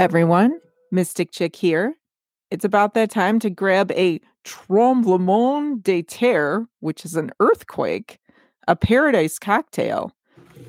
[0.00, 0.58] Everyone.
[0.90, 1.94] Mystic Chick here.
[2.50, 8.18] It's about that time to grab a tremblement de terre, which is an earthquake,
[8.66, 10.16] a paradise cocktail,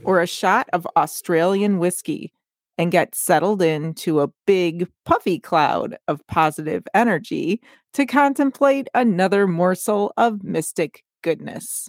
[0.03, 2.33] or a shot of Australian whiskey
[2.77, 7.61] and get settled into a big, puffy cloud of positive energy
[7.93, 11.87] to contemplate another morsel of mystic goodness.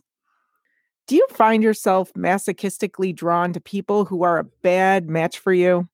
[1.08, 5.88] Do you find yourself masochistically drawn to people who are a bad match for you?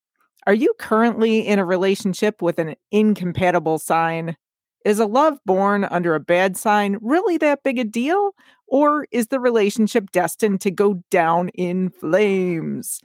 [0.46, 4.36] Are you currently in a relationship with an incompatible sign?
[4.84, 8.32] Is a love born under a bad sign really that big a deal?
[8.66, 13.00] Or is the relationship destined to go down in flames?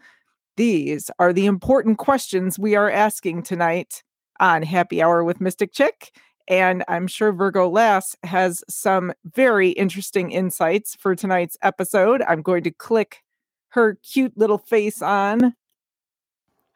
[0.55, 4.03] These are the important questions we are asking tonight
[4.39, 6.15] on Happy Hour with Mystic Chick.
[6.47, 12.21] And I'm sure Virgo Lass has some very interesting insights for tonight's episode.
[12.21, 13.23] I'm going to click
[13.69, 15.55] her cute little face on.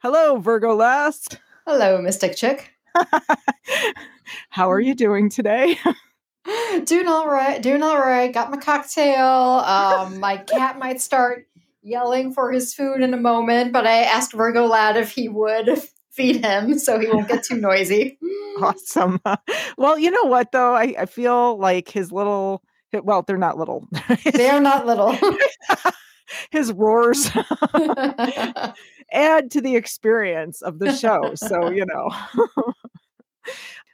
[0.00, 1.26] Hello, Virgo Lass.
[1.66, 2.72] Hello, Mystic Chick.
[4.50, 5.76] How are you doing today?
[6.84, 7.60] doing all right.
[7.60, 8.32] Doing all right.
[8.32, 9.26] Got my cocktail.
[9.26, 11.48] Um, my cat might start
[11.82, 15.82] yelling for his food in a moment, but I asked Virgo Lad if he would
[16.12, 18.20] feed him so he won't get too noisy.
[18.60, 19.20] awesome.
[19.76, 20.76] Well, you know what though?
[20.76, 23.88] I, I feel like his little well, they're not little.
[24.32, 25.18] they are not little.
[26.50, 27.30] His roars
[29.12, 31.34] add to the experience of the show.
[31.34, 32.10] So, you know.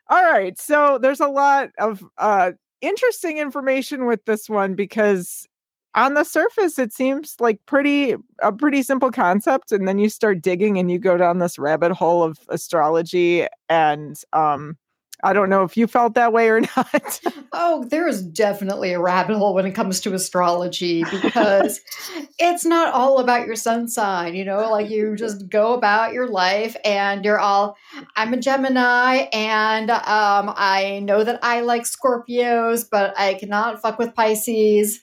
[0.09, 0.59] All right.
[0.59, 5.49] So there's a lot of uh interesting information with this one because
[5.95, 10.43] on the surface it seems like pretty a pretty simple concept and then you start
[10.43, 14.77] digging and you go down this rabbit hole of astrology and um
[15.23, 17.21] I don't know if you felt that way or not.
[17.53, 21.81] oh, there is definitely a rabbit hole when it comes to astrology because
[22.39, 26.29] it's not all about your sun sign, you know, like you just go about your
[26.29, 27.77] life and you're all
[28.17, 33.99] I'm a Gemini and um I know that I like Scorpios, but I cannot fuck
[33.99, 35.01] with Pisces.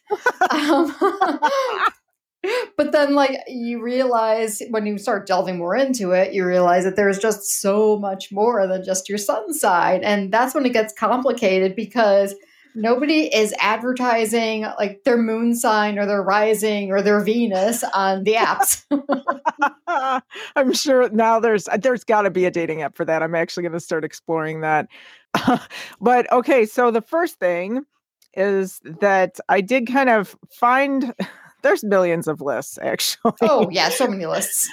[0.49, 0.93] um,
[2.77, 6.95] but then like you realize when you start delving more into it you realize that
[6.95, 10.01] there's just so much more than just your sun side.
[10.01, 12.35] And that's when it gets complicated because
[12.73, 18.33] nobody is advertising like their moon sign or their rising or their venus on the
[18.33, 18.85] apps.
[20.55, 23.21] I'm sure now there's there's got to be a dating app for that.
[23.21, 24.87] I'm actually going to start exploring that.
[25.99, 27.85] But okay so the first thing
[28.33, 31.13] is that i did kind of find
[31.61, 33.33] there's millions of lists actually.
[33.41, 34.69] Oh yeah, so many lists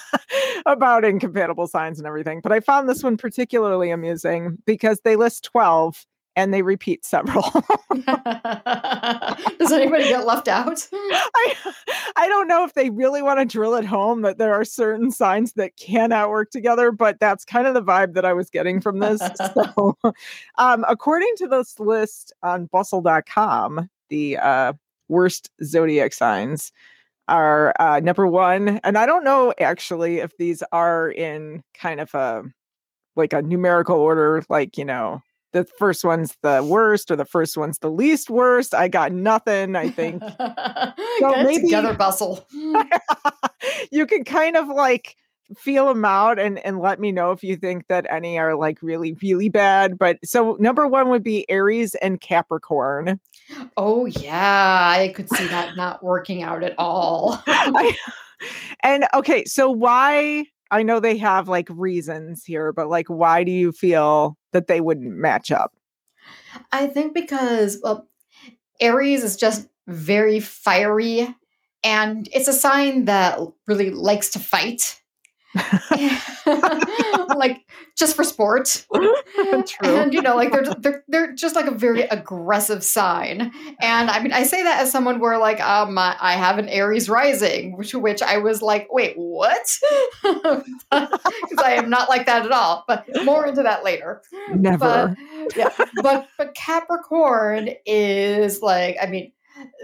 [0.66, 2.40] about incompatible signs and everything.
[2.42, 6.06] But I found this one particularly amusing because they list 12
[6.36, 7.42] and they repeat several.
[9.58, 10.86] Does anybody get left out?
[10.92, 11.54] I,
[12.14, 15.10] I don't know if they really want to drill it home that there are certain
[15.10, 18.82] signs that cannot work together, but that's kind of the vibe that I was getting
[18.82, 19.20] from this.
[19.54, 19.96] so,
[20.58, 24.74] um, according to this list on bustle.com, the uh,
[25.08, 26.72] worst zodiac signs
[27.28, 32.14] are uh, number one, and I don't know actually if these are in kind of
[32.14, 32.44] a
[33.16, 35.22] like a numerical order, like you know,
[35.52, 38.74] the first one's the worst or the first one's the least worst.
[38.74, 39.74] I got nothing.
[39.74, 40.22] I think
[41.18, 42.46] so maybe together bustle.
[43.90, 45.16] you can kind of like
[45.56, 48.82] feel them out and and let me know if you think that any are like
[48.82, 53.20] really really bad but so number one would be aries and capricorn
[53.76, 57.42] oh yeah i could see that not working out at all.
[57.46, 57.96] I,
[58.82, 63.52] and okay so why i know they have like reasons here but like why do
[63.52, 65.72] you feel that they wouldn't match up?
[66.72, 68.08] I think because well
[68.80, 71.34] aries is just very fiery
[71.84, 75.00] and it's a sign that really likes to fight
[77.36, 77.64] like
[77.96, 78.84] just for sport.
[78.94, 79.96] True.
[79.96, 83.52] And you know, like they're, they're they're just like a very aggressive sign.
[83.80, 87.08] And I mean, I say that as someone where like um I have an Aries
[87.08, 89.66] rising, which which I was like, wait, what?
[90.90, 92.84] Because I am not like that at all.
[92.88, 94.22] But more into that later.
[94.54, 95.16] Never.
[95.46, 95.70] But, yeah.
[96.02, 99.32] But but Capricorn is like, I mean,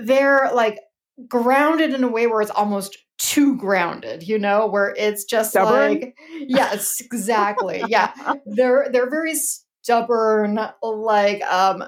[0.01, 0.79] they're like
[1.29, 6.01] grounded in a way where it's almost too grounded, you know, where it's just stubborn?
[6.01, 7.83] like yes, exactly.
[7.89, 8.13] yeah.
[8.47, 11.85] They're they're very stubborn, like um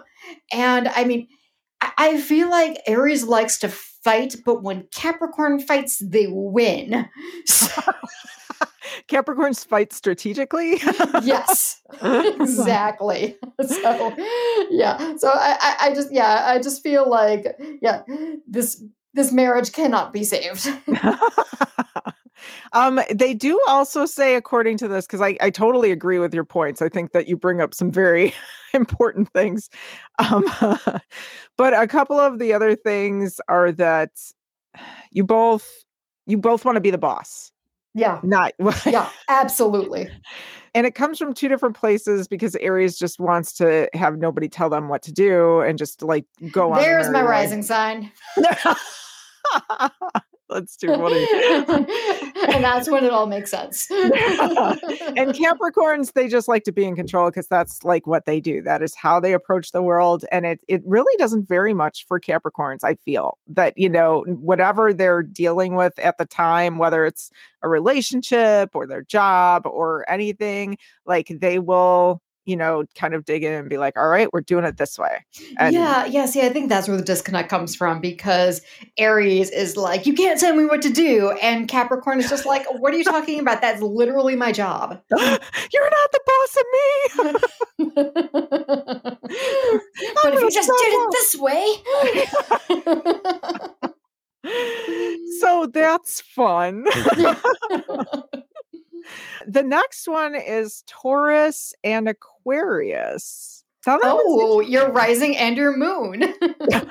[0.53, 1.29] and I mean
[1.99, 7.09] I feel like Aries likes to fight, but when Capricorn fights, they win.
[7.47, 7.83] So
[9.09, 10.77] Capricorns fight strategically.
[11.23, 13.37] yes, exactly.
[13.67, 14.15] So,
[14.71, 15.17] yeah.
[15.17, 18.03] So I, I, just, yeah, I just feel like, yeah,
[18.47, 18.83] this
[19.15, 20.69] this marriage cannot be saved.
[22.73, 26.45] Um, they do also say, according to this, because I, I totally agree with your
[26.45, 26.83] points.
[26.83, 28.35] I think that you bring up some very
[28.75, 29.71] important things.
[30.19, 30.45] Um,
[31.57, 34.11] but a couple of the other things are that
[35.13, 35.85] you both
[36.27, 37.53] you both want to be the boss.
[37.95, 38.19] Yeah.
[38.25, 38.55] Not
[38.87, 40.11] yeah, absolutely.
[40.75, 44.69] And it comes from two different places because Aries just wants to have nobody tell
[44.69, 46.81] them what to do and just like go on.
[46.81, 48.11] There's my rising sign.
[50.51, 51.27] That's too funny.
[52.55, 53.91] and that's when it all makes sense.
[53.91, 58.61] and Capricorns, they just like to be in control because that's like what they do.
[58.63, 60.25] That is how they approach the world.
[60.31, 63.39] And it it really doesn't vary much for Capricorns, I feel.
[63.49, 67.31] That, you know, whatever they're dealing with at the time, whether it's
[67.63, 70.77] a relationship or their job or anything,
[71.07, 74.41] like they will you know, kind of dig in and be like, all right, we're
[74.41, 75.25] doing it this way.
[75.59, 76.27] And yeah, yeah.
[76.27, 78.61] See, I think that's where the disconnect comes from because
[78.99, 81.31] Aries is like, you can't tell me what to do.
[81.43, 83.61] And Capricorn is just like, what are you talking about?
[83.61, 85.01] That's literally my job.
[85.11, 86.85] You're not the boss of me.
[90.23, 91.77] but if you just did it this way.
[95.41, 96.85] so that's fun
[99.47, 103.65] the next one is Taurus and Aquarius.
[103.87, 106.33] oh, your rising and your moon.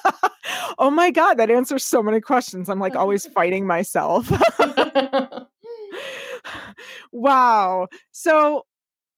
[0.78, 2.68] oh my God, that answers so many questions.
[2.68, 4.30] I'm like always fighting myself.
[7.12, 7.88] wow.
[8.10, 8.66] So,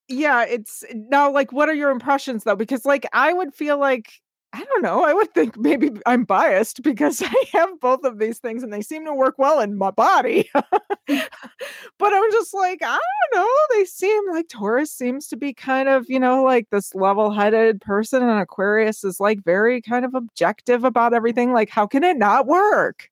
[0.08, 2.56] yeah, it's now like, what are your impressions though?
[2.56, 4.10] Because, like, I would feel like
[4.54, 5.02] I don't know.
[5.02, 8.82] I would think maybe I'm biased because I have both of these things and they
[8.82, 10.48] seem to work well in my body.
[11.08, 12.98] but I'm just like, I
[13.32, 13.48] don't know.
[13.72, 17.80] They seem like Taurus seems to be kind of, you know, like this level headed
[17.80, 21.52] person, and Aquarius is like very kind of objective about everything.
[21.52, 23.10] Like, how can it not work?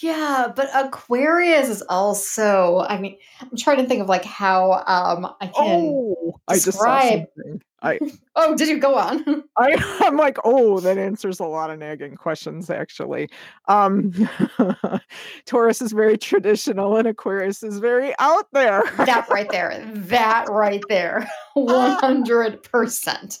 [0.00, 2.84] Yeah, but Aquarius is also.
[2.88, 7.26] I mean, I'm trying to think of like how um I can oh, describe.
[7.38, 7.98] I I
[8.36, 9.44] oh, did you go on?
[9.56, 13.28] I I'm like, oh, that answers a lot of nagging questions actually.
[13.68, 14.12] Um
[15.46, 18.82] Taurus is very traditional and Aquarius is very out there.
[18.96, 19.84] that right there.
[19.94, 21.28] That right there.
[21.56, 23.40] 100%.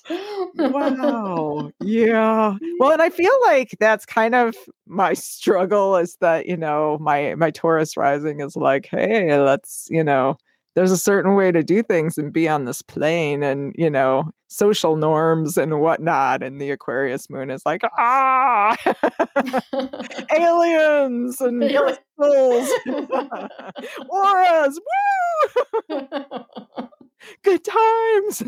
[0.56, 1.70] wow.
[1.80, 2.54] Yeah.
[2.78, 4.54] Well, and I feel like that's kind of
[4.86, 10.04] my struggle is that, you know, my my Taurus rising is like, hey, let's, you
[10.04, 10.36] know,
[10.74, 14.30] there's a certain way to do things and be on this plane and you know
[14.48, 18.76] social norms and whatnot and the aquarius moon is like ah
[20.36, 22.70] aliens and crystals
[24.08, 24.80] auras
[25.90, 26.06] woo!
[27.42, 28.42] Good times.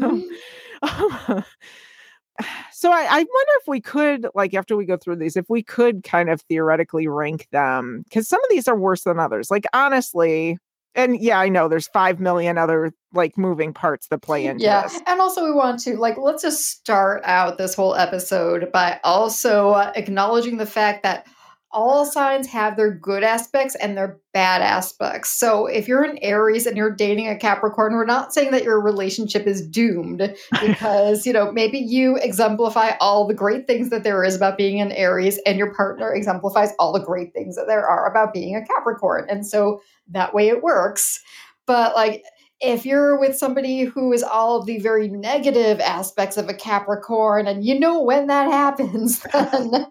[2.70, 5.62] So I, I wonder if we could like after we go through these if we
[5.62, 9.50] could kind of theoretically rank them because some of these are worse than others.
[9.50, 10.58] Like honestly
[10.96, 14.82] and yeah, I know there's five million other like moving parts that play into yeah.
[14.82, 15.00] this.
[15.06, 19.70] And also, we want to like let's just start out this whole episode by also
[19.70, 21.26] uh, acknowledging the fact that
[21.72, 25.30] all signs have their good aspects and their bad aspects.
[25.30, 28.81] So if you're an Aries and you're dating a Capricorn, we're not saying that your
[28.81, 34.24] relationship is doomed because, you know, maybe you exemplify all the great things that there
[34.24, 37.86] is about being an Aries and your partner exemplifies all the great things that there
[37.86, 39.26] are about being a Capricorn.
[39.29, 41.20] And so that way it works.
[41.67, 42.22] But like
[42.60, 47.46] if you're with somebody who is all of the very negative aspects of a Capricorn,
[47.46, 49.86] and you know when that happens, then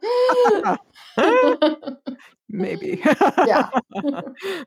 [2.50, 3.02] maybe.
[3.46, 3.70] yeah.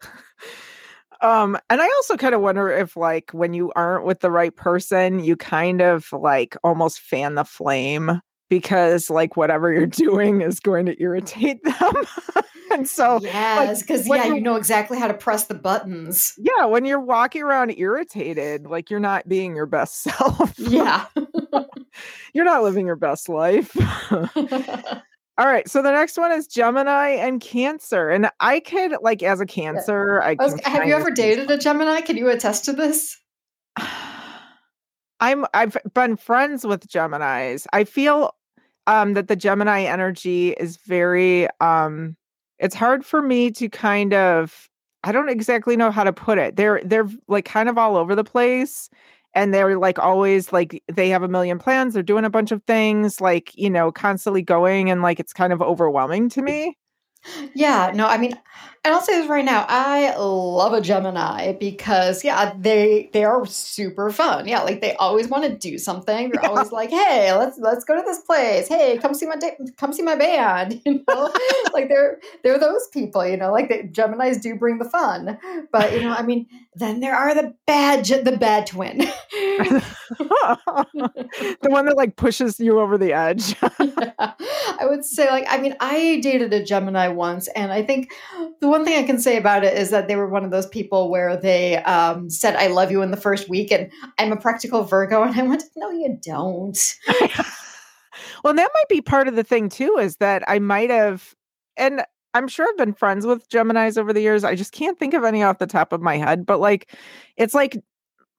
[1.20, 4.54] um and i also kind of wonder if like when you aren't with the right
[4.54, 10.60] person you kind of like almost fan the flame because like whatever you're doing is
[10.60, 11.92] going to irritate them.
[12.70, 16.34] And so yes because like, yeah you know exactly how to press the buttons.
[16.38, 20.58] Yeah when you're walking around irritated like you're not being your best self.
[20.58, 21.06] Yeah.
[22.34, 23.74] You're not living your best life
[25.38, 29.40] all right so the next one is gemini and cancer and i could like as
[29.40, 32.72] a cancer i, I was, have you ever dated a gemini can you attest to
[32.72, 33.16] this
[35.20, 37.66] I'm I've been friends with Geminis.
[37.72, 38.34] I feel
[38.86, 42.16] um that the Gemini energy is very um
[42.58, 44.68] it's hard for me to kind of
[45.04, 46.56] I don't exactly know how to put it.
[46.56, 48.90] They're they're like kind of all over the place
[49.34, 52.62] and they're like always like they have a million plans, they're doing a bunch of
[52.64, 56.76] things like, you know, constantly going and like it's kind of overwhelming to me.
[57.54, 58.32] Yeah, no, I mean
[58.84, 63.44] And I'll say this right now, I love a Gemini because yeah, they they are
[63.46, 64.46] super fun.
[64.46, 66.30] Yeah, like they always want to do something.
[66.30, 66.48] They're yeah.
[66.48, 68.68] always like, "Hey, let's let's go to this place.
[68.68, 71.32] Hey, come see my da- come see my band." You know,
[71.74, 73.26] like they're they're those people.
[73.26, 75.38] You know, like the Gemini's do bring the fun,
[75.70, 79.82] but you know, I mean, then there are the bad the bad twin, the
[81.62, 83.54] one that like pushes you over the edge.
[83.80, 84.32] yeah.
[84.80, 88.12] I would say, like, I mean, I dated a Gemini once, and I think
[88.60, 90.66] the one thing I can say about it is that they were one of those
[90.66, 94.36] people where they um, said "I love you" in the first week, and I'm a
[94.36, 96.78] practical Virgo, and I went, "No, you don't."
[98.44, 101.34] well, that might be part of the thing too, is that I might have,
[101.76, 102.02] and
[102.34, 104.44] I'm sure I've been friends with Geminis over the years.
[104.44, 106.94] I just can't think of any off the top of my head, but like,
[107.36, 107.76] it's like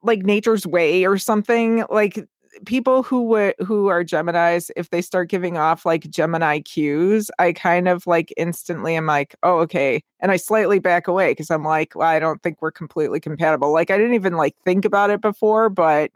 [0.01, 2.25] like nature's way or something like
[2.65, 7.53] people who would who are Geminis, if they start giving off like Gemini cues, I
[7.53, 10.01] kind of like instantly am like, oh, okay.
[10.19, 13.71] And I slightly back away because I'm like, well, I don't think we're completely compatible.
[13.71, 16.11] Like I didn't even like think about it before, but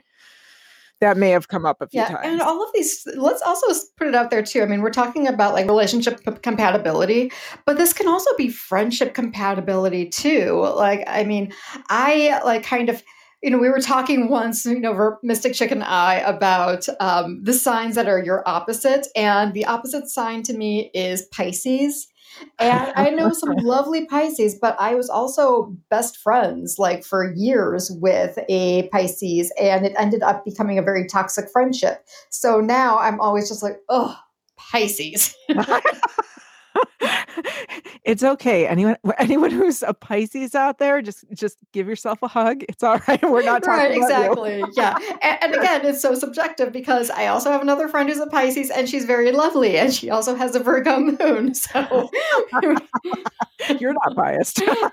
[1.00, 2.22] that may have come up a few yeah, times.
[2.24, 4.62] And all of these, let's also put it out there too.
[4.62, 7.32] I mean, we're talking about like relationship compatibility,
[7.66, 10.62] but this can also be friendship compatibility too.
[10.76, 11.54] Like, I mean,
[11.90, 13.04] I like kind of
[13.44, 17.52] you know, we were talking once, you know, Mystic Chick and I about um, the
[17.52, 19.08] signs that are your opposite.
[19.18, 22.08] And the opposite sign to me is Pisces.
[22.58, 27.92] And I know some lovely Pisces, but I was also best friends like for years
[27.92, 32.06] with a Pisces, and it ended up becoming a very toxic friendship.
[32.30, 34.18] So now I'm always just like, oh,
[34.58, 35.36] Pisces.
[38.04, 38.68] it's okay.
[38.68, 42.64] Anyone anyone who's a Pisces out there, just just give yourself a hug.
[42.70, 43.22] It's all right.
[43.30, 44.64] We're not talking right, exactly.
[44.76, 44.98] yeah.
[45.22, 48.70] And, and, again, it's so subjective because I also have another friend who's a Pisces
[48.70, 51.54] and she's very lovely and she also has a Virgo moon.
[51.64, 52.10] So
[53.80, 54.62] you're not biased.
[54.62, 54.90] yeah,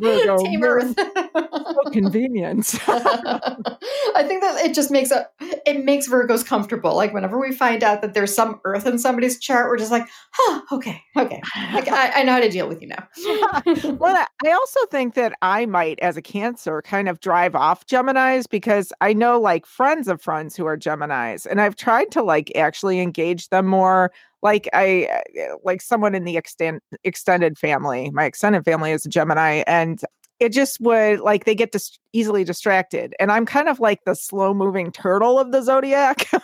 [0.00, 0.94] Virgo moon.
[0.94, 2.74] so convenient.
[2.88, 5.28] I think that it just makes a
[5.66, 6.94] it makes Virgos comfortable.
[6.94, 10.06] Like whenever we find out that there's some Earth in somebody's chart, we're just like,
[10.32, 11.40] huh, okay, okay.
[11.54, 13.08] I, I know how to deal with you now.
[13.98, 18.44] well, I also think that I might, as a Cancer, kind of drive off Geminis
[18.50, 22.52] because I know like friends of friends who are Geminis, and I've tried to like
[22.54, 24.12] actually engage them more.
[24.42, 25.08] Like I,
[25.40, 28.10] uh, like someone in the extend extended family.
[28.10, 30.02] My extended family is a Gemini, and
[30.42, 34.14] it just would like they get dis- easily distracted and i'm kind of like the
[34.14, 36.28] slow moving turtle of the zodiac.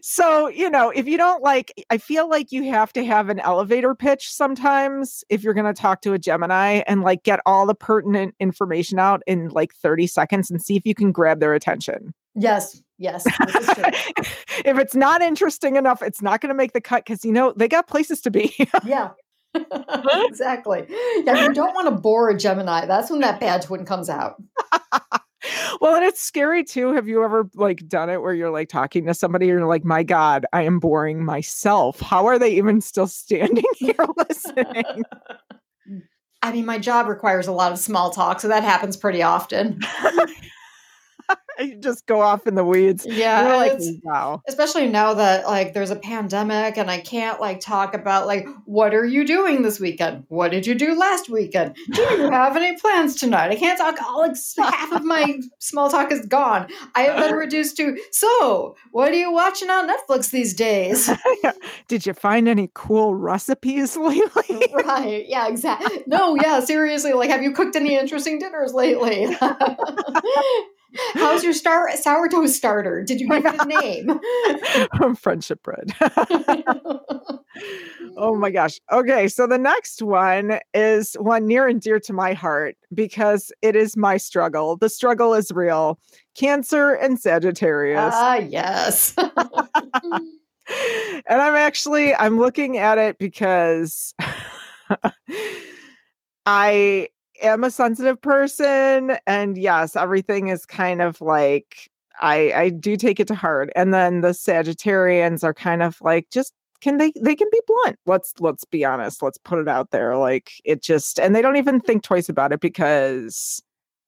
[0.00, 3.38] So you know if you don't like i feel like you have to have an
[3.40, 7.66] elevator pitch sometimes if you're going to talk to a gemini and like get all
[7.66, 11.52] the pertinent information out in like 30 seconds and see if you can grab their
[11.52, 12.14] attention.
[12.34, 13.26] Yes yes
[14.64, 17.52] if it's not interesting enough it's not going to make the cut because you know
[17.56, 18.54] they got places to be.
[18.84, 19.10] Yeah
[20.26, 20.86] exactly.
[21.24, 22.86] Yeah, you don't want to bore a Gemini.
[22.86, 24.42] That's when that bad twin comes out.
[25.80, 26.92] well, and it's scary too.
[26.92, 29.84] Have you ever like done it where you're like talking to somebody and you're like,
[29.84, 32.00] my God, I am boring myself.
[32.00, 35.04] How are they even still standing here listening?
[36.42, 39.80] I mean, my job requires a lot of small talk, so that happens pretty often.
[41.58, 43.06] you just go off in the weeds.
[43.08, 44.42] Yeah, like, wow.
[44.48, 48.94] Especially now that like there's a pandemic and I can't like talk about like what
[48.94, 50.24] are you doing this weekend?
[50.28, 51.76] What did you do last weekend?
[51.92, 53.50] Do you have any plans tonight?
[53.50, 54.00] I can't talk.
[54.02, 56.68] All like half of my small talk is gone.
[56.94, 58.76] I have been reduced to so.
[58.92, 61.10] What are you watching on Netflix these days?
[61.88, 64.72] did you find any cool recipes lately?
[64.72, 65.24] right.
[65.28, 65.48] Yeah.
[65.48, 66.02] Exactly.
[66.06, 66.36] No.
[66.36, 66.60] Yeah.
[66.60, 67.12] Seriously.
[67.12, 69.36] Like, have you cooked any interesting dinners lately?
[71.14, 73.02] How's your star sourdough starter?
[73.02, 73.64] Did you give it a
[75.00, 75.16] name?
[75.16, 75.92] Friendship bread.
[78.16, 78.80] oh my gosh.
[78.92, 83.76] Okay, so the next one is one near and dear to my heart because it
[83.76, 84.76] is my struggle.
[84.76, 85.98] The struggle is real.
[86.36, 88.12] Cancer and Sagittarius.
[88.14, 89.14] Ah, yes.
[89.18, 90.32] and
[91.28, 94.14] I'm actually I'm looking at it because
[96.46, 97.08] I
[97.42, 103.18] am a sensitive person and yes everything is kind of like i i do take
[103.18, 107.34] it to heart and then the sagittarians are kind of like just can they they
[107.34, 107.98] can be blunt.
[108.04, 111.56] Let's let's be honest let's put it out there like it just and they don't
[111.56, 113.62] even think twice about it because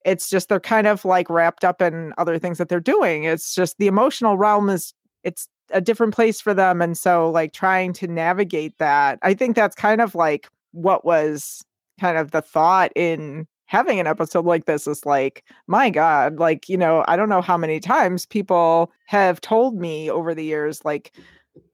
[0.05, 3.25] it's just they're kind of like wrapped up in other things that they're doing.
[3.25, 4.93] It's just the emotional realm is
[5.25, 9.57] it's a different place for them and so like trying to navigate that i think
[9.57, 11.65] that's kind of like what was
[12.01, 16.69] kind of the thought in having an episode like this is like, my God, like,
[16.69, 20.85] you know, I don't know how many times people have told me over the years,
[20.85, 21.13] like,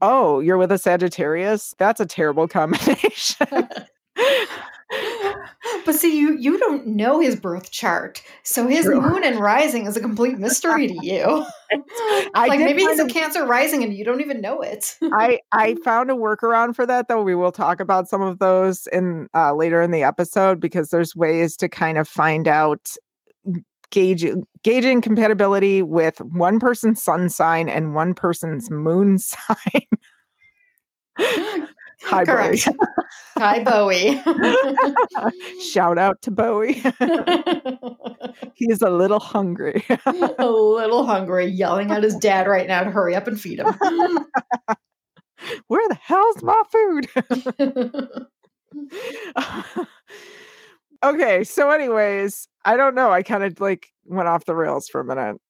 [0.01, 1.75] Oh, you're with a Sagittarius?
[1.79, 3.47] That's a terrible combination.
[5.85, 9.01] but see, you you don't know his birth chart, so his True.
[9.01, 11.45] moon and rising is a complete mystery to you.
[12.35, 14.97] I like maybe he's a Cancer rising and you don't even know it.
[15.13, 17.23] I I found a workaround for that, though.
[17.23, 21.17] We will talk about some of those in uh, later in the episode because there's
[21.17, 22.91] ways to kind of find out
[23.91, 29.87] gauging gauging compatibility with one person's sun sign and one person's moon sign.
[32.05, 32.67] Hi, Correct.
[32.67, 32.77] Bowie.
[33.37, 34.21] Hi, Bowie.
[35.63, 36.75] Shout out to Bowie.
[38.55, 39.85] He's a little hungry.
[40.39, 43.67] a little hungry, yelling at his dad right now to hurry up and feed him.
[45.67, 47.09] Where the hell's my food?
[51.05, 53.11] okay, so anyways, I don't know.
[53.11, 55.41] I kind of like went off the rails for a minute.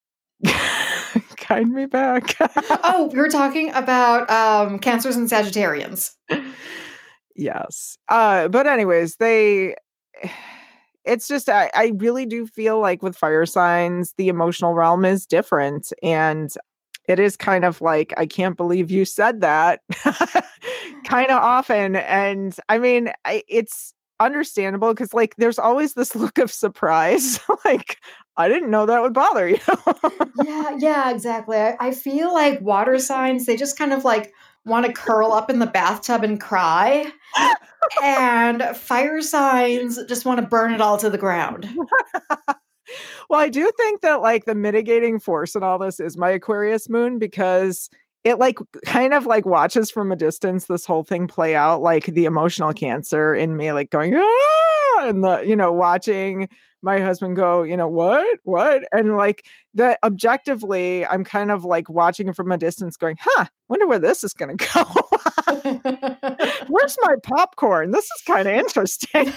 [1.49, 2.37] Guide me back.
[2.85, 6.13] oh, we were talking about um, cancers and Sagittarians.
[7.35, 7.97] Yes.
[8.09, 9.75] Uh, but anyways, they
[11.05, 15.27] it's just I, I really do feel like with fire signs, the emotional realm is
[15.27, 15.93] different.
[16.03, 16.53] And
[17.09, 19.81] it is kind of like, I can't believe you said that
[21.05, 21.97] kind of often.
[21.97, 23.93] And I mean, I, it's
[24.25, 27.99] understandable because like there's always this look of surprise like
[28.37, 29.59] i didn't know that would bother you.
[30.45, 34.33] Yeah yeah exactly I, I feel like water signs they just kind of like
[34.65, 37.11] want to curl up in the bathtub and cry
[38.03, 41.69] and fire signs just want to burn it all to the ground.
[43.31, 46.91] Well i do think that like the mitigating force in all this is my aquarius
[46.91, 47.89] moon because
[48.25, 52.07] it like kind of like watches from a distance this whole thing play out like
[52.07, 55.09] the emotional cancer in me like going ah!
[55.09, 56.49] and the you know watching
[56.83, 58.39] my husband go you know what?
[58.45, 58.85] What?
[58.93, 63.87] And like that objectively i'm kind of like watching from a distance going huh wonder
[63.87, 64.85] where this is going to go.
[66.69, 67.91] Where's my popcorn?
[67.91, 69.33] This is kind of interesting.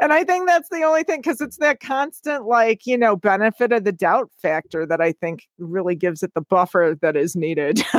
[0.00, 3.72] And I think that's the only thing because it's that constant, like, you know, benefit
[3.72, 7.82] of the doubt factor that I think really gives it the buffer that is needed.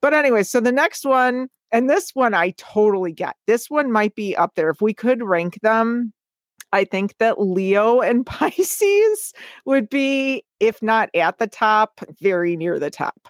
[0.00, 3.34] but anyway, so the next one, and this one I totally get.
[3.46, 4.70] This one might be up there.
[4.70, 6.12] If we could rank them,
[6.72, 9.32] I think that Leo and Pisces
[9.64, 13.28] would be, if not at the top, very near the top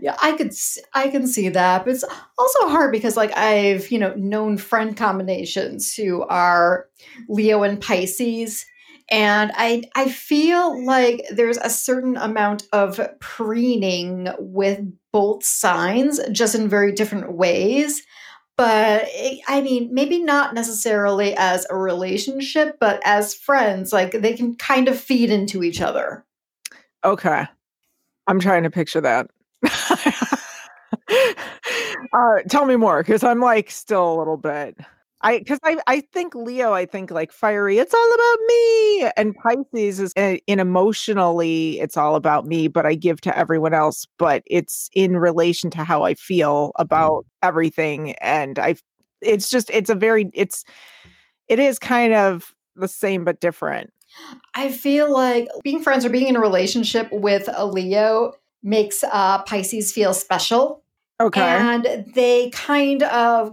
[0.00, 0.52] yeah i could
[0.94, 2.04] i can see that but it's
[2.38, 6.86] also hard because like i've you know known friend combinations who are
[7.28, 8.64] leo and pisces
[9.10, 14.80] and i i feel like there's a certain amount of preening with
[15.12, 18.02] both signs just in very different ways.
[18.56, 19.06] But
[19.48, 24.88] i mean maybe not necessarily as a relationship but as friends like they can kind
[24.88, 26.24] of feed into each other.
[27.04, 27.44] Okay.
[28.26, 29.30] I'm trying to picture that.
[32.12, 34.76] Uh, tell me more because I'm like still a little bit.
[35.22, 39.34] I because I I think Leo I think like fiery it's all about me and
[39.34, 44.06] Pisces is in, in emotionally it's all about me but I give to everyone else
[44.18, 48.76] but it's in relation to how I feel about everything and I
[49.22, 50.64] it's just it's a very it's
[51.48, 53.92] it is kind of the same but different.
[54.54, 59.42] I feel like being friends or being in a relationship with a Leo makes uh,
[59.42, 60.82] Pisces feel special.
[61.20, 61.40] Okay.
[61.40, 63.52] And they kind of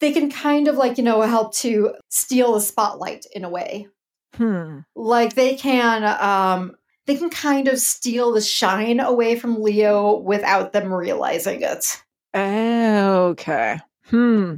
[0.00, 3.88] they can kind of like, you know, help to steal the spotlight in a way.
[4.34, 4.80] Hmm.
[4.94, 10.72] Like they can um they can kind of steal the shine away from Leo without
[10.72, 12.02] them realizing it.
[12.34, 13.78] Okay.
[14.06, 14.56] Hmm.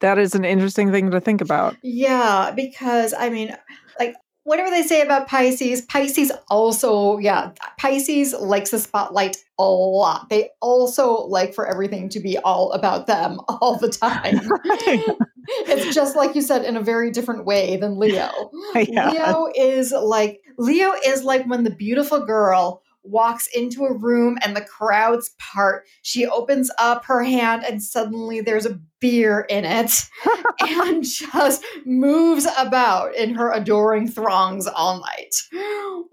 [0.00, 1.76] That is an interesting thing to think about.
[1.82, 3.56] Yeah, because I mean,
[4.00, 10.28] like whatever they say about Pisces, Pisces also, yeah, Pisces likes the spotlight a lot.
[10.28, 14.40] They also like for everything to be all about them all the time.
[15.66, 18.30] it's just like you said in a very different way than Leo.
[18.74, 19.10] Yeah.
[19.10, 24.56] Leo is like Leo is like when the beautiful girl walks into a room and
[24.56, 25.86] the crowds part.
[26.02, 30.08] She opens up her hand and suddenly there's a beer in it
[30.60, 35.34] and just moves about in her adoring throngs all night.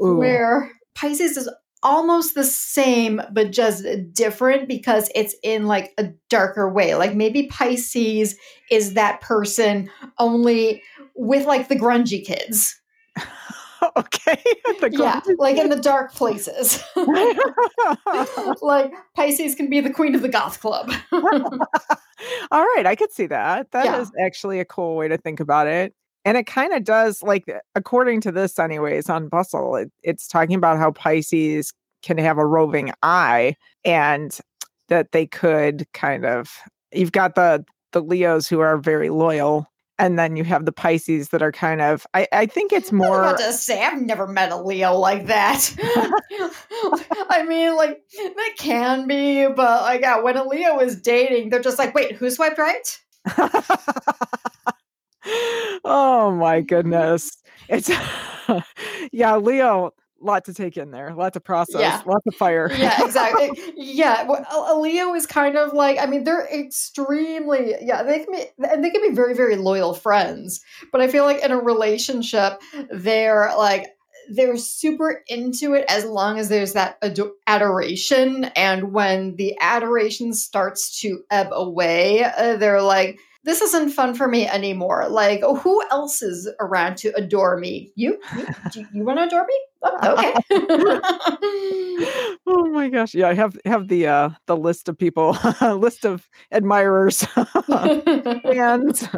[0.01, 0.17] Ooh.
[0.17, 1.49] Where Pisces is
[1.81, 6.95] almost the same but just different because it's in like a darker way.
[6.95, 8.35] Like maybe Pisces
[8.69, 10.81] is that person only
[11.15, 12.78] with like the grungy kids
[14.15, 14.43] okay.
[14.91, 16.83] yeah, like in the dark places.
[18.61, 20.91] like Pisces can be the queen of the goth club.
[22.51, 23.71] All right, I could see that.
[23.71, 24.01] That yeah.
[24.01, 25.93] is actually a cool way to think about it.
[26.25, 30.55] And it kind of does, like, according to this, anyways, on Bustle, it, it's talking
[30.55, 31.71] about how Pisces
[32.03, 34.37] can have a roving eye and
[34.89, 36.51] that they could kind of
[36.91, 39.68] you've got the the Leos who are very loyal
[39.99, 43.23] and then you have the Pisces that are kind of I, I think it's more
[43.23, 45.75] I was about to say I've never met a Leo like that.
[47.29, 51.59] I mean, like that can be, but like yeah, when a Leo is dating, they're
[51.59, 52.99] just like, wait, who swiped right?
[55.83, 57.37] oh my goodness.
[57.67, 57.89] It's
[59.11, 62.01] yeah, Leo lot to take in there, a lot to process, Yeah.
[62.05, 62.69] lots of fire.
[62.77, 63.49] yeah, exactly.
[63.75, 68.23] yeah, well, a a Leo is kind of like I mean they're extremely yeah they
[68.23, 71.51] can be and they can be very very loyal friends, but I feel like in
[71.51, 73.87] a relationship they're like
[74.31, 80.33] they're super into it as long as there's that ado- adoration, and when the adoration
[80.33, 83.19] starts to ebb away, uh, they're like.
[83.45, 85.07] This isn't fun for me anymore.
[85.09, 87.89] Like, oh, who else is around to adore me?
[87.95, 88.19] You?
[88.35, 89.57] You, do you want to adore me?
[89.83, 90.33] Okay.
[92.47, 93.13] oh my gosh.
[93.13, 97.25] Yeah, I have have the uh the list of people, list of admirers.
[97.67, 99.09] and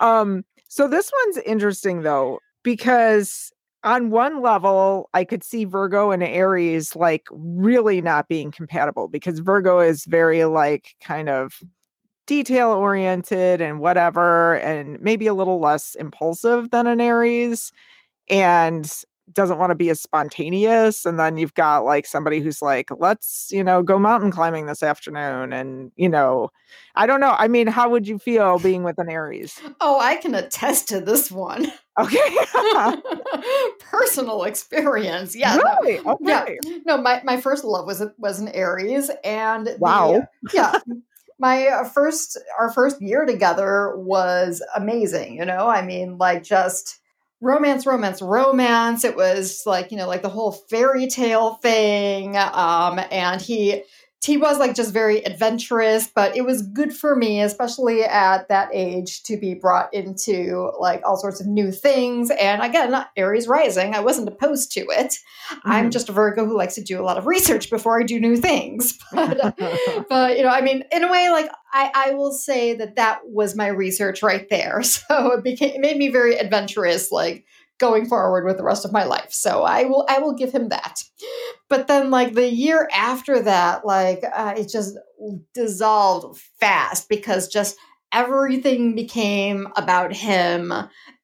[0.00, 6.22] um so this one's interesting though because on one level I could see Virgo and
[6.22, 11.60] Aries like really not being compatible because Virgo is very like kind of
[12.26, 17.70] detail oriented and whatever and maybe a little less impulsive than an Aries
[18.30, 22.90] and doesn't want to be as spontaneous and then you've got like somebody who's like
[22.98, 26.50] let's you know go mountain climbing this afternoon and you know
[26.94, 30.16] i don't know i mean how would you feel being with an aries oh, I
[30.16, 31.72] can attest to this one.
[31.98, 32.36] okay
[33.80, 35.34] Personal experience.
[35.36, 35.56] Yeah.
[35.56, 36.42] no- really yeah.
[36.42, 40.26] okay No, my, my first love was was an Aries, and the- Wow.
[40.52, 40.78] yeah,
[41.38, 45.36] my uh, first our first year together was amazing.
[45.36, 47.00] You know, I mean, like just
[47.44, 49.04] romance, romance, romance.
[49.04, 52.36] It was like you know, like the whole fairy tale thing.
[52.36, 53.82] Um, and he
[54.24, 58.68] he was like just very adventurous, but it was good for me, especially at that
[58.72, 62.30] age, to be brought into like all sorts of new things.
[62.30, 65.14] And again, not Aries rising, I wasn't opposed to it.
[65.64, 65.92] I'm Mhm.
[65.92, 68.36] just a Virgo who likes to do a lot of research before I do new
[68.36, 68.98] things.
[69.12, 69.52] But, uh,
[70.08, 73.20] but you know, I mean, in a way, like I, I will say that that
[73.26, 74.82] was my research right there.
[75.08, 77.44] So it became it made me very adventurous, like
[77.78, 79.32] going forward with the rest of my life.
[79.32, 81.02] So I will I will give him that.
[81.68, 84.96] But then, like the year after that, like uh, it just
[85.54, 87.76] dissolved fast because just
[88.14, 90.72] everything became about him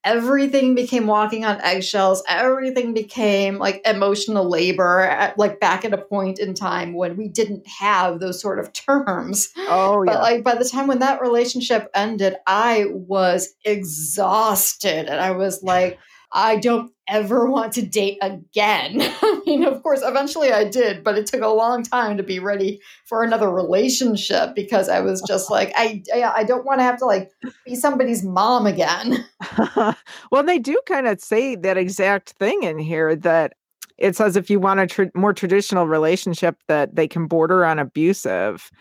[0.03, 5.97] everything became walking on eggshells everything became like emotional labor at, like back at a
[5.97, 10.43] point in time when we didn't have those sort of terms oh but yeah like
[10.43, 15.97] by the time when that relationship ended i was exhausted and i was like
[16.33, 18.97] i don't ever want to date again.
[19.01, 22.39] I mean of course eventually i did but it took a long time to be
[22.39, 26.83] ready for another relationship because i was just like i i, I don't want to
[26.83, 27.31] have to like
[27.65, 29.25] be somebody's mom again.
[30.31, 33.53] Well they do kind of say that exact thing in here that
[33.97, 37.77] it says if you want a tr- more traditional relationship that they can border on
[37.79, 38.71] abusive.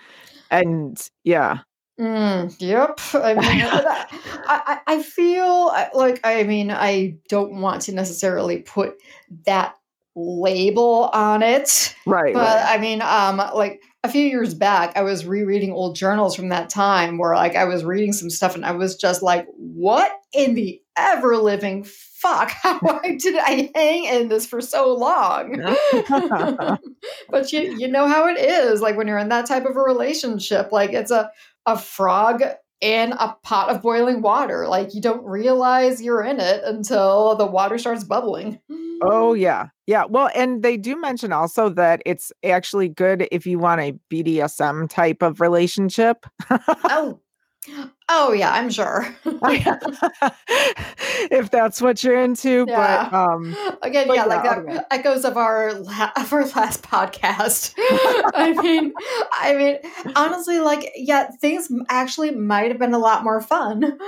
[0.50, 1.60] And yeah
[2.00, 2.98] Mm, yep.
[3.12, 4.06] I mean, I,
[4.48, 8.94] I, I feel like, I mean, I don't want to necessarily put
[9.44, 9.76] that
[10.16, 12.66] label on it, right, but right.
[12.66, 16.70] I mean, um, like a few years back, I was rereading old journals from that
[16.70, 20.54] time where, like, I was reading some stuff and I was just like, what in
[20.54, 22.50] the ever living fuck?
[22.62, 25.56] How did I hang in this for so long?
[27.30, 29.80] but you you know how it is like when you're in that type of a
[29.80, 31.30] relationship like it's a
[31.66, 32.42] a frog
[32.81, 37.44] in a pot of boiling water like you don't realize you're in it until the
[37.46, 38.59] water starts bubbling
[39.03, 39.40] Oh mm.
[39.40, 39.68] yeah.
[39.87, 40.05] Yeah.
[40.05, 44.88] Well, and they do mention also that it's actually good if you want a BDSM
[44.88, 46.27] type of relationship.
[46.51, 47.18] oh
[48.11, 49.07] oh yeah i'm sure
[51.31, 52.66] if that's what you're into.
[52.66, 54.79] But um again But yeah like that okay.
[54.90, 57.75] echoes of our la- of our last podcast
[58.35, 58.92] i mean
[59.33, 59.79] i mean
[60.16, 63.99] honestly like yeah things actually might have been a lot more fun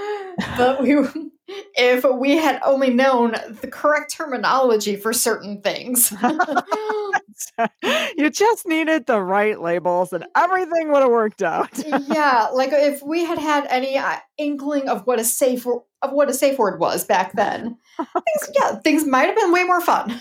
[0.57, 0.95] but we
[1.49, 6.13] if we had only known the correct terminology for certain things
[8.17, 11.71] you just needed the right labels and everything would have worked out.
[12.09, 16.29] yeah like if we had had any uh, inkling of what a safe of what
[16.29, 20.21] a safe word was back then things, yeah things might have been way more fun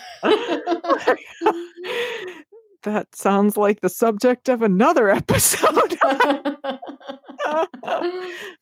[2.83, 5.97] that sounds like the subject of another episode.
[6.03, 7.67] oh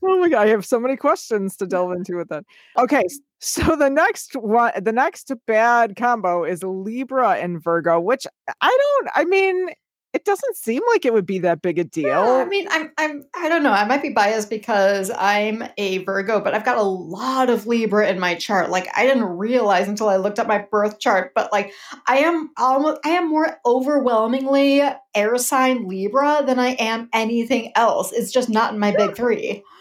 [0.01, 2.43] my like I have so many questions to delve into with that.
[2.77, 3.03] Okay,
[3.39, 8.25] so the next one, the next bad combo is Libra and Virgo, which
[8.61, 9.09] I don't.
[9.15, 9.69] I mean,
[10.11, 12.07] it doesn't seem like it would be that big a deal.
[12.07, 13.71] Yeah, I mean, I'm, I'm, I don't know.
[13.71, 18.09] I might be biased because I'm a Virgo, but I've got a lot of Libra
[18.09, 18.71] in my chart.
[18.71, 21.73] Like, I didn't realize until I looked at my birth chart, but like,
[22.07, 24.81] I am almost, I am more overwhelmingly
[25.13, 28.11] air sign Libra than I am anything else.
[28.11, 29.63] It's just not in my big three.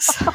[0.00, 0.30] So,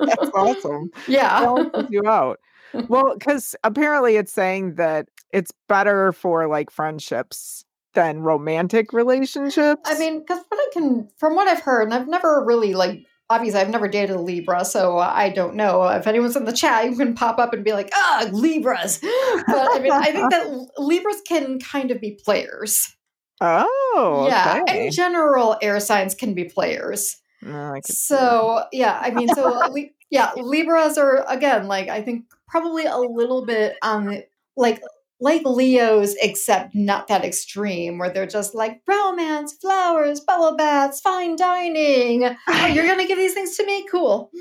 [0.00, 0.90] That's awesome.
[1.08, 1.56] yeah.
[1.88, 2.38] You out.
[2.88, 9.82] Well, because apparently it's saying that it's better for like friendships than romantic relationships.
[9.84, 13.06] I mean, because what I can, from what I've heard, and I've never really like,
[13.30, 16.86] obviously, I've never dated a Libra, so I don't know if anyone's in the chat.
[16.86, 18.98] You can pop up and be like, "Ah, Libras,"
[19.46, 22.94] but I mean, I think that Libras can kind of be players.
[23.40, 24.86] oh, yeah, okay.
[24.86, 27.16] in general, air signs can be players.
[27.42, 28.20] No, I could see that.
[28.20, 32.96] So yeah, I mean, so Li- yeah, Libras are again like I think probably a
[32.96, 34.24] little bit on the
[34.56, 34.82] like
[35.22, 41.36] like Leos, except not that extreme, where they're just like romance, flowers, bubble baths, fine
[41.36, 42.36] dining.
[42.48, 43.86] Oh, you're gonna give these things to me?
[43.90, 44.30] Cool.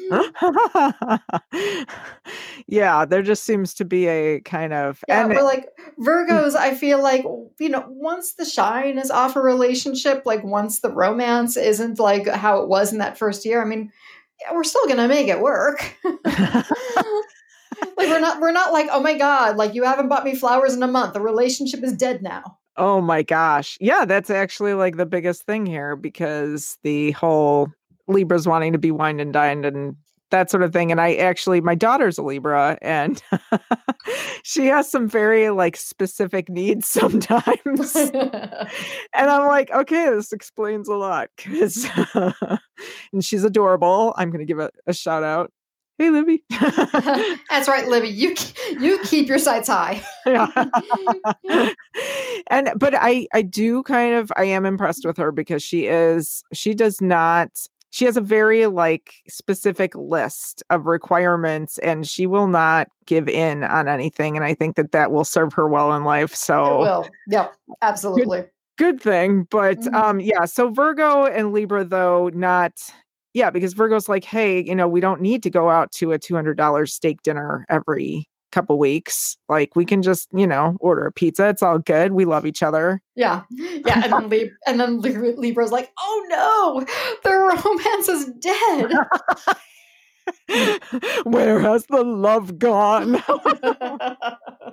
[1.52, 1.88] Mm.
[2.68, 6.04] yeah, there just seems to be a kind of Yeah, and but like hmm.
[6.04, 7.24] Virgos, I feel like
[7.60, 12.28] you know, once the shine is off a relationship, like once the romance isn't like
[12.28, 13.92] how it was in that first year, I mean,
[14.42, 15.96] yeah, we're still gonna make it work.
[17.98, 20.74] like we're not we're not like, oh my god, like you haven't bought me flowers
[20.74, 21.14] in a month.
[21.14, 22.58] The relationship is dead now.
[22.78, 23.78] oh my gosh.
[23.82, 27.70] Yeah, that's actually like the biggest thing here because the whole
[28.08, 29.96] Libras wanting to be wined and dined and
[30.32, 30.92] that sort of thing.
[30.92, 33.22] And I actually, my daughter's a Libra and
[34.44, 37.96] she has some very like specific needs sometimes.
[37.96, 38.50] and
[39.14, 44.14] I'm like, okay, this explains a lot because, and she's adorable.
[44.18, 45.52] I'm going to give it a shout out.
[46.02, 46.44] Hey, Libby.
[47.52, 48.08] That's right, Libby.
[48.10, 48.34] You
[48.80, 50.02] you keep your sights high.
[50.26, 50.48] yeah.
[52.50, 56.44] and but I I do kind of I am impressed with her because she is
[56.54, 57.50] she does not
[57.92, 63.64] she has a very like specific list of requirements and she will not give in
[63.64, 66.80] on anything and I think that that will serve her well in life It so
[66.80, 67.08] will.
[67.28, 68.46] Yep, absolutely.
[68.80, 69.94] good thing but Mhm.
[69.94, 72.72] um yeah so Virgo and Libra though not
[73.34, 76.20] yeah because Virgo's like hey you know we don't need to go out to a
[76.20, 79.38] $200 steak dinner every couple weeks.
[79.50, 81.48] Like we can just you know order a pizza.
[81.50, 82.12] It's all good.
[82.12, 83.02] We love each other.
[83.16, 86.86] Yeah, yeah, and then Lib- and then Lib- Libra's like, "Oh no,
[87.24, 88.92] the romance is dead."
[91.24, 93.14] where has the love gone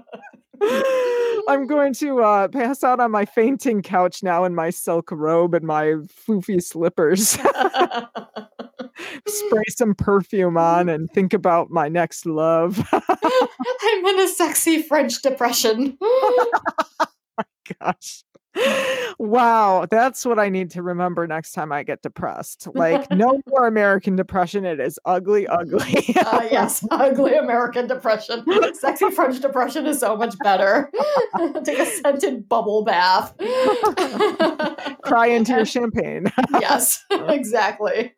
[1.48, 5.54] i'm going to uh pass out on my fainting couch now in my silk robe
[5.54, 5.94] and my
[6.26, 7.30] foofy slippers
[9.26, 12.86] spray some perfume on and think about my next love
[13.88, 15.96] I'm in a sexy French depression.
[16.00, 17.44] My
[17.80, 18.24] gosh.
[19.20, 22.68] Wow, that's what I need to remember next time I get depressed.
[22.72, 24.64] Like, no more American depression.
[24.64, 26.14] It is ugly, ugly.
[26.24, 28.44] uh, yes, ugly American depression.
[28.74, 30.88] Sexy French depression is so much better.
[31.64, 33.34] Take a scented bubble bath.
[35.02, 36.30] Cry into your champagne.
[36.52, 38.14] yes, exactly.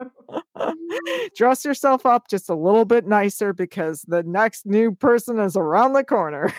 [1.35, 5.95] Dress yourself up just a little bit nicer because the next new person is around
[5.95, 6.53] the corner.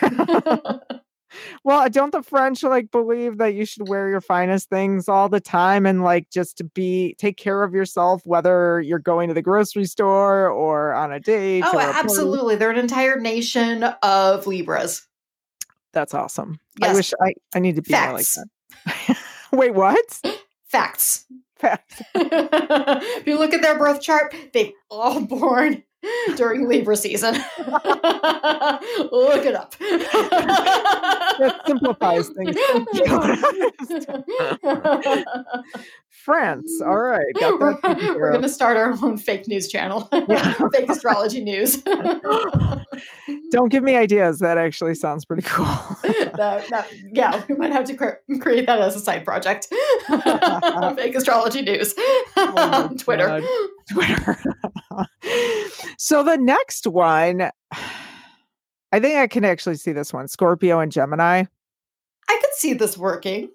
[1.64, 5.40] Well, don't the French like believe that you should wear your finest things all the
[5.40, 9.42] time and like just to be take care of yourself, whether you're going to the
[9.42, 11.64] grocery store or on a date?
[11.66, 11.98] oh, or a party?
[11.98, 12.56] absolutely.
[12.56, 15.06] They're an entire nation of Libras.
[15.92, 16.58] That's awesome.
[16.82, 19.18] I wish I, I need to be more like that.
[19.52, 20.20] Wait, what?
[20.66, 21.26] Facts.
[21.56, 22.02] Facts.
[22.14, 25.82] if you look at their birth chart, they all born
[26.36, 27.34] during Libra season.
[27.58, 29.74] look it up.
[31.38, 32.56] That simplifies things.
[36.08, 36.80] France.
[36.84, 37.24] All right.
[37.40, 40.08] Got we're, that we're going to start our own fake news channel.
[40.28, 40.54] Yeah.
[40.72, 41.82] fake astrology news.
[43.50, 44.38] Don't give me ideas.
[44.38, 45.64] That actually sounds pretty cool.
[45.64, 49.68] that, that, yeah, we might have to cre- create that as a side project.
[50.96, 51.94] fake astrology news
[52.36, 53.26] Oh on Twitter.
[53.26, 53.42] God.
[53.90, 54.38] Twitter.
[55.98, 57.50] So the next one,
[58.92, 61.44] I think I can actually see this one Scorpio and Gemini.
[62.28, 63.50] I could see this working.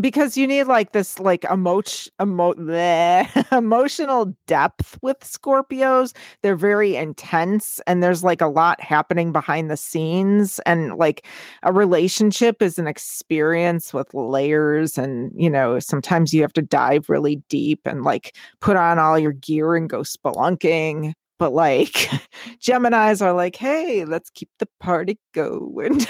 [0.00, 6.14] because you need like this like emotion emo- bleh, emotional depth with Scorpios.
[6.42, 11.26] They're very intense and there's like a lot happening behind the scenes and like
[11.64, 17.08] a relationship is an experience with layers and you know sometimes you have to dive
[17.08, 21.92] really deep and like put on all your gear and go spelunking but like
[22.62, 25.98] Geminis are like, hey, let's keep the party going.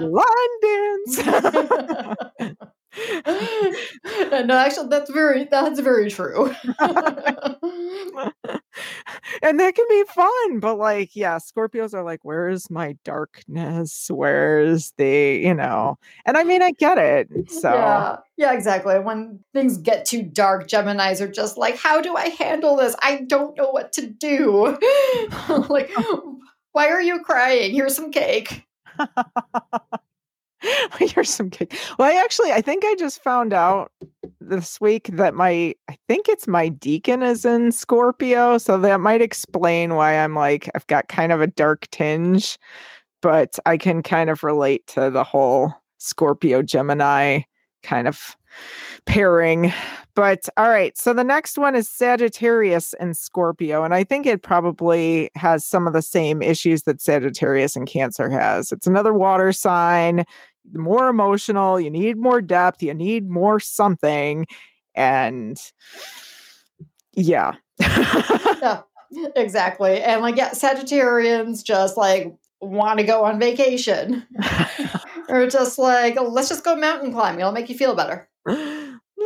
[0.00, 1.18] Line dance.
[3.24, 6.54] Uh, no, actually, that's very that's very true.
[9.42, 14.10] and that can be fun, but like, yeah, Scorpios are like, where's my darkness?
[14.10, 15.98] Where's the, you know?
[16.26, 17.50] And I mean, I get it.
[17.50, 18.98] So yeah, yeah, exactly.
[18.98, 22.94] When things get too dark, Gemini's are just like, how do I handle this?
[23.02, 24.78] I don't know what to do.
[25.68, 25.90] like,
[26.72, 27.72] why are you crying?
[27.72, 28.66] Here's some cake.
[30.98, 31.76] Here's some cake.
[31.98, 33.90] Well, I actually, I think I just found out
[34.40, 38.58] this week that my, I think it's my decan is in Scorpio.
[38.58, 42.58] So that might explain why I'm like, I've got kind of a dark tinge,
[43.20, 47.42] but I can kind of relate to the whole Scorpio Gemini
[47.82, 48.36] kind of
[49.06, 49.72] pairing.
[50.14, 53.82] But all right, so the next one is Sagittarius and Scorpio.
[53.82, 58.28] And I think it probably has some of the same issues that Sagittarius and Cancer
[58.28, 58.72] has.
[58.72, 60.24] It's another water sign
[60.72, 64.46] more emotional, you need more depth, you need more something.
[64.94, 65.58] And
[67.12, 67.52] yeah.
[67.78, 68.82] yeah,
[69.36, 70.02] exactly.
[70.02, 74.26] And like, yeah, Sagittarians just like want to go on vacation.
[75.28, 77.40] or just like, let's just go mountain climbing.
[77.40, 78.28] It'll make you feel better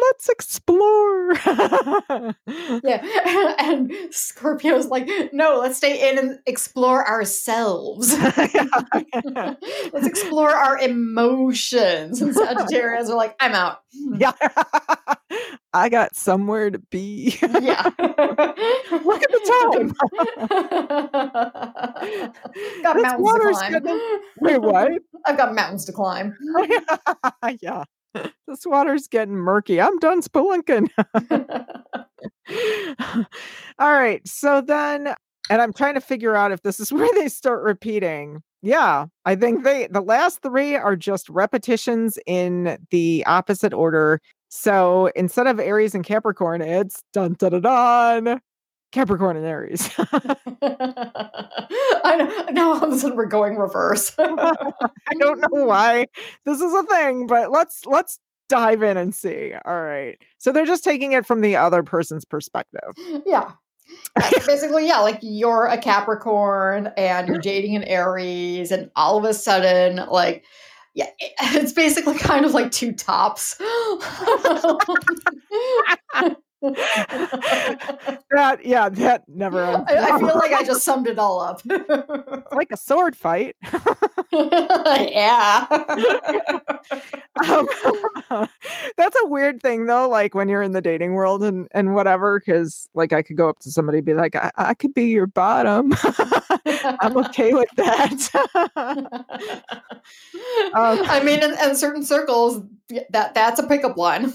[0.03, 1.35] let's explore.
[2.85, 3.55] yeah.
[3.59, 8.17] And Scorpio's like, no, let's stay in and explore ourselves.
[8.37, 12.21] let's explore our emotions.
[12.23, 13.79] And Sagittarius are like, I'm out.
[14.17, 14.33] Yeah.
[15.73, 17.37] I got somewhere to be.
[17.43, 17.83] yeah.
[17.99, 19.41] Look at the
[19.73, 19.93] time.
[22.83, 23.73] got This mountains to climb.
[23.73, 24.93] getting- Wait, what?
[25.27, 26.37] I've got mountains to climb.
[27.61, 27.85] yeah.
[28.47, 29.81] This water's getting murky.
[29.81, 30.89] I'm done spelunking.
[33.79, 34.27] All right.
[34.27, 35.15] So then,
[35.51, 38.43] and I'm trying to figure out if this is where they start repeating.
[38.63, 44.21] Yeah, I think they, the last three are just repetitions in the opposite order.
[44.49, 48.41] So instead of Aries and Capricorn, it's dun dun dun dun.
[48.93, 49.91] Capricorn and Aries.
[50.63, 52.47] I know.
[52.53, 54.13] Now all of a sudden we're going reverse.
[54.19, 54.55] I
[55.19, 56.07] don't know why
[56.45, 58.19] this is a thing, but let's let's
[58.49, 59.53] dive in and see.
[59.65, 60.19] All right.
[60.39, 62.95] So they're just taking it from the other person's perspective.
[63.27, 63.53] yeah.
[64.19, 69.17] Yeah, so basically, yeah, like you're a Capricorn and you're dating an Aries, and all
[69.17, 70.45] of a sudden, like,
[70.95, 73.57] yeah, it's basically kind of like two tops.
[78.33, 79.85] That yeah, that never ends.
[79.89, 81.63] I, I feel like I just summed it all up.
[81.65, 83.57] It's like a sword fight.
[84.33, 85.67] yeah.
[87.49, 87.69] Um,
[88.97, 92.41] that's a weird thing though, like when you're in the dating world and and whatever,
[92.41, 95.05] because like I could go up to somebody and be like, I, I could be
[95.05, 95.95] your bottom.
[97.01, 98.31] I'm okay with that.
[100.75, 102.63] Um, I mean, in, in certain circles,
[103.11, 104.33] that that's a pickup line.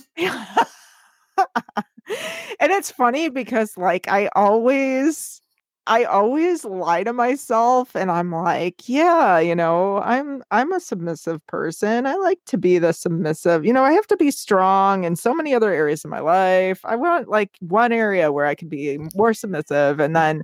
[2.59, 5.41] And it's funny because like I always
[5.87, 11.45] I always lie to myself and I'm like, yeah, you know, I'm I'm a submissive
[11.47, 12.05] person.
[12.05, 13.65] I like to be the submissive.
[13.65, 16.81] You know, I have to be strong in so many other areas of my life.
[16.85, 20.43] I want like one area where I can be more submissive and then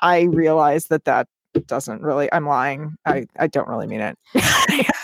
[0.00, 1.28] I realize that that
[1.66, 2.96] doesn't really I'm lying.
[3.06, 4.18] I I don't really mean it.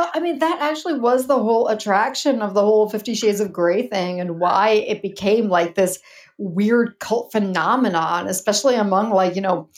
[0.00, 3.52] Well, I mean, that actually was the whole attraction of the whole Fifty Shades of
[3.52, 5.98] Grey thing and why it became like this
[6.38, 9.68] weird cult phenomenon, especially among like, you know,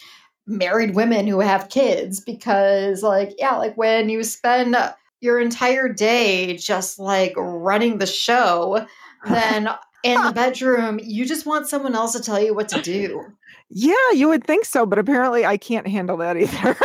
[0.47, 2.21] married women who have kids.
[2.21, 4.77] Because, like, yeah, like when you spend
[5.21, 8.87] your entire day just like running the show,
[9.29, 9.71] then
[10.05, 13.25] in the bedroom, you just want someone else to tell you what to do.
[13.71, 16.77] yeah, you would think so, but apparently I can't handle that either.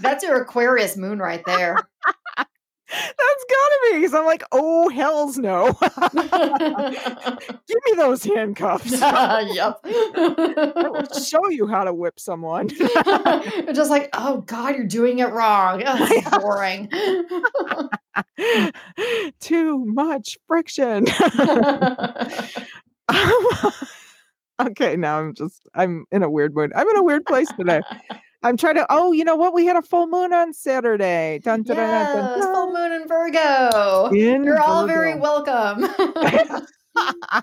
[0.00, 1.78] That's your Aquarius moon right there.
[2.92, 5.72] That's gotta be because I'm like, oh hells no.
[7.66, 8.90] Give me those handcuffs.
[8.92, 9.80] yep.
[11.24, 12.68] Show you how to whip someone.
[13.72, 15.82] Just like, oh God, you're doing it wrong.
[15.86, 16.90] Oh, boring.
[19.40, 21.06] Too much friction.
[24.60, 26.72] okay, now I'm just I'm in a weird mood.
[26.74, 27.80] I'm in a weird place today.
[28.42, 28.86] I'm trying to.
[28.90, 29.54] Oh, you know what?
[29.54, 31.40] We had a full moon on Saturday.
[31.44, 32.52] Dun, dun, dun, dun, dun, dun.
[32.52, 34.08] full moon in Virgo.
[34.08, 35.86] In You're all very welcome.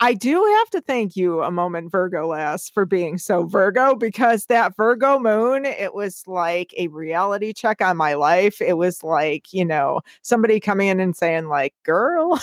[0.00, 4.46] I do have to thank you a moment, Virgo lass, for being so Virgo because
[4.46, 8.60] that Virgo moon, it was like a reality check on my life.
[8.60, 12.40] It was like, you know, somebody coming in and saying, like, girl,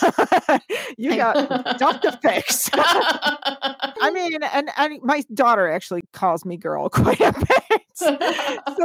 [0.97, 2.69] you got stuff to fix.
[2.73, 7.81] I mean, and, and my daughter actually calls me girl quite a bit.
[7.95, 8.17] so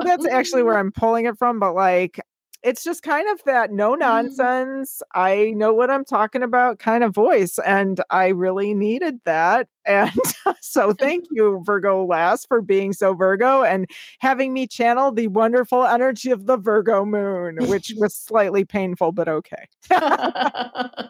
[0.04, 1.58] that's actually where I'm pulling it from.
[1.58, 2.20] But like,
[2.62, 4.00] it's just kind of that no mm.
[4.00, 5.02] nonsense.
[5.14, 7.58] I know what I'm talking about kind of voice.
[7.64, 9.68] And I really needed that.
[9.86, 10.12] And
[10.60, 13.90] so thank you, Virgo lass, for being so Virgo and
[14.20, 19.26] having me channel the wonderful energy of the Virgo moon, which was slightly painful, but
[19.26, 19.66] okay.
[19.90, 21.08] I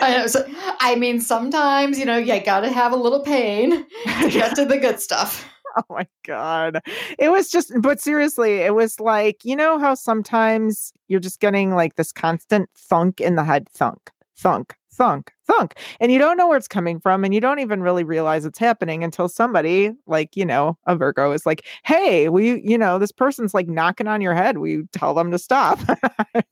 [0.00, 0.26] know.
[0.26, 0.44] So,
[0.80, 3.86] I mean, sometimes you know you got to have a little pain
[4.20, 5.48] to get to the good stuff.
[5.88, 6.80] Oh my god.
[7.18, 11.74] It was just but seriously, it was like, you know how sometimes you're just getting
[11.74, 15.74] like this constant thunk in the head thunk, thunk, thunk, thunk.
[16.00, 18.58] And you don't know where it's coming from and you don't even really realize it's
[18.58, 23.12] happening until somebody like, you know, a Virgo is like, "Hey, we, you know, this
[23.12, 24.58] person's like knocking on your head.
[24.58, 25.78] We tell them to stop."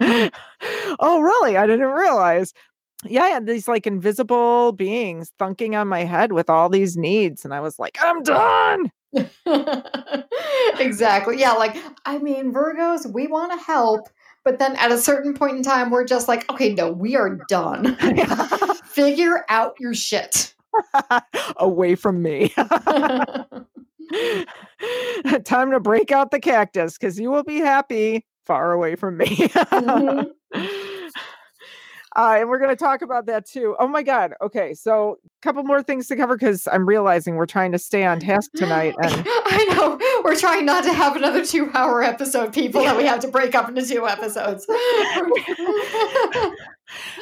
[1.00, 1.56] oh, really?
[1.56, 2.52] I didn't realize
[3.04, 7.44] yeah, had these like invisible beings thunking on my head with all these needs.
[7.44, 8.90] And I was like, I'm done.
[10.78, 11.38] exactly.
[11.38, 11.52] Yeah.
[11.52, 14.08] Like, I mean, Virgos, we want to help,
[14.44, 17.38] but then at a certain point in time, we're just like, okay, no, we are
[17.48, 17.96] done.
[18.86, 20.54] Figure out your shit.
[21.56, 22.52] Away from me.
[25.44, 29.26] Time to break out the cactus because you will be happy far away from me.
[29.26, 30.30] Mhm.
[32.16, 33.74] Uh, and we're going to talk about that too.
[33.78, 34.34] Oh my God.
[34.40, 34.74] Okay.
[34.74, 38.20] So, a couple more things to cover because I'm realizing we're trying to stay on
[38.20, 38.94] task tonight.
[39.04, 39.98] And I know.
[40.24, 43.54] We're trying not to have another two hour episode, people, that we have to break
[43.54, 44.64] up into two episodes.
[44.68, 44.76] well,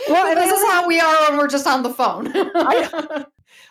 [0.34, 2.32] this is how we are when we're just on the phone.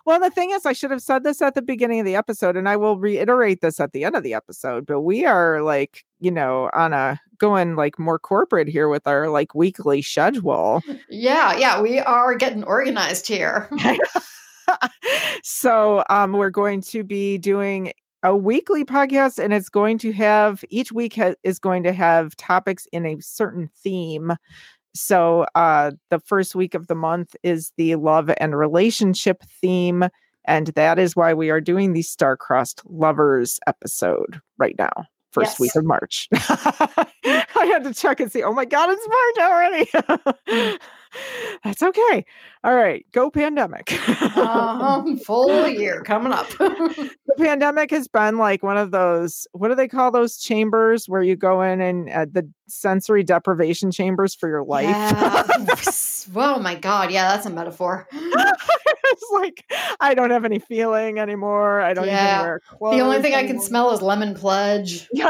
[0.06, 2.58] Well, the thing is, I should have said this at the beginning of the episode,
[2.58, 4.86] and I will reiterate this at the end of the episode.
[4.86, 9.30] But we are like, you know, on a going like more corporate here with our
[9.30, 10.82] like weekly schedule.
[11.10, 13.70] yeah, yeah, we are getting organized here.
[15.44, 20.64] so um, we're going to be doing a weekly podcast, and it's going to have
[20.70, 24.34] each week ha- is going to have topics in a certain theme.
[24.94, 30.06] So uh, the first week of the month is the love and relationship theme.
[30.46, 34.92] And that is why we are doing the star-crossed lovers episode right now,
[35.32, 36.28] first week of March.
[36.34, 39.50] I had to check and see, oh my God, it's March
[40.48, 40.78] already.
[41.64, 42.26] That's okay.
[42.64, 43.92] All right, go pandemic.
[44.38, 46.48] uh, full year coming up.
[46.58, 51.22] the pandemic has been like one of those what do they call those chambers where
[51.24, 55.48] you go in and uh, the sensory deprivation chambers for your life Yeah.
[56.36, 58.08] oh my god, yeah, that's a metaphor.
[58.12, 59.66] it's like
[60.00, 62.36] i don't have any feeling anymore i don't Yeah.
[62.36, 65.08] even wear clothes The only thing I can smell is lemon pledge.
[65.12, 65.28] Yeah.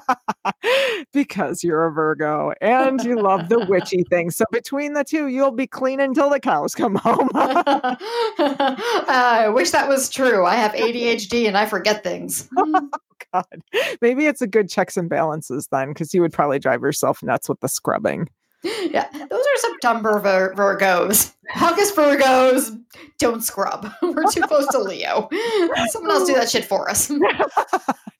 [1.12, 4.30] because you're a Virgo and you love the witchy thing.
[4.30, 7.28] So between the two, you'll be clean until the cows come home.
[7.34, 10.44] I wish that was true.
[10.44, 12.48] I have ADHD and I forget things.
[12.56, 12.88] Oh,
[13.32, 13.62] God.
[14.00, 17.48] Maybe it's a good checks and balances then, because you would probably drive yourself nuts
[17.48, 18.28] with the scrubbing.
[18.90, 21.32] yeah, those are September Vir- Virgos.
[21.60, 22.80] August Virgos
[23.18, 23.90] don't scrub.
[24.02, 25.28] We're too close to Leo.
[25.88, 27.10] Someone else do that shit for us.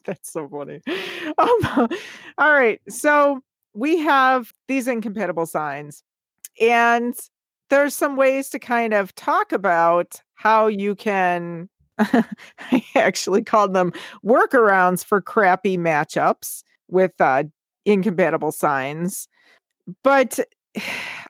[0.04, 0.80] That's so funny.
[1.38, 1.88] Um,
[2.38, 2.80] all right.
[2.88, 3.40] So
[3.74, 6.02] we have these incompatible signs,
[6.60, 7.14] and
[7.70, 11.68] there's some ways to kind of talk about how you can.
[11.98, 13.92] I actually called them
[14.24, 17.44] workarounds for crappy matchups with uh,
[17.84, 19.28] incompatible signs.
[20.02, 20.38] But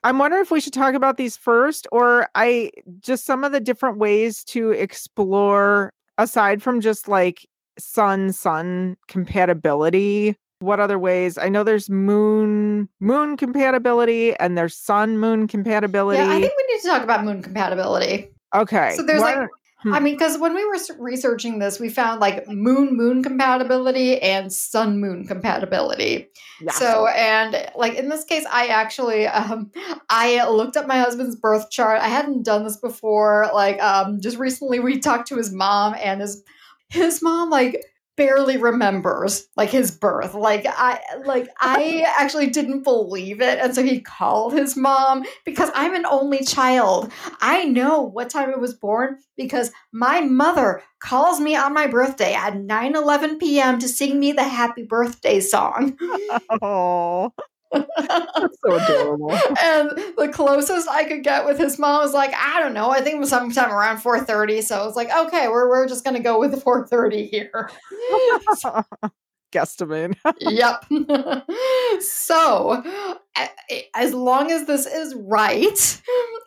[0.03, 3.59] I'm wondering if we should talk about these first, or I just some of the
[3.59, 7.47] different ways to explore aside from just like
[7.79, 15.17] sun sun compatibility what other ways i know there's moon moon compatibility and there's sun
[15.17, 18.29] moon compatibility Yeah, I think we need to talk about moon compatibility.
[18.55, 19.49] okay So there's why like
[19.83, 19.93] Hmm.
[19.93, 24.51] I mean, because when we were researching this, we found like moon moon compatibility and
[24.51, 26.29] sun moon compatibility.
[26.61, 26.71] yeah.
[26.71, 29.71] So, and like in this case, I actually um
[30.09, 32.01] I looked up my husband's birth chart.
[32.01, 33.49] I hadn't done this before.
[33.53, 36.43] Like um just recently we talked to his mom and his
[36.89, 37.83] his mom like
[38.15, 40.33] barely remembers like his birth.
[40.33, 43.59] Like I like I actually didn't believe it.
[43.59, 47.11] And so he called his mom because I'm an only child.
[47.41, 52.33] I know what time I was born because my mother calls me on my birthday
[52.33, 53.79] at 9 11 p.m.
[53.79, 55.97] to sing me the happy birthday song.
[56.61, 57.33] Oh.
[57.73, 59.31] That's so adorable.
[59.61, 63.01] and the closest I could get with his mom was like, I don't know, I
[63.01, 64.61] think it was sometime around 4:30.
[64.63, 67.69] So I was like, okay, we're we're just gonna go with 4:30 here.
[69.53, 70.15] Guesstimate.
[70.39, 70.83] yep.
[72.01, 72.83] so
[73.93, 76.01] as long as this is right,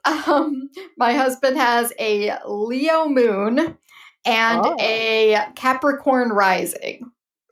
[0.05, 3.77] um, my husband has a Leo moon
[4.25, 4.77] and Oh.
[4.81, 7.11] a Capricorn rising.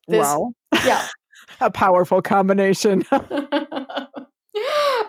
[0.08, 0.52] This- wow.
[0.84, 1.06] Yeah.
[1.61, 3.05] A powerful combination.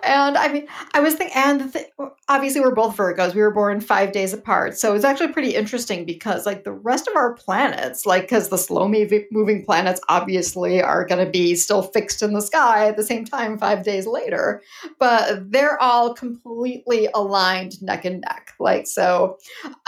[0.04, 1.86] and I mean, I was thinking, and thi-
[2.28, 3.34] obviously we're both Virgos.
[3.34, 7.08] We were born five days apart, so it's actually pretty interesting because, like, the rest
[7.08, 11.84] of our planets, like, because the slow moving planets obviously are going to be still
[11.84, 14.62] fixed in the sky at the same time five days later,
[15.00, 18.54] but they're all completely aligned neck and neck.
[18.60, 19.38] Like, so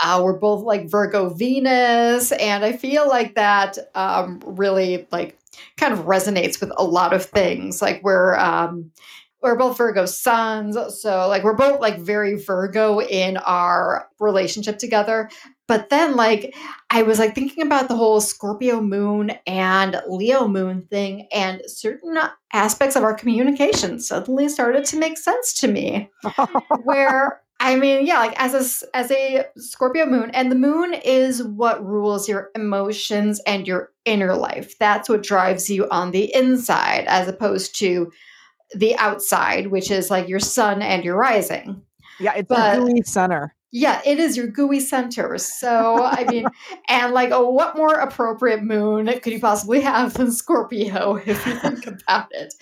[0.00, 5.36] uh, we're both like Virgo Venus, and I feel like that um, really like
[5.76, 7.80] kind of resonates with a lot of things.
[7.82, 8.90] Like we're um,
[9.42, 15.30] we're both Virgo suns, so like we're both like very Virgo in our relationship together.
[15.68, 16.56] But then like
[16.90, 22.18] I was like thinking about the whole Scorpio moon and Leo moon thing and certain
[22.52, 26.10] aspects of our communication suddenly started to make sense to me
[26.84, 31.42] where I mean, yeah, like as a as a Scorpio moon, and the moon is
[31.42, 34.78] what rules your emotions and your inner life.
[34.78, 38.12] That's what drives you on the inside, as opposed to
[38.74, 41.82] the outside, which is like your sun and your rising.
[42.20, 43.54] yeah, it's But- a gooey center.
[43.70, 45.36] Yeah, it is your gooey center.
[45.36, 46.46] So, I mean,
[46.88, 51.54] and like, oh, what more appropriate moon could you possibly have than Scorpio if you
[51.56, 52.54] think about it?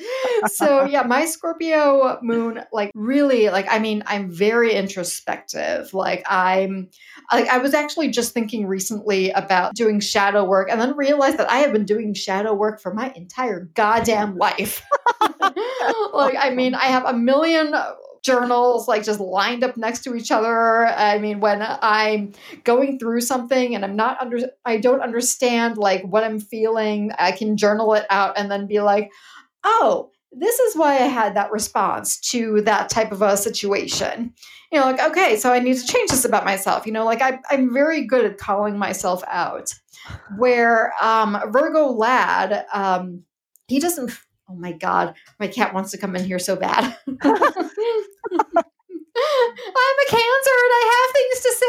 [0.50, 5.94] So, yeah, my Scorpio moon, like, really, like, I mean, I'm very introspective.
[5.94, 6.88] Like, I'm,
[7.32, 11.50] like, I was actually just thinking recently about doing shadow work and then realized that
[11.50, 14.84] I have been doing shadow work for my entire goddamn life.
[16.12, 17.74] like, I mean, I have a million
[18.26, 20.86] journals like just lined up next to each other.
[20.86, 22.32] I mean, when I'm
[22.64, 27.30] going through something and I'm not under I don't understand like what I'm feeling, I
[27.32, 29.10] can journal it out and then be like,
[29.64, 34.34] "Oh, this is why I had that response to that type of a situation."
[34.72, 36.84] You know, like, okay, so I need to change this about myself.
[36.86, 39.72] You know, like I, I'm very good at calling myself out.
[40.36, 43.22] Where um, Virgo lad, um,
[43.68, 44.10] he doesn't.
[44.48, 46.96] Oh my god, my cat wants to come in here so bad.
[49.16, 51.66] I'm a cancer and I have things to say.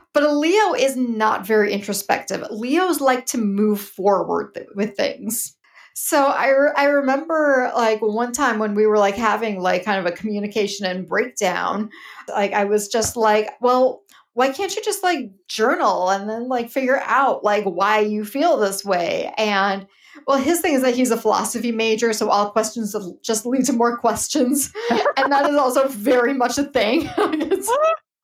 [0.12, 2.46] but a Leo is not very introspective.
[2.50, 5.56] Leos like to move forward th- with things.
[5.94, 9.98] So I, re- I remember like one time when we were like having like kind
[9.98, 11.90] of a communication and breakdown,
[12.28, 14.02] like I was just like, well,
[14.34, 18.56] why can't you just like journal and then like figure out like why you feel
[18.56, 19.32] this way?
[19.38, 19.86] And
[20.26, 23.72] well, his thing is that he's a philosophy major, so all questions just lead to
[23.72, 24.72] more questions.
[25.16, 27.08] and that is also very much a thing.
[27.18, 27.68] It's-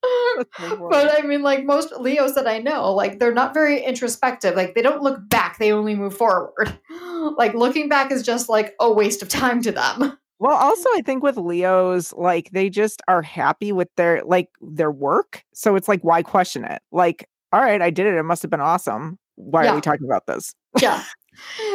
[0.59, 4.55] but I mean, like most Leos that I know, like they're not very introspective.
[4.57, 6.78] Like they don't look back, they only move forward.
[7.36, 10.16] Like looking back is just like a waste of time to them.
[10.38, 14.91] Well, also I think with Leos, like they just are happy with their like their
[14.91, 15.45] work.
[15.53, 16.80] So it's like, why question it?
[16.91, 18.14] Like, all right, I did it.
[18.14, 19.18] It must have been awesome.
[19.36, 19.72] Why Yeah.
[19.72, 20.55] are we talking about this?
[20.80, 21.05] yeah.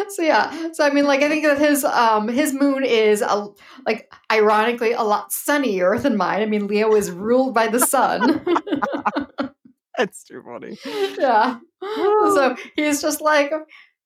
[0.10, 3.47] So yeah, so I mean, like I think that his um his moon is a,
[3.86, 6.41] like ironically a lot sunnier than mine.
[6.41, 8.45] I mean, Leo is ruled by the sun.
[9.97, 10.78] It's too funny.
[11.18, 11.60] yeah.
[11.82, 13.51] So he's just like,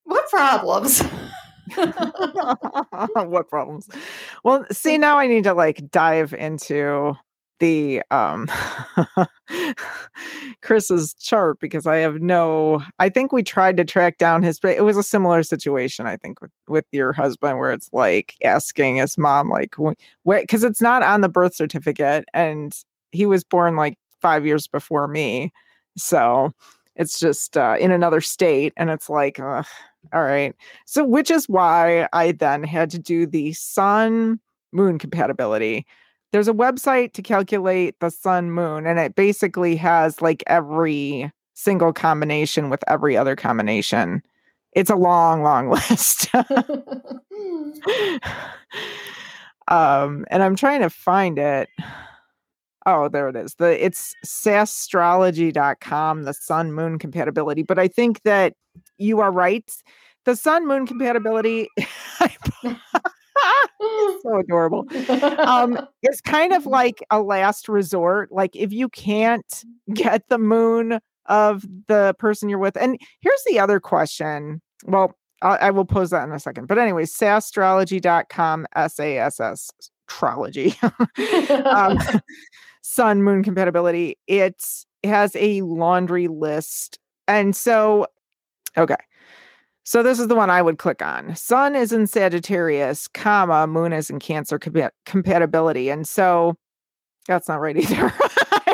[0.04, 1.02] what problems?
[3.16, 3.90] what problems?
[4.44, 7.14] Well, see, now I need to like dive into
[7.60, 8.50] the um
[10.62, 14.76] Chris's chart because I have no I think we tried to track down his but
[14.78, 18.98] it was a similar situation I think with with your husband where it's like asking
[18.98, 19.94] his mom like wh-
[20.24, 22.74] where cuz it's not on the birth certificate and
[23.12, 25.52] he was born like 5 years before me.
[25.98, 26.52] So
[26.96, 29.66] it's just uh, in another state and it's like ugh,
[30.14, 30.56] all right.
[30.86, 34.40] So, which is why I then had to do the sun
[34.72, 35.86] moon compatibility.
[36.32, 41.92] There's a website to calculate the sun moon, and it basically has like every single
[41.92, 44.22] combination with every other combination.
[44.74, 46.34] It's a long, long list.
[49.68, 51.68] um, and I'm trying to find it.
[52.86, 53.56] Oh, there it is.
[53.56, 57.64] The it's sasstrology.com, the sun moon compatibility.
[57.64, 58.54] But I think that
[58.98, 59.70] you are right.
[60.26, 61.68] The sun moon compatibility
[64.22, 64.86] so adorable.
[65.40, 68.32] Um, it's kind of like a last resort.
[68.32, 69.64] Like if you can't
[69.94, 72.76] get the moon of the person you're with.
[72.76, 74.62] And here's the other question.
[74.86, 76.68] Well, I, I will pose that in a second.
[76.68, 79.70] But anyway, sasstrology.com, S A S S,
[80.10, 80.76] trology.
[81.66, 82.22] um,
[82.82, 84.18] sun moon compatibility.
[84.28, 84.62] It
[85.04, 87.00] has a laundry list.
[87.28, 88.08] And so,
[88.76, 88.98] okay.
[89.90, 91.36] So this is the one I would click on.
[91.36, 95.90] Sun is in Sagittarius, comma, moon is in Cancer compa- compatibility.
[95.90, 96.56] And so
[97.26, 98.14] that's not right either.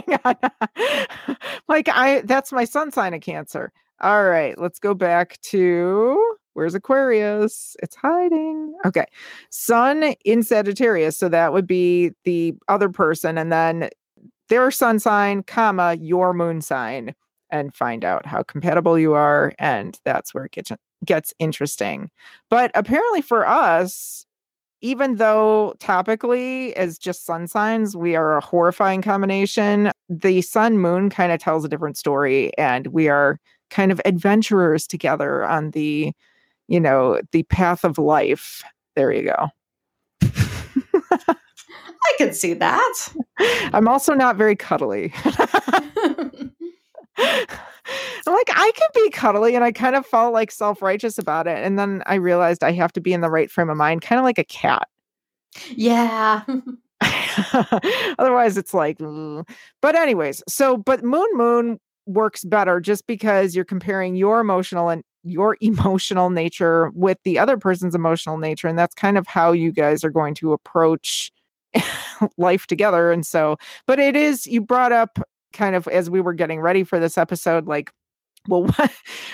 [1.70, 3.72] like I that's my sun sign of Cancer.
[4.02, 7.78] All right, let's go back to where's Aquarius?
[7.82, 8.76] It's hiding.
[8.86, 9.06] Okay.
[9.52, 13.90] Sun in Sagittarius, so that would be the other person and then
[14.50, 17.16] their sun sign, comma, your moon sign
[17.52, 20.72] and find out how compatible you are and that's where it gets
[21.06, 22.10] gets interesting.
[22.50, 24.26] But apparently for us,
[24.82, 31.10] even though topically as just sun signs, we are a horrifying combination, the sun moon
[31.10, 33.40] kind of tells a different story and we are
[33.70, 36.12] kind of adventurers together on the,
[36.68, 38.64] you know, the path of life.
[38.96, 39.48] There you go.
[42.06, 43.14] I can see that.
[43.74, 45.14] I'm also not very cuddly.
[47.18, 51.64] like I could be cuddly and I kind of felt like self-righteous about it.
[51.64, 54.20] And then I realized I have to be in the right frame of mind, kind
[54.20, 54.88] of like a cat.
[55.70, 56.44] Yeah.
[58.20, 59.48] Otherwise it's like Ugh.
[59.82, 65.04] but anyways, so but moon moon works better just because you're comparing your emotional and
[65.24, 69.72] your emotional nature with the other person's emotional nature and that's kind of how you
[69.72, 71.32] guys are going to approach
[72.38, 73.58] life together and so
[73.88, 75.18] but it is you brought up
[75.56, 77.92] kind of as we were getting ready for this episode like
[78.48, 78.92] well what,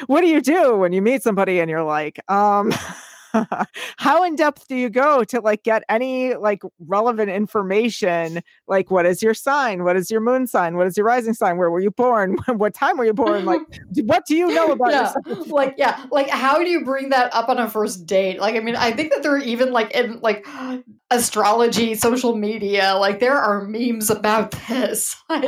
[0.07, 2.71] what do you do when you meet somebody and you're like um
[3.97, 8.41] how in depth do you go to like get any like relevant information?
[8.67, 9.83] Like what is your sign?
[9.83, 10.77] What is your moon sign?
[10.77, 11.57] What is your rising sign?
[11.57, 12.37] Where were you born?
[12.61, 13.45] What time were you born?
[13.45, 13.61] Like
[14.03, 15.13] what do you know about yeah.
[15.25, 18.39] yourself like yeah like how do you bring that up on a first date?
[18.39, 20.45] Like i mean i think that there are even like in like
[21.09, 25.15] astrology social media like there are memes about this.
[25.29, 25.41] I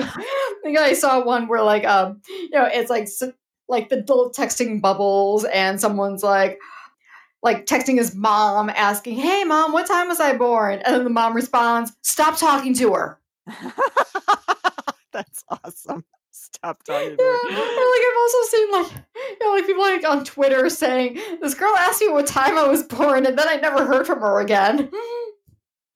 [0.64, 3.08] think i saw one where like um you know it's like
[3.68, 6.60] like the little texting bubbles and someone's like
[7.44, 10.80] like texting his mom asking, Hey mom, what time was I born?
[10.86, 13.20] And then the mom responds, Stop talking to her.
[15.12, 16.06] That's awesome.
[16.32, 17.52] Stop talking to her.
[17.52, 17.58] Yeah.
[17.58, 21.74] Like I've also seen like you know, like people like on Twitter saying, This girl
[21.78, 24.89] asked me what time I was born and then I never heard from her again.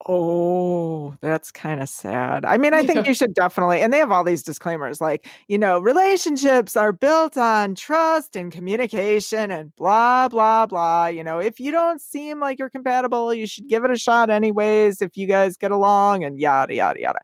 [0.05, 2.45] Oh, that's kind of sad.
[2.45, 5.57] I mean, I think you should definitely, and they have all these disclaimers like, you
[5.57, 11.07] know, relationships are built on trust and communication and blah, blah, blah.
[11.07, 14.29] You know, if you don't seem like you're compatible, you should give it a shot
[14.29, 17.19] anyways if you guys get along and yada, yada, yada.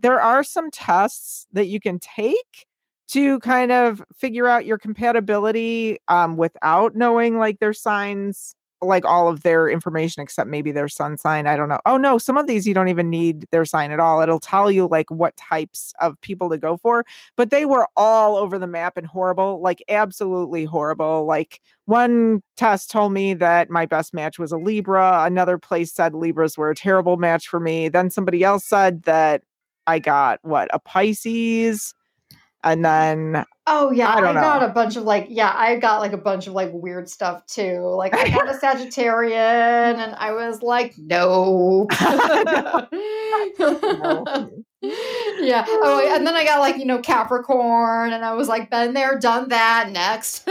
[0.00, 2.66] There are some tests that you can take
[3.08, 9.28] to kind of figure out your compatibility um, without knowing like their signs like all
[9.28, 11.46] of their information except maybe their sun sign.
[11.46, 11.80] I don't know.
[11.86, 14.20] Oh no, some of these you don't even need their sign at all.
[14.20, 17.04] It'll tell you like what types of people to go for,
[17.36, 21.24] but they were all over the map and horrible, like absolutely horrible.
[21.26, 26.14] Like one test told me that my best match was a Libra, another place said
[26.14, 27.88] Libras were a terrible match for me.
[27.88, 29.42] Then somebody else said that
[29.86, 31.94] I got what, a Pisces
[32.64, 36.12] and then oh yeah I, I got a bunch of like yeah i got like
[36.12, 37.80] a bunch of like weird stuff too.
[37.80, 42.88] Like i got a sagittarian and i was like no, no.
[44.82, 45.64] yeah.
[45.68, 49.18] Oh and then i got like you know capricorn and i was like been there
[49.18, 50.44] done that next.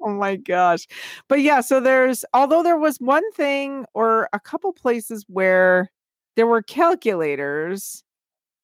[0.00, 0.86] Oh my gosh.
[1.28, 5.90] But yeah so there's although there was one thing or a couple places where
[6.36, 8.02] there were calculators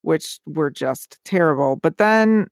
[0.02, 1.76] which were just terrible.
[1.76, 2.48] But then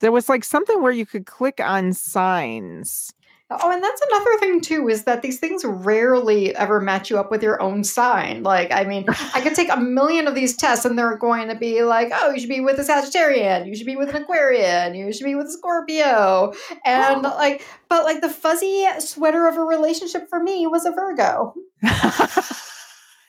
[0.00, 3.12] there was like something where you could click on signs.
[3.50, 7.30] Oh, and that's another thing too is that these things rarely ever match you up
[7.30, 8.42] with your own sign.
[8.42, 11.54] Like, I mean, I could take a million of these tests and they're going to
[11.54, 14.94] be like, oh, you should be with a Sagittarian, you should be with an Aquarian,
[14.94, 16.52] you should be with a Scorpio.
[16.84, 21.54] And like, but like the fuzzy sweater of a relationship for me was a Virgo.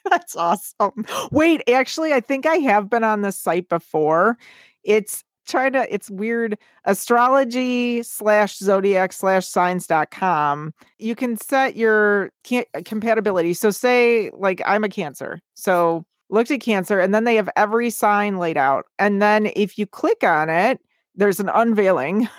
[0.09, 1.05] That's awesome.
[1.31, 4.37] Wait, actually, I think I have been on the site before.
[4.83, 6.57] It's trying to, it's weird.
[6.85, 10.73] Astrology slash zodiac slash signs.com.
[10.97, 13.53] You can set your uh, compatibility.
[13.53, 15.41] So, say, like, I'm a Cancer.
[15.55, 18.85] So, looked at Cancer, and then they have every sign laid out.
[18.99, 20.79] And then if you click on it,
[21.19, 22.29] there's an unveiling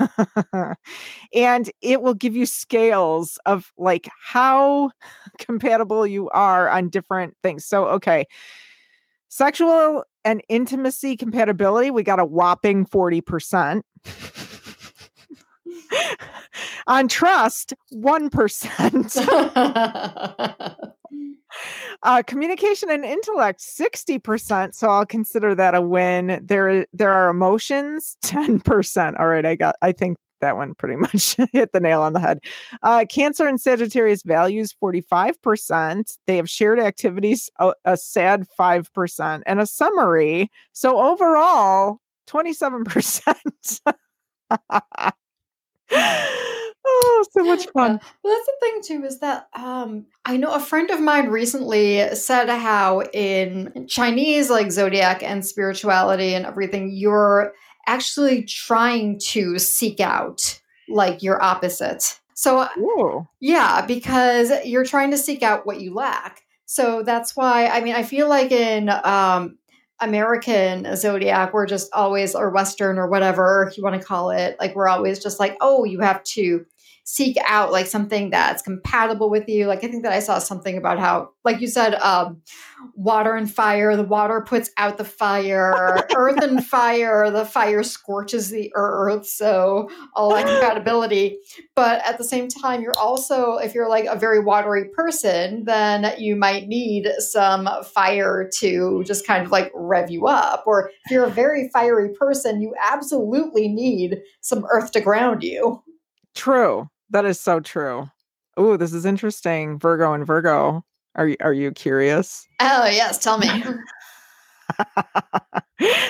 [1.35, 4.91] and it will give you scales of like how
[5.39, 7.67] compatible you are on different things.
[7.67, 8.27] So, okay,
[9.29, 13.83] sexual and intimacy compatibility, we got a whopping 40%.
[16.87, 20.87] on trust, 1%.
[22.03, 24.75] Uh, communication and intellect, 60%.
[24.75, 26.41] So I'll consider that a win.
[26.43, 29.21] There, there are emotions, 10%.
[29.21, 32.21] All right, I got, I think that one pretty much hit the nail on the
[32.21, 32.41] head.
[32.83, 36.17] Uh, Cancer and Sagittarius values 45%.
[36.27, 40.51] They have shared activities, a, a sad 5%, and a summary.
[40.73, 43.81] So overall, 27%.
[47.31, 47.93] So much fun.
[47.93, 48.09] Yeah.
[48.23, 52.15] Well, that's the thing too is that um, I know a friend of mine recently
[52.15, 57.53] said how in Chinese, like zodiac and spirituality and everything, you're
[57.87, 62.21] actually trying to seek out like your opposite.
[62.35, 63.29] So, Ooh.
[63.41, 66.43] yeah, because you're trying to seek out what you lack.
[66.67, 69.59] So that's why I mean I feel like in um,
[70.01, 74.75] American zodiac, we're just always, or Western or whatever you want to call it, like
[74.75, 76.65] we're always just like, oh, you have to
[77.05, 79.67] seek out like something that's compatible with you.
[79.67, 82.41] Like I think that I saw something about how, like you said, um,
[82.95, 88.51] water and fire, the water puts out the fire, earth and fire, the fire scorches
[88.51, 89.27] the earth.
[89.27, 91.39] So all that compatibility.
[91.75, 96.15] But at the same time, you're also, if you're like a very watery person, then
[96.19, 100.65] you might need some fire to just kind of like rev you up.
[100.67, 105.83] Or if you're a very fiery person, you absolutely need some earth to ground you.
[106.35, 106.89] True.
[107.11, 108.09] That is so true.
[108.57, 109.79] Oh, this is interesting.
[109.79, 110.85] Virgo and Virgo.
[111.17, 112.47] Are you are you curious?
[112.61, 113.49] Oh yes, tell me.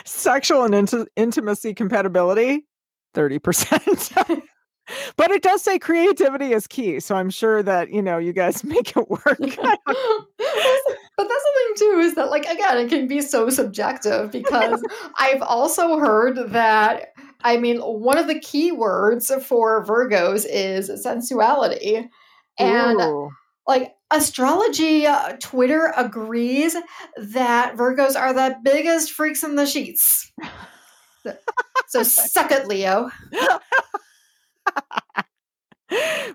[0.05, 2.66] Sexual and int- intimacy compatibility,
[3.14, 4.12] thirty percent.
[5.16, 8.62] but it does say creativity is key, so I'm sure that you know you guys
[8.64, 9.25] make it work.
[9.25, 9.83] but that's
[10.37, 14.83] the thing too is that like again, it can be so subjective because
[15.18, 22.09] I've also heard that I mean, one of the key words for Virgos is sensuality.
[22.59, 23.30] And Ooh.
[23.66, 26.76] like astrology uh, Twitter agrees
[27.16, 30.30] that Virgos are the biggest freaks in the sheets.
[31.22, 31.36] so,
[31.88, 33.11] so suck it, Leo.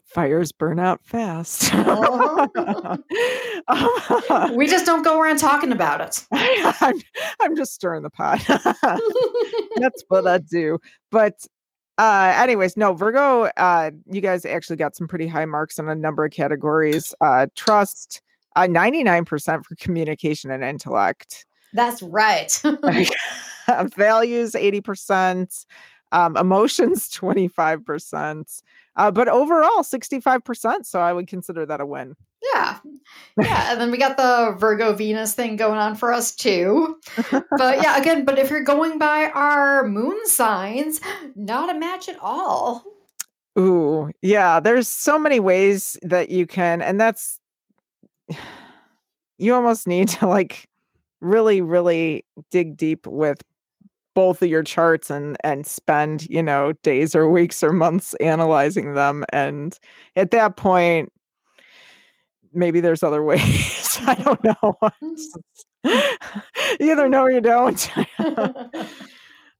[0.04, 1.74] Fires burn out fast.
[4.54, 6.26] we just don't go around talking about it.
[6.32, 7.02] I'm,
[7.42, 8.44] I'm just stirring the pot.
[9.76, 10.80] That's what I do.
[11.12, 11.46] But
[11.98, 15.96] uh anyways no virgo uh you guys actually got some pretty high marks on a
[15.96, 18.22] number of categories uh trust
[18.58, 22.62] uh 99% for communication and intellect that's right
[23.96, 25.66] values 80%
[26.12, 28.62] um emotions 25%
[28.96, 30.86] uh, but overall, 65%.
[30.86, 32.16] So I would consider that a win.
[32.54, 32.80] Yeah.
[33.40, 33.72] Yeah.
[33.72, 36.98] and then we got the Virgo Venus thing going on for us too.
[37.30, 41.02] But yeah, again, but if you're going by our moon signs,
[41.36, 42.84] not a match at all.
[43.60, 44.60] Ooh, yeah.
[44.60, 47.40] There's so many ways that you can, and that's,
[49.38, 50.68] you almost need to like
[51.22, 53.42] really, really dig deep with
[54.16, 58.96] both of your charts and and spend you know days or weeks or months analyzing
[58.96, 59.78] them and
[60.16, 61.12] at that point
[62.54, 64.78] maybe there's other ways i don't know.
[65.86, 66.18] Mm.
[66.80, 67.12] You either mm.
[67.12, 67.92] know or you don't.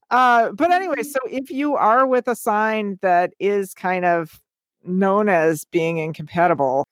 [0.10, 1.04] Uh but anyway mm-hmm.
[1.04, 4.40] so if you are with a sign that is kind of
[4.84, 6.88] known as being incompatible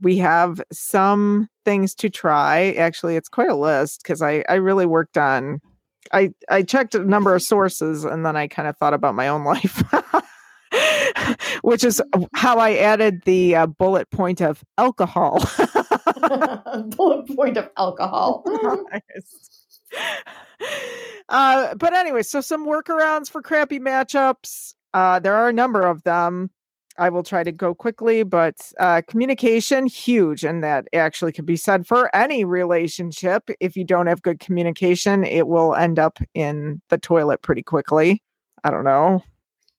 [0.00, 2.72] we have some things to try.
[2.72, 5.60] Actually it's quite a list because i i really worked on
[6.12, 9.28] I I checked a number of sources and then I kind of thought about my
[9.28, 9.82] own life.
[11.62, 12.02] Which is
[12.34, 15.44] how I added the uh, bullet point of alcohol.
[16.96, 18.44] bullet point of alcohol.
[21.28, 24.74] uh, but anyway, so some workarounds for crappy matchups.
[24.94, 26.50] Uh, there are a number of them.
[26.98, 31.56] I will try to go quickly, but uh, communication huge, and that actually could be
[31.56, 33.50] said for any relationship.
[33.60, 38.22] If you don't have good communication, it will end up in the toilet pretty quickly.
[38.64, 39.22] I don't know.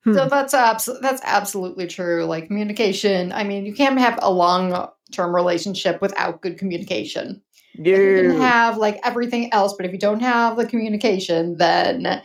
[0.04, 0.14] Hmm.
[0.14, 2.26] So that's abs- that's absolutely true.
[2.26, 7.42] Like communication, I mean, you can't have a long term relationship without good communication.
[7.76, 7.98] Yeah.
[7.98, 12.22] You can have like everything else, but if you don't have the communication, then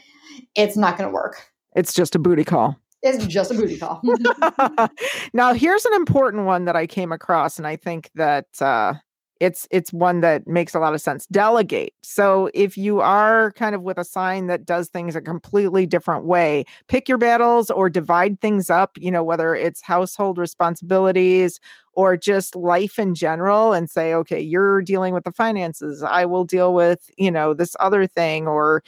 [0.55, 1.37] it's not going to work.
[1.77, 4.01] It's just a booty call is just a booty call.
[5.33, 8.95] now, here's an important one that I came across, and I think that uh,
[9.41, 11.27] it's it's one that makes a lot of sense.
[11.27, 11.95] Delegate.
[12.03, 16.25] So if you are kind of with a sign that does things a completely different
[16.25, 21.61] way pick your battles or divide things up you know whether it's household responsibilities
[21.93, 26.03] or just life in general and say okay you're dealing with the finances.
[26.03, 28.83] I will deal with you know this other thing or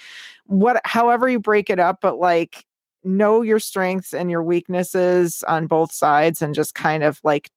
[0.46, 2.64] what however you break it up but like
[3.04, 7.50] know your strengths and your weaknesses on both sides and just kind of like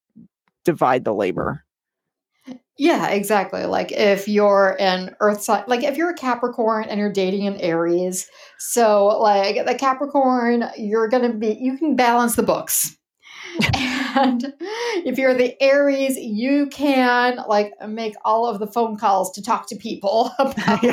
[0.64, 1.64] divide the labor
[2.78, 3.66] yeah, exactly.
[3.66, 7.58] Like if you're an earth sign, like if you're a Capricorn and you're dating an
[7.58, 8.28] Aries,
[8.58, 12.98] so like the Capricorn, you're going to be, you can balance the books.
[14.16, 14.54] and
[15.06, 19.68] if you're the Aries, you can like make all of the phone calls to talk
[19.68, 20.84] to people about,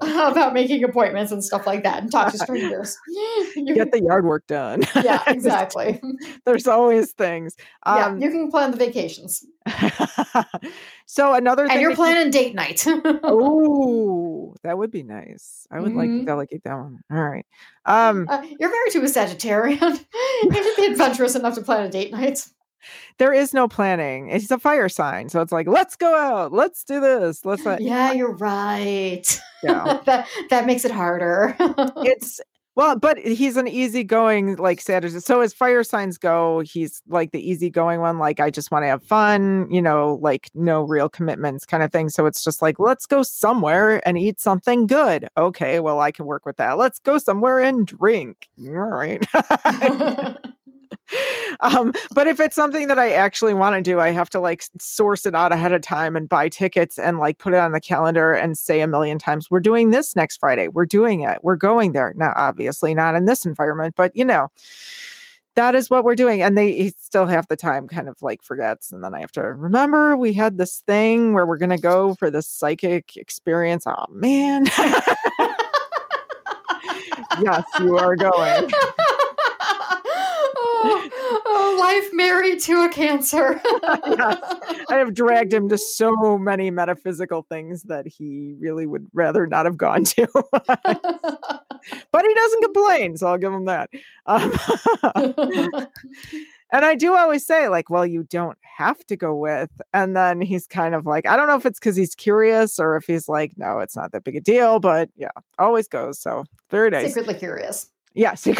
[0.00, 2.98] about making appointments and stuff like that and talk to strangers.
[3.56, 4.82] You Get the yard work done.
[5.02, 6.00] yeah, exactly.
[6.44, 7.56] There's always things.
[7.84, 9.44] Um, yeah, you can plan the vacations.
[11.10, 12.30] So another and you're planning you...
[12.30, 12.84] date night.
[12.86, 15.66] oh, that would be nice.
[15.68, 15.98] I would mm-hmm.
[15.98, 16.24] like to mm-hmm.
[16.24, 17.00] delegate that one.
[17.10, 17.44] All right.
[17.84, 19.80] Um, uh, you're married to a Sagittarian.
[20.44, 22.46] you should be adventurous enough to plan a date night.
[23.18, 24.30] There is no planning.
[24.30, 27.66] It's a fire sign, so it's like, let's go out, let's do this, let's.
[27.66, 29.40] Uh, yeah, you're right.
[29.64, 31.56] Yeah, that that makes it harder.
[31.58, 32.40] it's
[32.80, 35.20] well, but he's an easygoing like Saturday.
[35.20, 38.18] So as fire signs go, he's like the easygoing one.
[38.18, 41.92] Like I just want to have fun, you know, like no real commitments kind of
[41.92, 42.08] thing.
[42.08, 45.28] So it's just like let's go somewhere and eat something good.
[45.36, 46.78] Okay, well I can work with that.
[46.78, 48.48] Let's go somewhere and drink.
[48.66, 49.26] All right.
[51.60, 54.64] um, but if it's something that I actually want to do, I have to like
[54.78, 57.80] source it out ahead of time and buy tickets and like put it on the
[57.80, 60.68] calendar and say a million times, we're doing this next Friday.
[60.68, 61.38] We're doing it.
[61.42, 62.12] We're going there.
[62.16, 64.48] Now, obviously not in this environment, but you know,
[65.56, 66.42] that is what we're doing.
[66.42, 68.92] And they still half the time kind of like forgets.
[68.92, 72.14] And then I have to remember we had this thing where we're going to go
[72.14, 73.84] for this psychic experience.
[73.86, 74.66] Oh man.
[77.42, 78.70] yes, you are going.
[81.78, 83.60] life married to a cancer.
[83.64, 84.84] yes.
[84.88, 89.66] I have dragged him to so many metaphysical things that he really would rather not
[89.66, 90.26] have gone to.
[92.12, 93.90] but he doesn't complain, so I'll give him that.
[94.26, 94.52] Um,
[96.72, 99.70] and I do always say, like, well, you don't have to go with.
[99.92, 102.96] And then he's kind of like, I don't know if it's because he's curious or
[102.96, 106.20] if he's like, no, it's not that big a deal, but yeah, always goes.
[106.20, 107.06] So very nice.
[107.06, 107.90] Secretly curious.
[108.14, 108.52] Yeah, so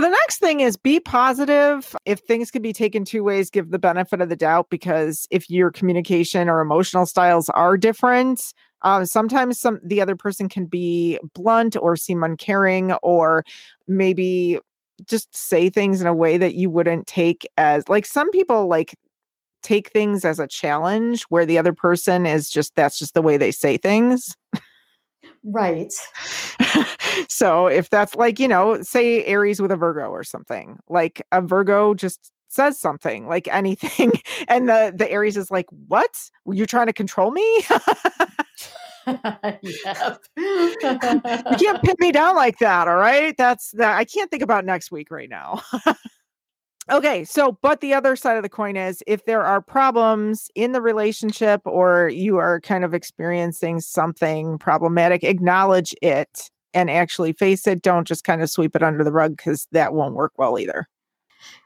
[0.00, 1.96] the next thing is be positive.
[2.04, 5.50] If things can be taken two ways, give the benefit of the doubt because if
[5.50, 11.18] your communication or emotional styles are different, uh, sometimes some the other person can be
[11.34, 13.44] blunt or seem uncaring or
[13.88, 14.60] maybe
[15.06, 18.94] just say things in a way that you wouldn't take as like some people like
[19.62, 23.36] take things as a challenge where the other person is just that's just the way
[23.36, 24.36] they say things.
[25.44, 25.92] Right.
[27.28, 31.40] so if that's like, you know, say Aries with a Virgo or something, like a
[31.40, 34.12] Virgo just says something like anything
[34.48, 36.10] and the the Aries is like, "What?
[36.44, 37.64] Were you trying to control me?"
[39.06, 40.20] yep.
[40.36, 40.76] you
[41.58, 43.34] can't pin me down like that, all right?
[43.36, 45.62] That's that I can't think about next week right now.
[46.90, 50.72] Okay, so but the other side of the coin is if there are problems in
[50.72, 57.66] the relationship or you are kind of experiencing something problematic, acknowledge it and actually face
[57.68, 57.82] it.
[57.82, 60.88] Don't just kind of sweep it under the rug because that won't work well either.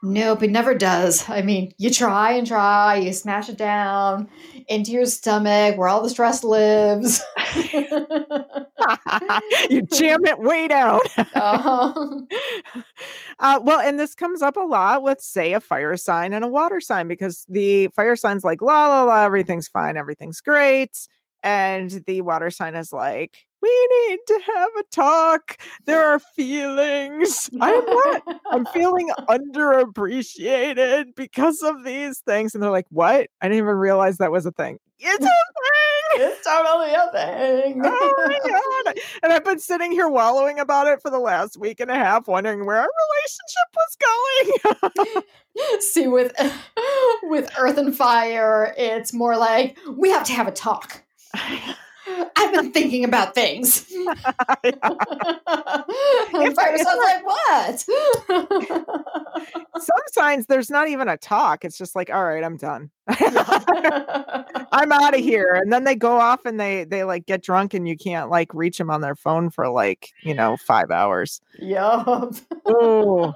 [0.03, 1.27] Nope, it never does.
[1.29, 4.29] I mean, you try and try, you smash it down
[4.67, 7.23] into your stomach where all the stress lives.
[9.69, 10.99] you jam it way down.
[11.33, 12.21] Uh-huh.
[13.39, 16.47] Uh, well, and this comes up a lot with, say, a fire sign and a
[16.47, 21.07] water sign because the fire sign's like, la, la, la, everything's fine, everything's great.
[21.43, 25.57] And the water sign is like, we need to have a talk.
[25.85, 27.49] There are feelings.
[27.59, 28.41] I'm not.
[28.51, 32.53] I'm feeling underappreciated because of these things.
[32.53, 33.29] And they're like, what?
[33.41, 34.79] I didn't even realize that was a thing.
[34.99, 35.33] It's a thing.
[36.19, 37.81] It's totally a thing.
[37.83, 38.99] oh my god.
[39.21, 42.27] And I've been sitting here wallowing about it for the last week and a half,
[42.27, 44.61] wondering where our relationship
[44.95, 45.23] was going.
[45.81, 46.33] See, with
[47.23, 51.03] with earth and fire, it's more like we have to have a talk.
[52.35, 53.79] I've been thinking about things.
[56.55, 57.79] fire sounds like what?
[59.79, 61.65] Some signs there's not even a talk.
[61.65, 62.89] It's just like, all right, I'm done.
[63.09, 65.53] I'm out of here.
[65.53, 68.53] And then they go off and they they like get drunk and you can't like
[68.53, 71.41] reach them on their phone for like, you know, five hours.
[71.59, 72.35] Yup.
[72.65, 73.33] oh.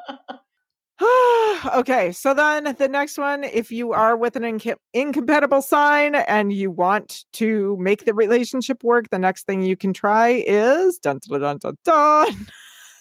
[1.75, 6.53] okay, so then the next one, if you are with an inc- incompatible sign and
[6.53, 11.19] you want to make the relationship work, the next thing you can try is dun
[11.27, 12.47] dun dun dun dun.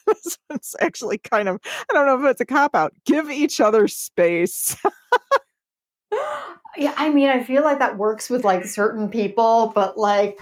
[0.80, 2.92] actually kind of I don't know if it's a cop out.
[3.04, 4.76] Give each other space.
[6.76, 10.38] yeah, I mean, I feel like that works with like certain people, but like,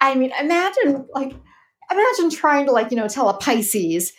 [0.00, 1.34] I mean, imagine like
[1.90, 4.12] imagine trying to like you know tell a Pisces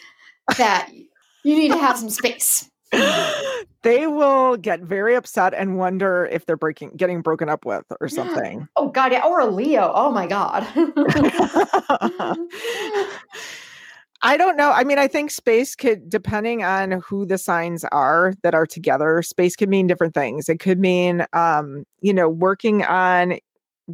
[0.58, 0.90] that
[1.44, 2.70] you need to have some space.
[3.84, 8.08] they will get very upset and wonder if they're breaking getting broken up with or
[8.08, 8.68] something.
[8.76, 9.92] Oh god, yeah, or a Leo.
[9.94, 10.68] Oh my god.
[14.24, 14.72] I don't know.
[14.72, 19.22] I mean, I think space could, depending on who the signs are that are together,
[19.22, 20.50] space could mean different things.
[20.50, 23.38] It could mean, um, you know, working on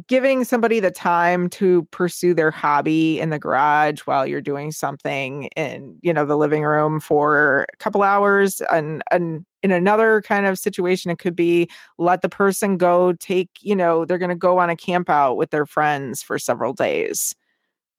[0.08, 5.44] giving somebody the time to pursue their hobby in the garage while you're doing something
[5.56, 10.46] in you know the living room for a couple hours and and in another kind
[10.46, 14.34] of situation it could be let the person go take you know they're going to
[14.34, 17.34] go on a camp out with their friends for several days.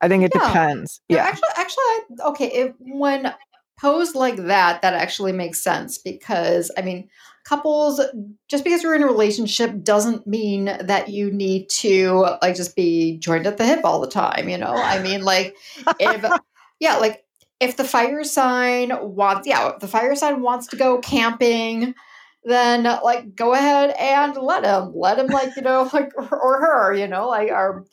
[0.02, 0.48] I think it yeah.
[0.48, 1.02] depends.
[1.08, 1.24] Yeah.
[1.24, 3.34] actually actually okay if when
[3.80, 7.10] posed like that that actually makes sense because i mean
[7.46, 8.02] couples
[8.48, 13.18] just because you're in a relationship doesn't mean that you need to like just be
[13.20, 14.74] joined at the hip all the time you know?
[14.74, 15.56] I mean like
[16.00, 16.26] if
[16.80, 17.24] yeah like
[17.60, 21.94] if the fire sign wants yeah if the fire sign wants to go camping
[22.46, 24.94] then like go ahead and let him.
[24.96, 27.28] Let him like you know like or her you know?
[27.28, 27.84] Like our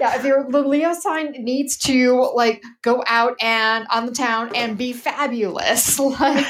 [0.00, 4.50] yeah if your the leo sign needs to like go out and on the town
[4.54, 6.46] and be fabulous like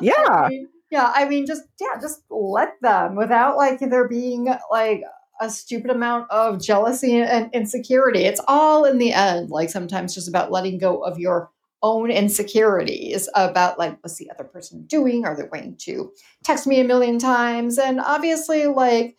[0.00, 0.26] yeah.
[0.28, 5.02] I mean, yeah, I mean, just yeah, just let them without like there being like
[5.40, 8.24] a stupid amount of jealousy and insecurity.
[8.24, 11.50] It's all in the end, like sometimes just about letting go of your
[11.82, 15.24] own insecurities about like what's the other person doing?
[15.24, 16.12] Are they going to
[16.44, 17.78] text me a million times?
[17.78, 19.16] And obviously, like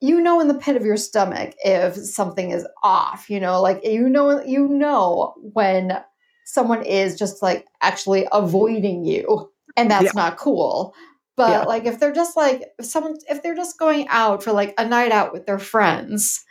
[0.00, 3.30] you know in the pit of your stomach if something is off.
[3.30, 5.98] You know, like you know you know when
[6.44, 10.12] someone is just like actually avoiding you and that's yeah.
[10.14, 10.94] not cool.
[11.36, 11.62] But yeah.
[11.62, 14.86] like if they're just like if someone if they're just going out for like a
[14.86, 16.44] night out with their friends,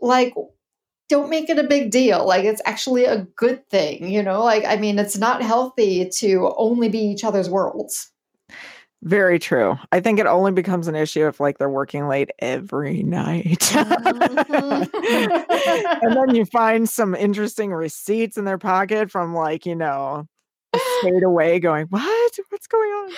[0.00, 0.34] like
[1.08, 2.26] don't make it a big deal.
[2.26, 4.42] Like it's actually a good thing, you know?
[4.44, 8.10] Like I mean, it's not healthy to only be each other's worlds.
[9.02, 9.78] Very true.
[9.92, 13.60] I think it only becomes an issue if like they're working late every night.
[13.72, 14.96] Mm-hmm.
[16.06, 20.26] and then you find some interesting receipts in their pocket from like, you know,
[21.00, 22.38] stayed away going, What?
[22.48, 23.10] What's going on?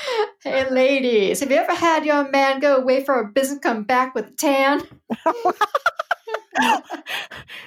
[0.43, 4.15] Hey, ladies, have you ever had your man go away for a business, come back
[4.15, 4.83] with a tan?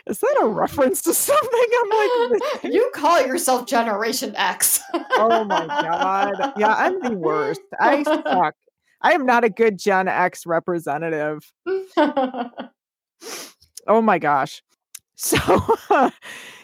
[0.08, 1.68] Is that a reference to something?
[1.84, 1.90] I'm
[2.30, 4.82] like, you call yourself Generation X.
[4.94, 6.54] oh my God.
[6.58, 7.62] Yeah, I'm the worst.
[7.80, 8.56] I suck.
[9.02, 11.52] I am not a good Gen X representative.
[11.98, 12.62] oh
[13.88, 14.62] my gosh.
[15.16, 15.38] So,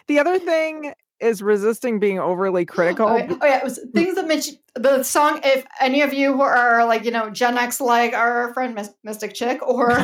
[0.07, 3.07] the other thing is resisting being overly critical.
[3.07, 3.57] Oh, yeah, oh, yeah.
[3.57, 5.39] it was things that Mitch the song.
[5.43, 9.33] If any of you who are like you know Gen X, like our friend Mystic
[9.33, 9.89] Chick, or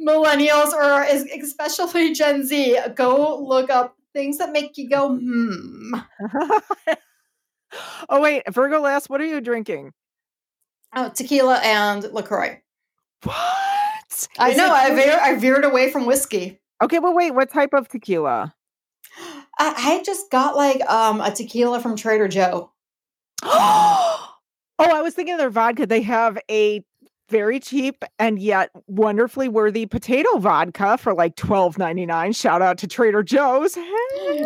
[0.00, 5.94] millennials, or is especially Gen Z, go look up things that make you go hmm.
[8.08, 9.08] oh wait, Virgo lass.
[9.08, 9.92] What are you drinking?
[10.94, 12.60] Oh, tequila and Lacroix.
[13.22, 14.28] What?
[14.38, 14.70] I know.
[14.72, 16.60] I veer, I veered away from whiskey.
[16.82, 18.52] Okay, but wait, what type of tequila?
[19.58, 22.72] I, I just got like um a tequila from Trader Joe.
[23.44, 24.34] oh,
[24.78, 25.86] I was thinking of their vodka.
[25.86, 26.84] They have a
[27.28, 32.32] very cheap and yet wonderfully worthy potato vodka for like twelve ninety nine.
[32.32, 33.76] Shout out to Trader Joe's.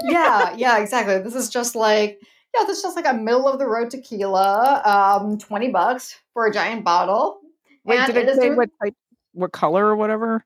[0.05, 1.18] yeah, yeah, exactly.
[1.18, 2.20] This is just like
[2.55, 4.82] yeah, this is just like a middle of the road tequila.
[4.84, 7.41] Um, twenty bucks for a giant bottle.
[7.84, 8.57] Wait, and did it, it say doing...
[8.57, 8.95] what type,
[9.32, 10.45] what color or whatever?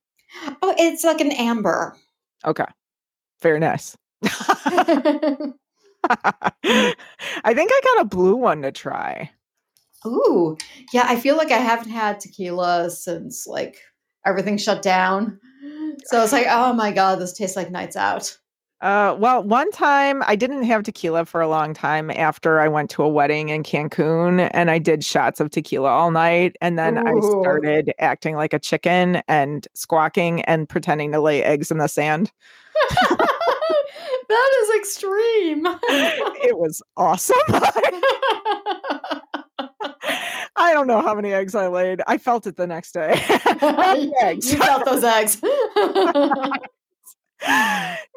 [0.63, 1.97] Oh, it's like an amber.
[2.45, 2.67] Okay.
[3.43, 3.97] Very nice.
[4.23, 5.55] I
[7.55, 9.31] think I got a blue one to try.
[10.07, 10.57] Ooh.
[10.93, 13.77] Yeah, I feel like I haven't had tequila since like
[14.25, 15.39] everything shut down.
[16.07, 18.39] So it's like, oh my god, this tastes like nights out.
[18.83, 22.89] Uh, well, one time I didn't have tequila for a long time after I went
[22.91, 26.57] to a wedding in Cancun and I did shots of tequila all night.
[26.63, 27.07] And then Ooh.
[27.07, 31.89] I started acting like a chicken and squawking and pretending to lay eggs in the
[31.89, 32.33] sand.
[33.11, 35.67] that is extreme.
[36.43, 37.37] it was awesome.
[40.57, 42.01] I don't know how many eggs I laid.
[42.07, 43.13] I felt it the next day.
[44.41, 45.41] you felt those eggs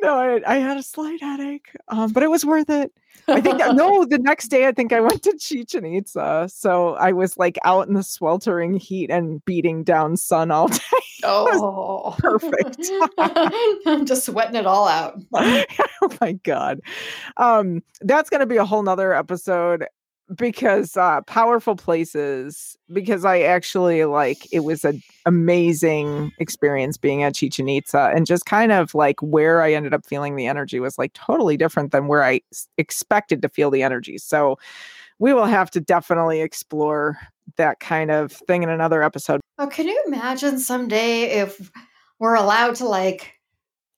[0.02, 2.92] no, I, I, had a slight headache, um, but it was worth it.
[3.28, 6.50] I think that, no, the next day I think I went to Chichen Itza.
[6.52, 10.80] So I was like out in the sweltering heat and beating down sun all day.
[11.24, 12.92] Oh, perfect.
[13.86, 15.22] I'm just sweating it all out.
[15.34, 16.82] oh my god.
[17.38, 19.86] Um, that's gonna be a whole nother episode
[20.36, 27.36] because uh powerful places because i actually like it was an amazing experience being at
[27.36, 30.98] chichen itza and just kind of like where i ended up feeling the energy was
[30.98, 32.40] like totally different than where i
[32.78, 34.58] expected to feel the energy so
[35.20, 37.18] we will have to definitely explore
[37.58, 39.42] that kind of thing in another episode.
[39.60, 41.72] Oh, can you imagine someday if
[42.20, 43.40] we're allowed to like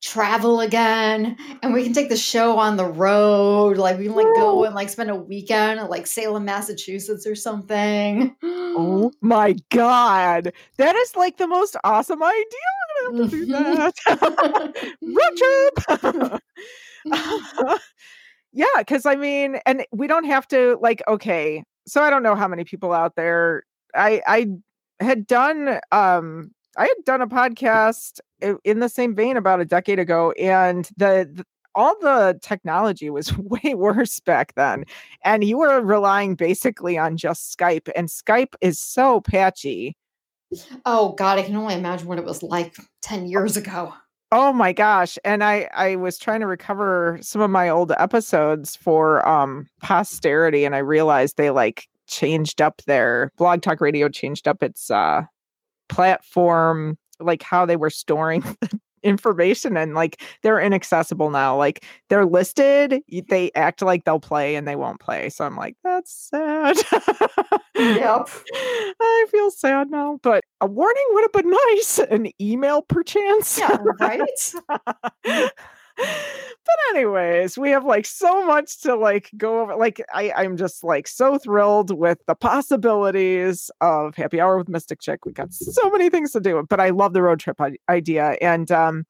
[0.06, 3.78] travel again and we can take the show on the road?
[3.78, 7.34] Like we can like go and like spend a weekend at like Salem, Massachusetts or
[7.36, 8.36] something.
[8.44, 10.54] oh my god.
[10.78, 12.44] That is like the most awesome idea.
[13.08, 15.00] I'm gonna have to do that.
[16.22, 16.42] Road
[17.12, 17.80] trip.
[18.58, 22.36] Yeah because i mean and we don't have to like okay so i don't know
[22.36, 23.64] how many people out there.
[23.94, 24.48] I i
[25.02, 28.22] had done um i had done a podcast
[28.64, 33.38] in the same vein about a decade ago and the, the all the technology was
[33.38, 34.86] way worse back then
[35.24, 39.96] and you were relying basically on just skype and skype is so patchy
[40.86, 43.94] oh God, I can only imagine what it was like 10 years ago.
[44.32, 45.18] Oh my gosh.
[45.24, 50.66] And I I was trying to recover some of my old episodes for um posterity
[50.66, 55.24] and I realized they like changed up their Blog Talk Radio changed up its uh
[55.90, 58.44] platform like how they were storing
[59.04, 61.56] information and like they're inaccessible now.
[61.56, 65.30] Like they're listed, they act like they'll play and they won't play.
[65.30, 66.78] So I'm like that's sad.
[67.78, 68.30] Yep.
[69.02, 72.00] I feel sad now, but a warning would have been nice.
[72.00, 73.60] An email perchance.
[73.60, 74.54] Yeah, right?
[75.98, 79.76] but anyways, we have like so much to like go over.
[79.76, 85.00] Like I, I'm just like so thrilled with the possibilities of happy hour with Mystic
[85.00, 85.26] Chick.
[85.26, 88.38] We got so many things to do, but I love the road trip idea.
[88.42, 89.06] And um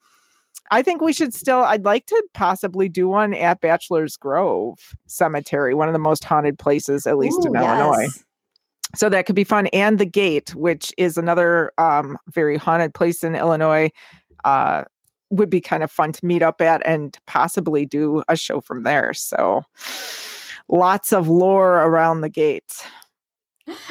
[0.72, 5.74] I think we should still I'd like to possibly do one at Bachelor's Grove Cemetery,
[5.74, 8.24] one of the most haunted places, at least in Ooh, Illinois yes.
[8.96, 13.24] so that could be fun and the gate which is another um very haunted place
[13.24, 13.90] in illinois
[14.44, 14.84] uh
[15.30, 18.84] would be kind of fun to meet up at and possibly do a show from
[18.84, 19.64] there so
[20.70, 22.84] lots of lore around the gate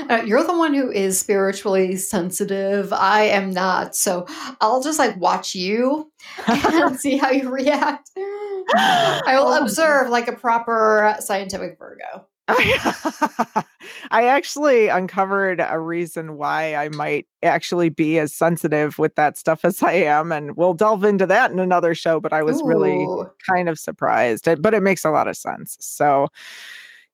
[0.08, 2.92] Uh, you're the one who is spiritually sensitive.
[2.92, 3.96] I am not.
[3.96, 4.24] So
[4.60, 6.12] I'll just like watch you
[6.46, 8.08] and see how you react.
[8.16, 9.60] I will Oh.
[9.60, 12.24] observe like a proper scientific Virgo.
[14.10, 19.64] I actually uncovered a reason why I might actually be as sensitive with that stuff
[19.64, 22.20] as I am, and we'll delve into that in another show.
[22.20, 23.06] But I was really
[23.48, 26.28] kind of surprised but it makes a lot of sense so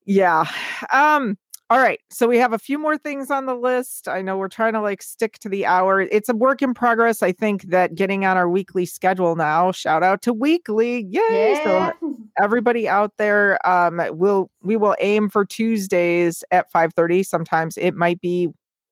[0.07, 0.45] yeah
[0.93, 1.37] um
[1.71, 4.49] all right so we have a few more things on the list i know we're
[4.49, 7.95] trying to like stick to the hour it's a work in progress i think that
[7.95, 11.93] getting on our weekly schedule now shout out to weekly yay so
[12.43, 17.23] everybody out there um will we will aim for tuesdays at 5 30.
[17.23, 18.49] sometimes it might be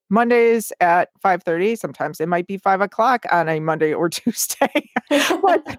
[0.09, 1.75] mondays at 5 30.
[1.75, 5.79] sometimes it might be 5 o'clock on a monday or tuesday but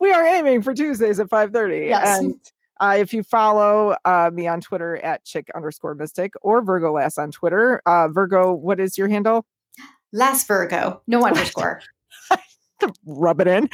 [0.00, 1.88] we are aiming for Tuesdays at 5:30.
[1.88, 2.18] Yes.
[2.18, 2.34] And
[2.80, 7.18] uh, if you follow uh, me on Twitter at chick underscore mystic or Virgo Lass
[7.18, 9.46] on Twitter, uh, Virgo, what is your handle?
[10.12, 11.82] Last Virgo, no underscore.
[13.06, 13.70] Rub it in.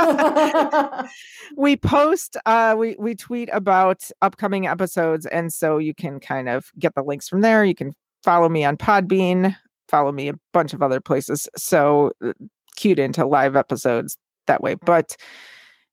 [1.56, 6.70] we post, uh, we we tweet about upcoming episodes, and so you can kind of
[6.78, 7.64] get the links from there.
[7.64, 9.56] You can follow me on Podbean,
[9.88, 11.48] follow me a bunch of other places.
[11.56, 12.32] So uh,
[12.76, 14.74] cued into live episodes that way.
[14.74, 15.16] But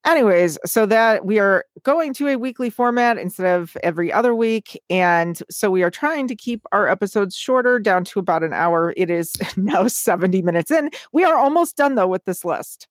[0.07, 4.81] anyways, so that we are going to a weekly format instead of every other week.
[4.89, 8.93] And so we are trying to keep our episodes shorter down to about an hour.
[8.97, 10.89] It is now 70 minutes in.
[11.11, 12.87] We are almost done though with this list.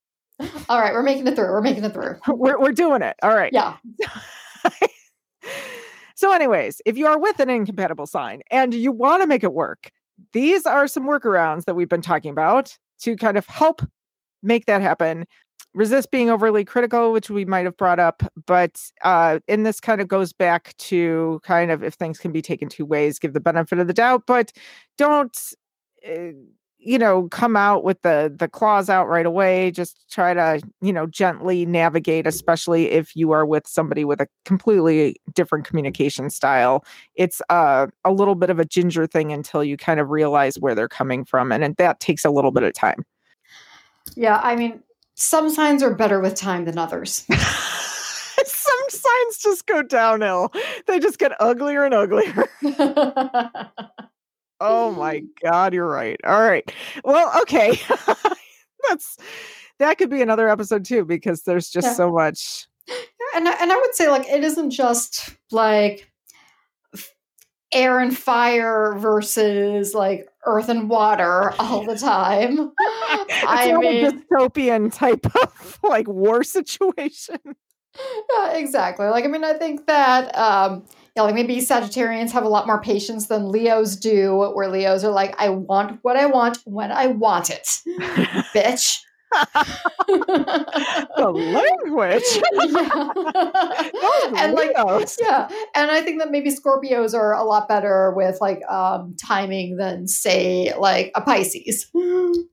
[0.68, 1.50] All right, we're making it through.
[1.50, 2.16] We're making it through.
[2.28, 3.16] We're, we're doing it.
[3.22, 3.50] All right.
[3.54, 3.76] Yeah.
[6.14, 9.54] so, anyways, if you are with an incompatible sign and you want to make it
[9.54, 9.90] work,
[10.34, 13.80] these are some workarounds that we've been talking about to kind of help
[14.42, 15.26] make that happen.
[15.76, 20.00] Resist being overly critical, which we might have brought up, but uh, and this kind
[20.00, 23.40] of goes back to kind of if things can be taken two ways, give the
[23.40, 24.52] benefit of the doubt, but
[24.96, 25.38] don't,
[26.08, 26.32] uh,
[26.78, 29.70] you know, come out with the the claws out right away.
[29.70, 34.28] Just try to, you know, gently navigate, especially if you are with somebody with a
[34.46, 36.86] completely different communication style
[37.16, 40.74] it's uh, a little bit of a ginger thing until you kind of realize where
[40.74, 43.04] they're coming from and, and that takes a little bit of time
[44.14, 44.40] Yeah.
[44.42, 44.82] I mean,
[45.16, 47.24] some signs are better with time than others.
[48.44, 50.52] some signs just go downhill.
[50.86, 52.46] They just get uglier and uglier.
[54.60, 56.20] oh my god, you're right.
[56.24, 56.70] All right.
[57.04, 57.80] Well, okay.
[58.88, 59.16] That's
[59.78, 61.94] that could be another episode too because there's just Yeah.
[61.94, 62.66] so much.
[63.34, 66.10] and I, and I would say like it isn't just like
[67.72, 72.72] air and fire versus like earth and water all the time.
[72.80, 77.38] I mean, a dystopian type of like war situation.
[78.32, 79.06] yeah, exactly.
[79.06, 80.84] Like I mean, I think that um
[81.16, 85.10] yeah, like maybe Sagittarians have a lot more patience than Leos do, where Leos are
[85.10, 87.66] like, I want what I want when I want it,
[88.54, 89.00] bitch.
[89.32, 92.22] The language.
[94.02, 94.72] Those and like
[95.20, 95.48] yeah.
[95.74, 100.08] And i think that maybe scorpios are a lot better with like um timing than
[100.08, 101.86] say like a pisces.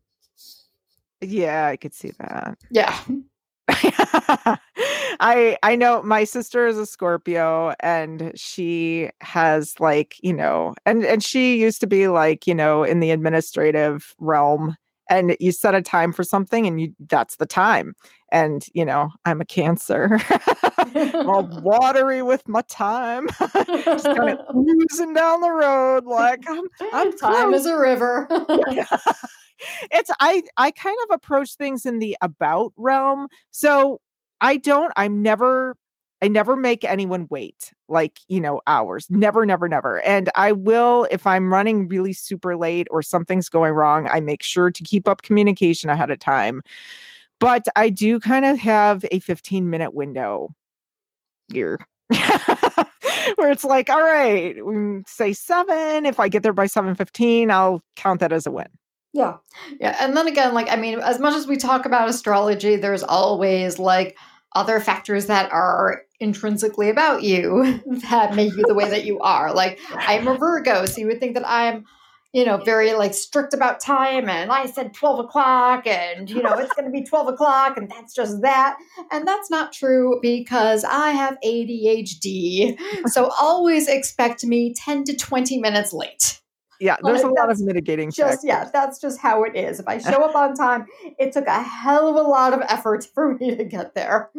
[1.26, 2.58] Yeah, I could see that.
[2.70, 3.00] yeah.
[5.20, 11.06] I I know my sister is a Scorpio and she has like, you know, and
[11.06, 14.76] and she used to be like, you know, in the administrative realm
[15.10, 17.94] and you set a time for something and you that's the time.
[18.32, 20.20] And, you know, I'm a cancer.
[20.96, 23.28] all watery with my time.
[23.66, 27.62] Just kind of oozing down the road like I'm I'm time close.
[27.62, 28.28] is a river
[29.92, 33.28] it's I I kind of approach things in the about realm.
[33.52, 34.02] So
[34.42, 35.76] I don't I'm never
[36.24, 39.08] I never make anyone wait like, you know, hours.
[39.10, 40.00] Never, never, never.
[40.04, 44.42] And I will if I'm running really super late or something's going wrong, I make
[44.42, 46.62] sure to keep up communication ahead of time.
[47.42, 50.56] But I do kind of have a 15 minute window
[51.52, 51.86] here.
[53.36, 56.06] Where it's like, all right, mm, say seven.
[56.06, 58.68] If I get there by 7:15, I'll count that as a win.
[59.12, 59.38] Yeah.
[59.82, 59.98] Yeah.
[60.00, 63.78] And then again, like, I mean, as much as we talk about astrology, there's always
[63.78, 64.18] like
[64.56, 69.54] other factors that are intrinsically about you that make you the way that you are.
[69.54, 71.86] Like, I'm a Virgo, so you would think that I'm,
[72.34, 74.30] you know, very like strict about time.
[74.30, 77.90] And I said 12 o'clock, and, you know, it's going to be 12 o'clock, and
[77.90, 78.78] that's just that.
[79.12, 82.80] And that's not true because I have ADHD.
[83.08, 86.42] So always expect me 10 to 20 minutes late.
[86.80, 89.98] Yeah, there's a lot of mitigating just yeah that's just how it is if i
[90.12, 90.86] show up on time
[91.18, 94.30] it took a hell of a lot of effort for me to get there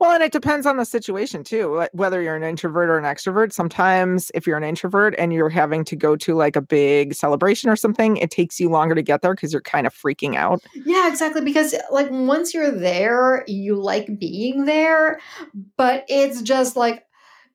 [0.00, 3.52] well, and it depends on the situation too, whether you're an introvert or an extrovert.
[3.52, 7.70] Sometimes, if you're an introvert and you're having to go to like a big celebration
[7.70, 10.62] or something, it takes you longer to get there because you're kind of freaking out.
[10.84, 15.20] yeah exactly because like once you're there you like being there
[15.76, 17.04] but it's just like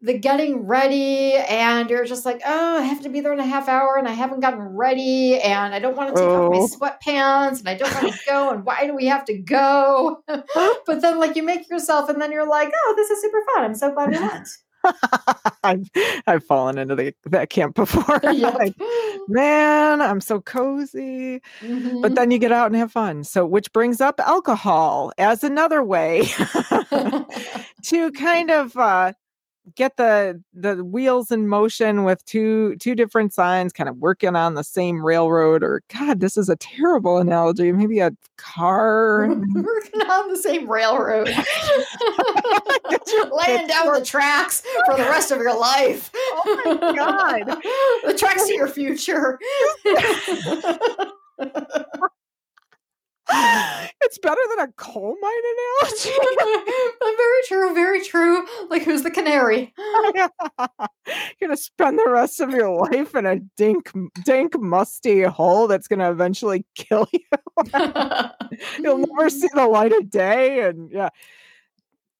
[0.01, 3.45] the getting ready and you're just like oh i have to be there in a
[3.45, 6.51] half hour and i haven't gotten ready and i don't want to take off Oh.
[6.51, 10.23] my sweatpants and i don't want to go and why do we have to go
[10.27, 13.65] but then like you make yourself and then you're like oh this is super fun
[13.65, 14.47] i'm so glad we went
[15.61, 15.89] I've
[16.25, 18.21] I've fallen into the, that camp before.
[18.31, 18.53] Yep.
[18.53, 18.75] Like,
[19.27, 21.41] man, I'm so cozy.
[21.59, 22.01] Mhm.
[22.01, 23.25] But then you get out and have fun.
[23.25, 26.23] So, which brings up alcohol as another way
[27.83, 29.11] to kind of uh,
[29.75, 34.55] get the the wheels in motion with two two different signs, kind of working on
[34.55, 35.63] the same railroad.
[35.63, 37.71] Or God, this is a terrible analogy.
[37.71, 39.27] Maybe a car.
[39.27, 41.27] working on the same railroad,
[43.47, 46.11] laying down the tracks for the rest of your life.
[46.15, 47.45] Oh my God.
[48.05, 49.39] the tracks to your future.
[53.31, 55.31] It's better than a coal mine
[55.81, 56.09] analogy.
[57.17, 58.45] very true, very true.
[58.69, 59.73] Like who's the canary?
[59.77, 60.27] You're
[61.41, 63.91] gonna spend the rest of your life in a dink,
[64.25, 67.19] dank, musty hole that's gonna eventually kill you.
[68.79, 71.09] You'll never see the light of day, and yeah,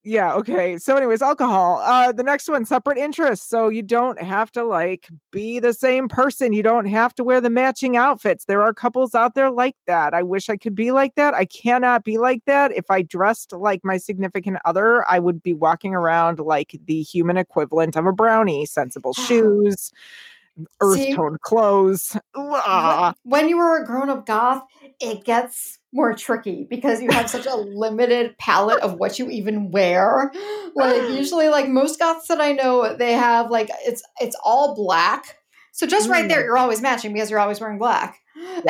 [0.09, 0.33] yeah.
[0.33, 0.79] Okay.
[0.79, 1.77] So, anyways, alcohol.
[1.83, 3.47] Uh, the next one, separate interests.
[3.47, 6.51] So you don't have to like be the same person.
[6.51, 8.45] You don't have to wear the matching outfits.
[8.45, 10.15] There are couples out there like that.
[10.15, 11.35] I wish I could be like that.
[11.35, 12.71] I cannot be like that.
[12.71, 17.37] If I dressed like my significant other, I would be walking around like the human
[17.37, 18.65] equivalent of a brownie.
[18.65, 19.91] Sensible shoes,
[20.81, 22.17] earth tone clothes.
[22.35, 23.13] Ah.
[23.23, 24.63] when you were a grown-up goth,
[24.99, 29.71] it gets more tricky because you have such a limited palette of what you even
[29.71, 30.31] wear.
[30.75, 35.37] Like usually like most goths that I know, they have like it's it's all black.
[35.71, 36.45] So just right there, Mm.
[36.45, 38.19] you're always matching because you're always wearing black.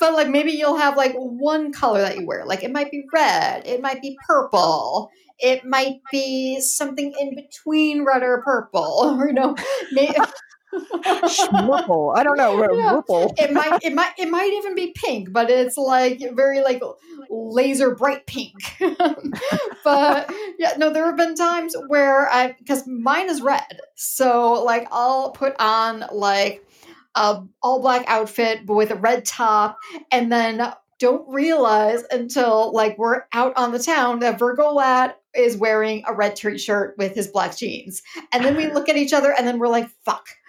[0.00, 2.44] but like maybe you'll have like one color that you wear.
[2.46, 8.04] Like it might be red, it might be purple, it might be something in between
[8.04, 9.16] red or purple.
[9.20, 9.54] Or you know,
[9.92, 10.14] may-
[10.72, 12.16] Schmurple.
[12.16, 12.56] I don't know.
[12.74, 12.94] Yeah.
[12.96, 13.34] Ripple.
[13.38, 16.82] it might it might it might even be pink but it's like very like
[17.30, 18.54] laser bright pink
[19.84, 24.86] but yeah no there have been times where i because mine is red so like
[24.90, 26.66] i'll put on like
[27.14, 29.78] a all black outfit but with a red top
[30.10, 35.56] and then don't realize until like we're out on the town that virgo lad is
[35.56, 38.02] wearing a red t-shirt with his black jeans
[38.32, 40.28] and then we look at each other and then we're like fuck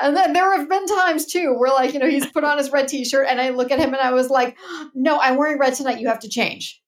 [0.00, 2.70] and then there have been times too where like you know he's put on his
[2.70, 4.56] red t-shirt and i look at him and i was like
[4.94, 6.82] no i'm wearing red tonight you have to change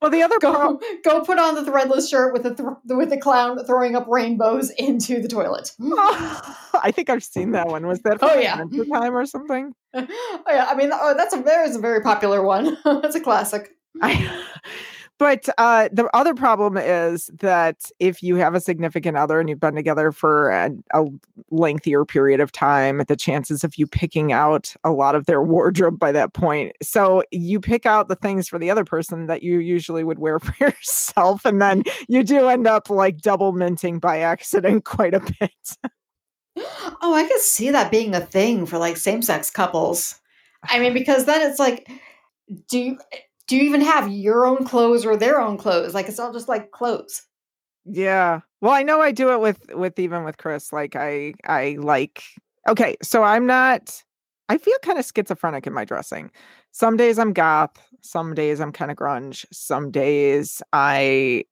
[0.00, 0.78] well, the other problem.
[1.04, 4.06] go go put on the threadless shirt with the th- with the clown throwing up
[4.08, 7.84] rainbows into the toilet I think I've seen that one.
[7.86, 8.56] Was that Oh, yeah.
[8.56, 9.74] Time or something?
[9.94, 10.06] oh
[10.48, 13.70] yeah i mean oh, that's a there is a very popular one that's a classic
[14.00, 14.44] I,
[15.18, 19.60] but uh, the other problem is that if you have a significant other and you've
[19.60, 21.06] been together for a, a
[21.50, 25.98] lengthier period of time, the chances of you picking out a lot of their wardrobe
[25.98, 26.72] by that point.
[26.82, 30.38] So you pick out the things for the other person that you usually would wear
[30.40, 35.20] for yourself, and then you do end up like double minting by accident quite a
[35.20, 35.78] bit.
[37.02, 40.16] Oh, I could see that being a thing for like same-sex couples.
[40.64, 41.88] I mean, because then it's like,
[42.68, 42.98] do you
[43.48, 45.94] do you even have your own clothes or their own clothes?
[45.94, 47.22] Like it's all just like clothes.
[47.84, 48.40] Yeah.
[48.60, 50.72] Well, I know I do it with with even with Chris.
[50.72, 52.22] Like I I like
[52.68, 54.04] okay, so I'm not
[54.48, 56.30] I feel kind of schizophrenic in my dressing.
[56.72, 61.44] Some days I'm goth, some days I'm kind of grunge, some days I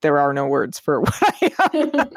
[0.00, 1.52] there are no words for what I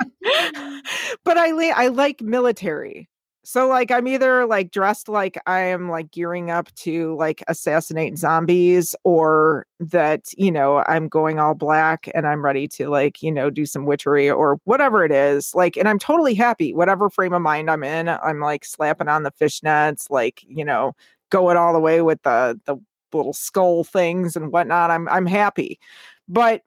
[0.64, 0.82] am.
[1.24, 3.10] but I I like military.
[3.48, 8.18] So like I'm either like dressed like I am like gearing up to like assassinate
[8.18, 13.32] zombies or that, you know, I'm going all black and I'm ready to like, you
[13.32, 15.54] know, do some witchery or whatever it is.
[15.54, 18.10] Like and I'm totally happy whatever frame of mind I'm in.
[18.10, 20.96] I'm like slapping on the fishnets, like, you know,
[21.30, 22.78] going all the way with the the
[23.14, 24.90] little skull things and whatnot.
[24.90, 25.80] I'm I'm happy.
[26.28, 26.64] But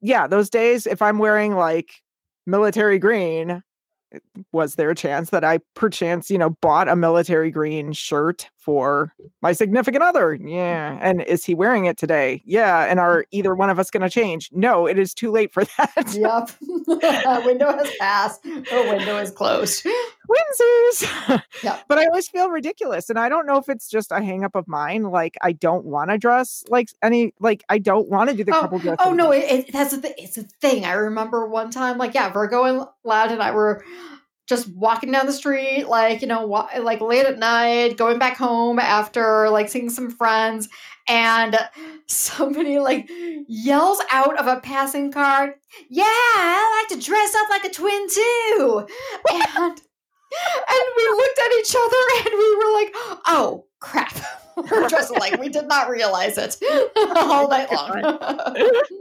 [0.00, 2.02] yeah, those days if I'm wearing like
[2.46, 3.62] military green,
[4.52, 9.14] was there a chance that I perchance, you know, bought a military green shirt for
[9.42, 10.36] my significant other?
[10.36, 10.50] Mm.
[10.50, 10.98] Yeah.
[11.00, 12.42] And is he wearing it today?
[12.44, 12.84] Yeah.
[12.84, 14.50] And are either one of us going to change?
[14.52, 16.12] No, it is too late for that.
[16.12, 16.50] Yep.
[17.46, 18.42] window has passed.
[18.42, 19.86] The window is closed.
[20.28, 21.42] Windsors.
[21.62, 21.78] Yeah.
[21.86, 23.08] But I always feel ridiculous.
[23.08, 25.04] And I don't know if it's just a hang up of mine.
[25.04, 28.56] Like I don't want to dress like any like I don't want to do the
[28.56, 28.96] oh, couple dress.
[28.98, 30.84] Oh no, it, it, that's a th- it's a thing.
[30.84, 33.84] I remember one time, like yeah, Virgo and Loud and I were
[34.46, 38.36] just walking down the street, like you know, wa- like late at night, going back
[38.36, 40.68] home after like seeing some friends,
[41.08, 41.56] and
[42.06, 43.10] somebody like
[43.48, 45.54] yells out of a passing car,
[45.88, 48.86] "Yeah, I like to dress up like a twin too,"
[49.32, 49.80] and.
[50.68, 52.92] And we looked at each other and we were like,
[53.26, 54.16] oh crap.
[54.70, 56.56] We're dressed like We did not realize it
[56.96, 58.98] all oh night long.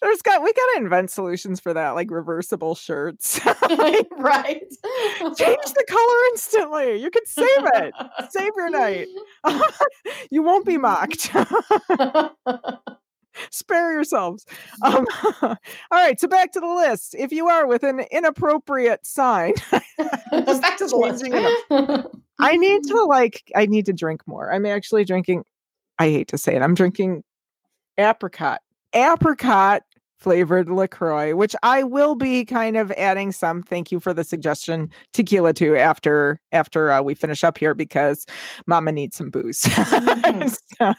[0.00, 3.40] There's got we gotta invent solutions for that, like reversible shirts.
[4.18, 4.62] right.
[5.36, 6.96] Change the color instantly.
[6.96, 7.94] You could save it.
[8.30, 9.08] Save your night.
[10.30, 11.30] you won't be mocked.
[13.50, 14.44] Spare yourselves.
[14.82, 15.06] Um,
[15.42, 15.56] all
[15.90, 17.14] right, so back to the list.
[17.18, 21.24] If you are with an inappropriate sign, back to the list.
[22.38, 24.52] I need to like I need to drink more.
[24.52, 25.44] I'm actually drinking
[25.98, 26.62] I hate to say it.
[26.62, 27.22] I'm drinking
[27.98, 28.60] apricot.
[28.94, 29.82] Apricot
[30.18, 33.60] flavored LaCroix, which I will be kind of adding some.
[33.60, 38.24] Thank you for the suggestion, tequila to after after uh, we finish up here because
[38.68, 39.62] Mama needs some booze.
[39.62, 40.56] Mhm.
[40.78, 40.94] So,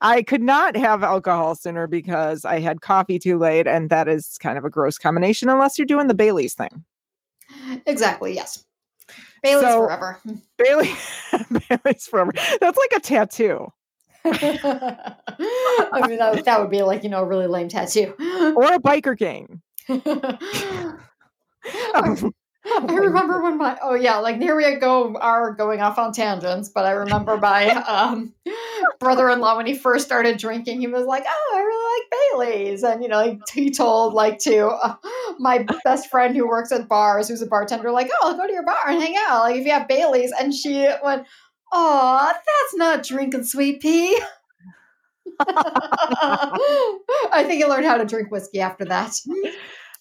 [0.00, 4.36] I could not have alcohol sooner because I had coffee too late, and that is
[4.40, 6.84] kind of a gross combination unless you're doing the Bailey's thing.
[7.86, 8.64] exactly, yes.
[9.42, 10.18] Bailey's So- forever.
[10.56, 10.90] Bailey,
[11.68, 12.32] Bailey's forever.
[12.60, 13.72] That's like a tattoo
[14.24, 18.14] I mean, that, that would be like, you know, a really lame tattoo.
[18.56, 19.60] or a biker gang.
[21.64, 22.32] I
[22.64, 26.68] I remember when my oh yeah, like here we go are going off on tangents,
[26.68, 28.32] but I remember my um
[29.00, 33.02] brother-in-law when he first started drinking, he was like, "Oh, I really like Bailey's," and
[33.02, 34.94] you know, he, he told like to uh,
[35.40, 38.52] my best friend who works at bars, who's a bartender, like, "Oh, I'll go to
[38.52, 41.26] your bar and hang out, like if you have Bailey's," and she went,
[41.72, 44.18] "Oh, that's not drinking sweet pea."
[45.40, 49.14] I think he learned how to drink whiskey after that.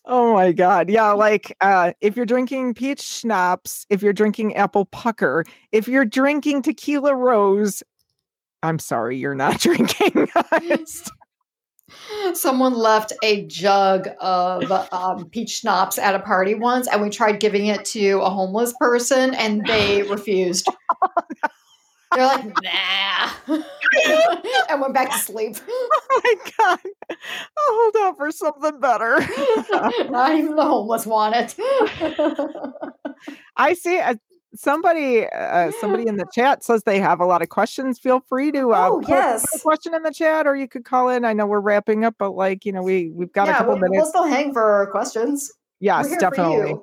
[0.06, 0.89] Oh my god.
[0.89, 6.06] Yeah, like uh if you're drinking peach schnapps, if you're drinking apple pucker, if you're
[6.06, 7.84] drinking tequila rose,
[8.64, 10.30] I'm sorry, you're not drinking.
[12.34, 17.39] Someone left a jug of um, peach schnapps at a party once, and we tried
[17.39, 20.68] giving it to a homeless person, and they refused.
[22.13, 23.29] They're like, nah,
[24.69, 25.57] and went back to sleep.
[26.13, 26.79] Oh my god!
[27.09, 29.19] I'll hold out for something better.
[30.09, 31.55] Not even the homeless want it.
[33.55, 33.99] I see.
[33.99, 34.15] Uh,
[34.53, 37.97] somebody, uh, somebody in the chat says they have a lot of questions.
[37.97, 39.55] Feel free to uh, Oh, put- put yes.
[39.55, 41.23] a question in the chat, or you could call in.
[41.23, 43.89] I know we're wrapping up, but like you know, we we've got a couple we'll,
[43.91, 45.51] we'll still hang for questions.
[45.79, 46.75] Yes, definitely.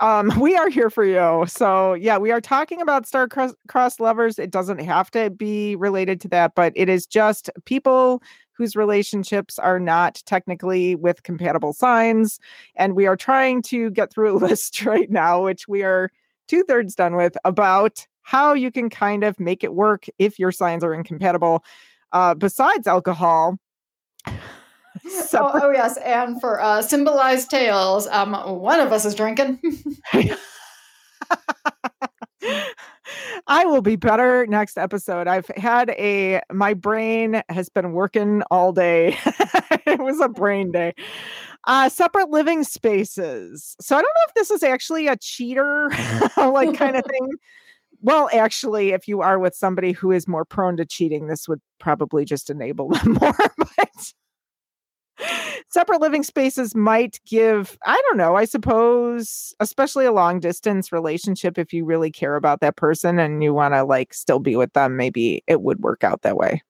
[0.00, 1.44] Um, we are here for you.
[1.46, 4.38] So yeah, we are talking about star cross, cross lovers.
[4.38, 8.22] It doesn't have to be related to that, but it is just people
[8.52, 12.38] whose relationships are not technically with compatible signs.
[12.76, 16.10] And we are trying to get through a list right now, which we are
[16.48, 20.52] two thirds done with about how you can kind of make it work if your
[20.52, 21.64] signs are incompatible.
[22.12, 23.56] Uh, besides alcohol.
[25.32, 29.58] Oh, oh, yes, and for uh, symbolized tales, um, one of us is drinking.
[33.46, 35.26] I will be better next episode.
[35.26, 39.16] I've had a my brain has been working all day.
[39.86, 40.94] it was a brain day.
[41.66, 43.76] Uh separate living spaces.
[43.80, 45.90] So I don't know if this is actually a cheater
[46.36, 47.28] like kind of thing.
[48.02, 51.60] Well, actually, if you are with somebody who is more prone to cheating, this would
[51.78, 53.34] probably just enable them more.
[53.58, 54.12] but
[55.68, 61.58] separate living spaces might give, I don't know, I suppose, especially a long distance relationship,
[61.58, 64.72] if you really care about that person and you want to like still be with
[64.72, 66.62] them, maybe it would work out that way.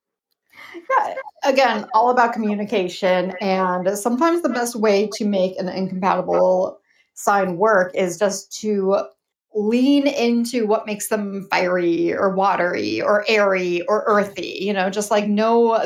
[0.90, 1.14] Yeah,
[1.44, 3.32] again, all about communication.
[3.40, 6.80] And sometimes the best way to make an incompatible
[7.14, 9.04] sign work is just to
[9.52, 15.10] lean into what makes them fiery or watery or airy or earthy, you know, just
[15.10, 15.84] like know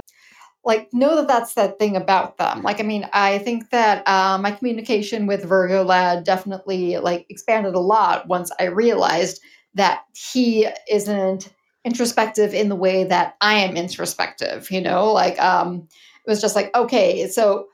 [0.65, 2.63] like know that that's that thing about them.
[2.63, 7.75] Like i mean i think that uh, my communication with virgo lad definitely like expanded
[7.75, 9.41] a lot once i realized
[9.75, 11.53] that he isn't
[11.85, 15.13] introspective in the way that i am introspective you know?
[15.13, 15.89] Like um
[16.27, 17.67] it was just like okay so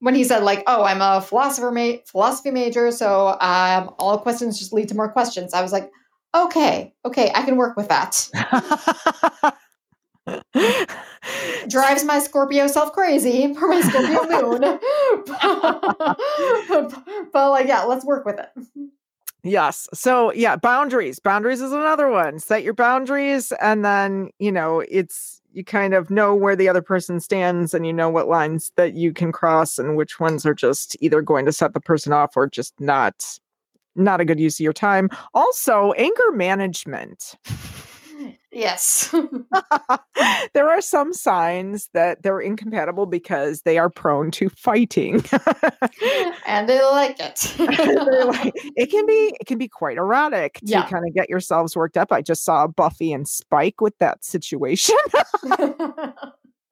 [0.00, 4.58] when he said like oh i'm a philosopher ma- philosophy major so um all questions
[4.58, 5.90] just lead to more questions i was like
[6.34, 8.28] okay okay i can work with that
[11.68, 14.60] drives my Scorpio self crazy for my Scorpio moon.
[17.32, 18.50] but, like, yeah, let's work with it.
[19.42, 19.88] Yes.
[19.92, 21.18] So, yeah, boundaries.
[21.18, 22.38] Boundaries is another one.
[22.38, 26.82] Set your boundaries, and then, you know, it's you kind of know where the other
[26.82, 30.54] person stands and you know what lines that you can cross and which ones are
[30.54, 33.38] just either going to set the person off or just not
[33.94, 35.10] not a good use of your time.
[35.34, 37.34] Also, anger management.
[38.52, 39.14] Yes.
[40.54, 45.24] there are some signs that they're incompatible because they are prone to fighting.
[46.46, 47.54] and they like it.
[47.58, 50.88] Like- it can be it can be quite erotic to Yeah.
[50.88, 52.12] kind of get yourselves worked up.
[52.12, 54.96] I just saw Buffy and Spike with that situation.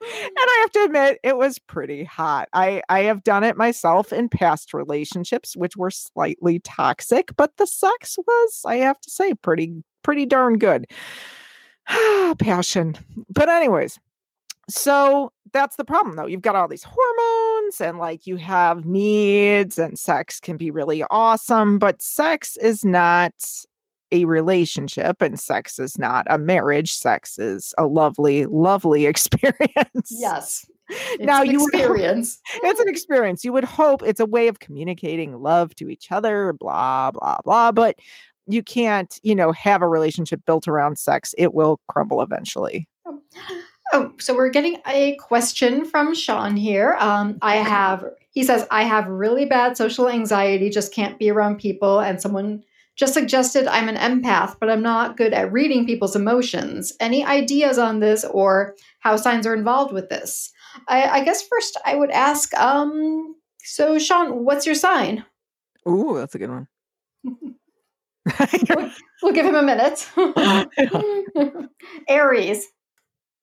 [0.03, 2.49] And I have to admit, it was pretty hot.
[2.55, 7.67] I I have done it myself in past relationships, which were slightly toxic, but the
[7.67, 10.87] sex was, I have to say, pretty pretty darn good.
[12.39, 12.97] Passion.
[13.29, 13.99] But anyways,
[14.69, 16.27] so that's the problem though.
[16.27, 21.03] You've got all these hormones and like you have needs, and sex can be really
[21.11, 23.33] awesome, but sex is not
[24.13, 26.93] a relationship and sex is not a marriage.
[26.93, 30.09] Sex is a lovely, lovely experience.
[30.11, 30.67] yes.
[30.93, 32.41] It's Now you experience.
[32.65, 33.45] It's an experience.
[33.45, 37.71] You would hope it's a way of communicating love to each other, blah, blah, blah.
[37.71, 37.97] But
[38.53, 41.35] you can't, you know, have a relationship built around sex.
[41.39, 42.89] It will crumble eventually.
[43.93, 46.97] Oh, so we're getting a question from Sean here.
[47.01, 51.59] Um, I have, he says, I have really bad social anxiety, just can't be around
[51.59, 51.99] people.
[51.99, 52.63] And someone
[52.95, 56.93] just suggested I'm an empath, but I'm not good at reading people's emotions.
[57.01, 60.53] Any ideas on this or how signs are involved with this?
[60.87, 65.25] I, I guess first I would ask, um, so Sean, what's your sign?
[65.89, 66.69] Ooh, that's a good one.
[69.23, 70.09] We'll give him a minute.
[72.09, 72.67] Aries.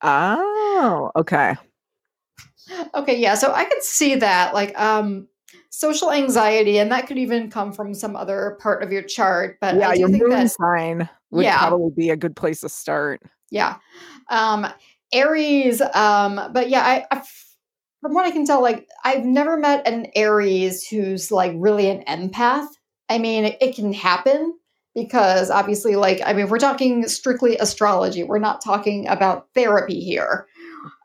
[0.01, 1.55] oh, okay.
[2.95, 3.35] Okay, yeah.
[3.35, 5.27] So I could see that, like, um,
[5.69, 9.57] social anxiety, and that could even come from some other part of your chart.
[9.61, 11.59] But yeah, I do your think moon that, sign would Yeah.
[11.59, 13.21] probably be a good place to start.
[13.51, 13.77] yeah,
[14.29, 14.67] um,
[15.13, 15.81] Aries.
[15.81, 17.21] Um, but yeah, I, I,
[18.01, 22.03] from what I can tell, like, I've never met an Aries who's like really an
[22.07, 22.67] empath.
[23.09, 24.57] I mean, it, it can happen
[24.97, 28.23] because obviously, like, I mean, we're talking strictly astrology.
[28.23, 30.47] We're not talking about therapy here.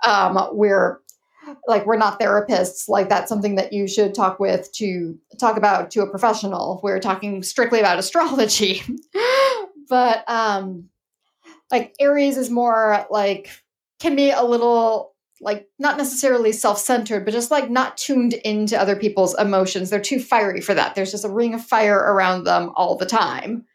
[0.07, 1.03] Um, we're
[1.67, 2.89] like we're not therapists.
[2.89, 6.81] Like that's something that you should talk with to talk about to a professional.
[6.83, 8.83] We're talking strictly about astrology.
[9.91, 10.89] But um
[11.71, 13.51] like aries is more like
[14.01, 18.97] can be a little like not necessarily self-centered but just like not tuned into other
[18.97, 19.91] people's emotions.
[19.91, 20.95] They're too fiery for that.
[20.95, 23.67] There's just a ring of fire around them all the time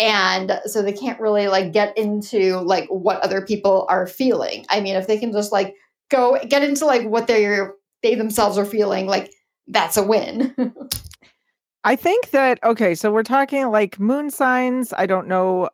[0.00, 4.64] and so they can't really like get into like what other people are feeling.
[4.70, 5.76] I mean if they can just like
[6.10, 9.32] go get into like what they're they themselves are feeling like
[9.68, 10.54] that's a win.
[11.84, 14.92] I think that okay so we're talking like moon signs.
[14.96, 15.68] I don't know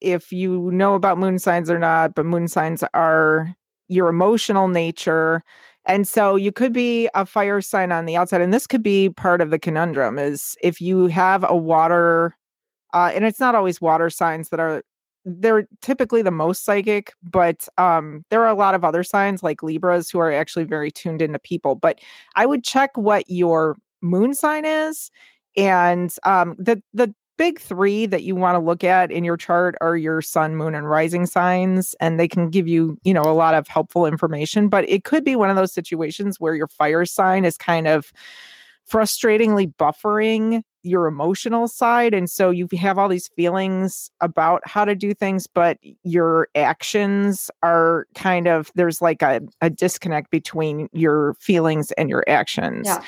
[0.00, 3.54] if you know about moon signs or not but moon signs are
[3.88, 5.42] your emotional nature.
[5.88, 9.10] And so you could be a fire sign on the outside and this could be
[9.10, 12.36] part of the conundrum is if you have a water
[12.96, 14.82] uh, and it's not always water signs that are
[15.26, 19.62] they're typically the most psychic, but um, there are a lot of other signs like
[19.62, 21.74] Libras who are actually very tuned into people.
[21.74, 22.00] But
[22.36, 25.10] I would check what your moon sign is,
[25.58, 29.74] and um, the the big three that you want to look at in your chart
[29.82, 33.36] are your sun, moon, and rising signs, and they can give you you know a
[33.36, 34.70] lot of helpful information.
[34.70, 38.10] But it could be one of those situations where your fire sign is kind of
[38.90, 44.94] frustratingly buffering your emotional side and so you have all these feelings about how to
[44.94, 51.34] do things but your actions are kind of there's like a, a disconnect between your
[51.40, 52.86] feelings and your actions.
[52.86, 53.02] Yeah.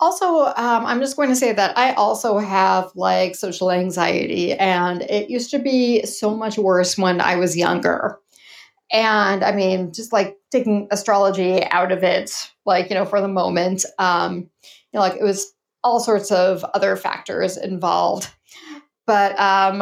[0.00, 5.02] Also um, i'm just going to say that i also have like social anxiety and
[5.02, 8.18] it used to be so much worse when i was younger.
[8.90, 12.32] And i mean just like taking astrology out of it
[12.64, 14.48] like you know for the moment um
[14.96, 15.54] know like it was
[15.84, 18.28] all sorts of other factors involved.
[19.06, 19.80] But um,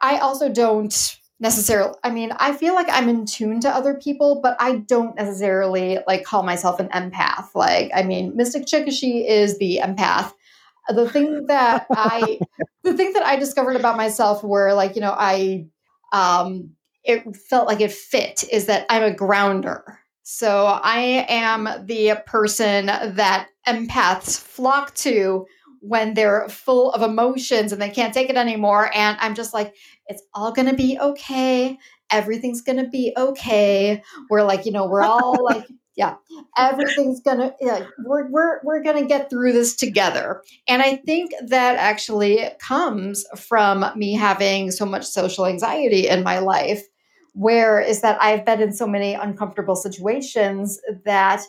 [0.00, 4.40] I also don't necessarily i mean i feel like i'm in tune to other people
[4.42, 7.54] but i don't necessarily like call myself an empath.
[7.54, 10.32] Like i mean mystic chickashi is the empath.
[10.88, 12.40] The thing that i
[12.82, 15.66] the thing that i discovered about myself where like you know i
[16.12, 16.70] um
[17.04, 22.84] it felt like it fit is that i'm a grounder so I am the person
[22.84, 25.46] that empaths flock to
[25.80, 28.90] when they're full of emotions and they can't take it anymore.
[28.94, 29.74] And I'm just like,
[30.06, 31.78] it's all going to be okay.
[32.10, 34.02] Everything's going to be okay.
[34.28, 35.64] We're like, you know, we're all like,
[35.96, 36.16] yeah,
[36.58, 40.42] everything's going to, yeah, we're, we're, we're going to get through this together.
[40.68, 46.40] And I think that actually comes from me having so much social anxiety in my
[46.40, 46.82] life
[47.38, 51.40] where is that I've been in so many uncomfortable situations that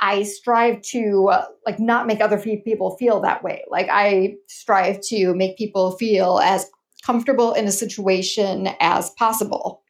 [0.00, 3.64] I strive to uh, like not make other people feel that way.
[3.68, 6.70] Like I strive to make people feel as
[7.04, 9.82] comfortable in a situation as possible.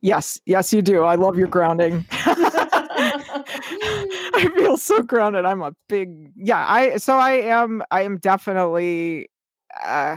[0.00, 1.04] Yes, yes, you do.
[1.04, 2.04] I love your grounding.
[2.10, 3.12] I
[4.56, 5.44] feel so grounded.
[5.44, 6.66] I'm a big yeah.
[6.68, 7.84] I so I am.
[7.92, 9.28] I am definitely.
[9.84, 10.16] Uh,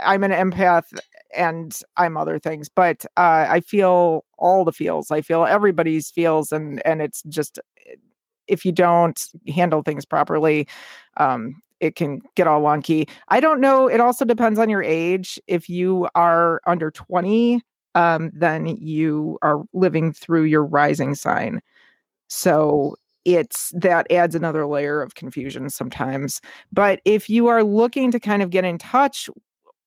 [0.00, 0.84] I'm an empath
[1.36, 5.10] and I'm other things, but uh, I feel all the feels.
[5.10, 7.94] I feel everybody's feels, and and it's just eh,
[8.48, 10.68] if you don't handle things properly,
[11.18, 13.08] um, it can get all wonky.
[13.28, 13.88] I don't know.
[13.88, 15.40] It also depends on your age.
[15.46, 17.62] If you are under 20,
[17.94, 21.60] um, then you are living through your rising sign.
[22.28, 26.40] So it's that adds another layer of confusion sometimes.
[26.72, 29.28] But if you are looking to kind of get in touch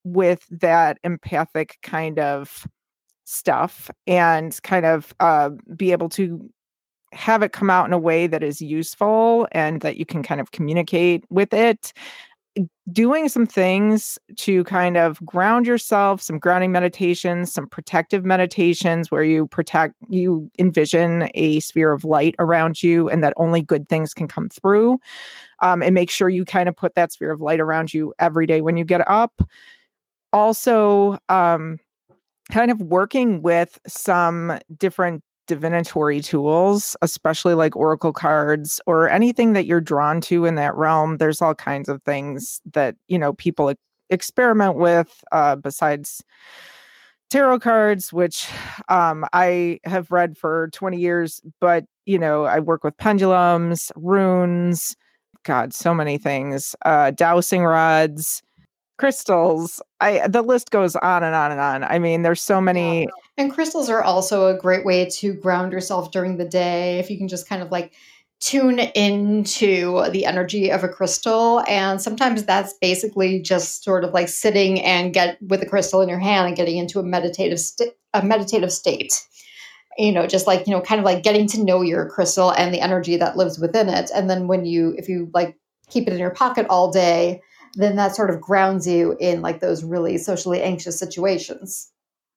[0.04, 2.68] with that empathic kind of
[3.26, 6.50] stuff and kind of uh, be able to
[7.14, 10.42] have it come out in a way that is useful and that you can kind
[10.42, 11.94] of communicate with it.
[12.92, 19.24] Doing some things to kind of ground yourself some grounding meditations some protective meditations where
[19.24, 24.14] you protect you envision a sphere of light around you and that only good things
[24.14, 25.00] can come through
[25.60, 28.48] um, and make sure you kind of put that sphere of light around you every
[28.48, 29.42] day when you get up
[30.34, 31.78] also um,
[32.52, 39.66] kind of working with some different divinatory tools, especially like oracle cards or anything that
[39.66, 41.18] you're drawn to in that realm.
[41.18, 43.74] There's all kinds of things that, you know, people
[44.12, 46.22] experiment with uh, besides
[47.32, 48.48] tarot cards, which
[48.90, 54.96] um, I have read for 20 years, but, you know, I work with pendulums, runes,
[55.44, 58.44] God, so many things, uh, dowsing rods
[59.00, 63.08] crystals i the list goes on and on and on i mean there's so many
[63.38, 67.18] and crystals are also a great way to ground yourself during the day if you
[67.18, 67.94] can just kind of like
[68.42, 74.30] tune into the energy of a crystal and sometimes that's basically just sort of like
[74.30, 77.94] sitting and get with a crystal in your hand and getting into a meditative st-
[78.14, 79.26] a meditative state
[79.98, 82.74] you know, just like, you know, kind of like getting to know your crystal and
[82.74, 84.10] the energy that lives within it.
[84.16, 85.58] And then when you, if you like
[85.90, 87.42] keep it in your pocket all day,
[87.76, 91.92] then that sort of grounds you in like those really socially anxious situations.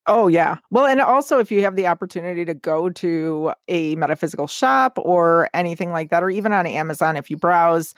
[0.06, 0.56] Oh, yeah.
[0.70, 5.48] Well, and also if you have the opportunity to go to a metaphysical shop or
[5.54, 7.94] anything like that, or even on Amazon, if you browse,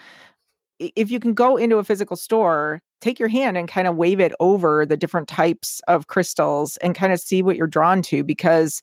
[0.78, 4.20] if you can go into a physical store, take your hand and kind of wave
[4.20, 8.23] it over the different types of crystals and kind of see what you're drawn to
[8.23, 8.82] because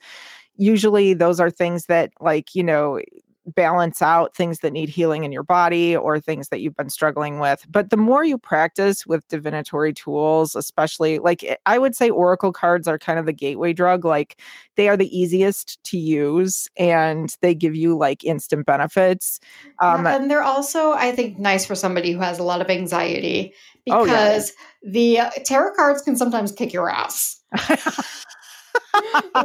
[0.56, 3.00] usually those are things that like you know
[3.46, 7.40] balance out things that need healing in your body or things that you've been struggling
[7.40, 7.66] with.
[7.70, 12.52] But the more you practice with divinatory tools, especially like eh, I would say oracle
[12.52, 14.06] cards are kind of the gateway drug.
[14.06, 14.40] Like
[14.76, 19.40] they are the easiest to use and they give you like instant benefits.
[19.80, 22.70] Um, yeah, and they're also, I think, nice for somebody who has a lot of
[22.70, 23.54] anxiety
[23.86, 24.92] because oh, yeah.
[24.92, 27.42] the uh, tarot cards can sometimes kick your ass.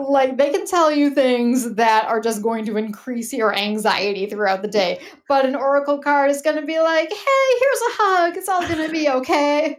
[0.09, 4.62] like they can tell you things that are just going to increase your anxiety throughout
[4.62, 5.01] the day.
[5.28, 8.36] But an oracle card is going to be like, "Hey, here's a hug.
[8.36, 9.78] It's all going to be okay."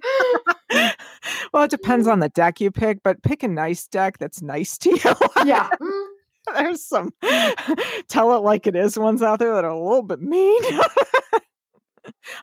[1.54, 4.78] well, it depends on the deck you pick, but pick a nice deck that's nice
[4.80, 5.16] to you.
[5.46, 5.70] yeah.
[5.80, 6.08] Mm.
[6.56, 7.12] There's some
[8.08, 10.62] tell it like it is ones out there that are a little bit mean.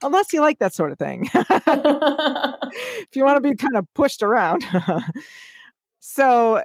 [0.03, 1.31] Unless you like that sort of thing.
[1.33, 4.63] if you want to be kind of pushed around.
[6.01, 6.63] so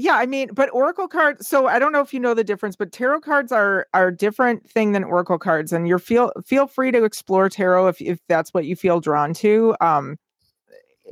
[0.00, 1.46] yeah, I mean, but oracle cards.
[1.46, 4.16] So I don't know if you know the difference, but tarot cards are are a
[4.16, 8.18] different thing than oracle cards, and you're feel feel free to explore tarot if if
[8.26, 9.76] that's what you feel drawn to.
[9.82, 10.16] Um,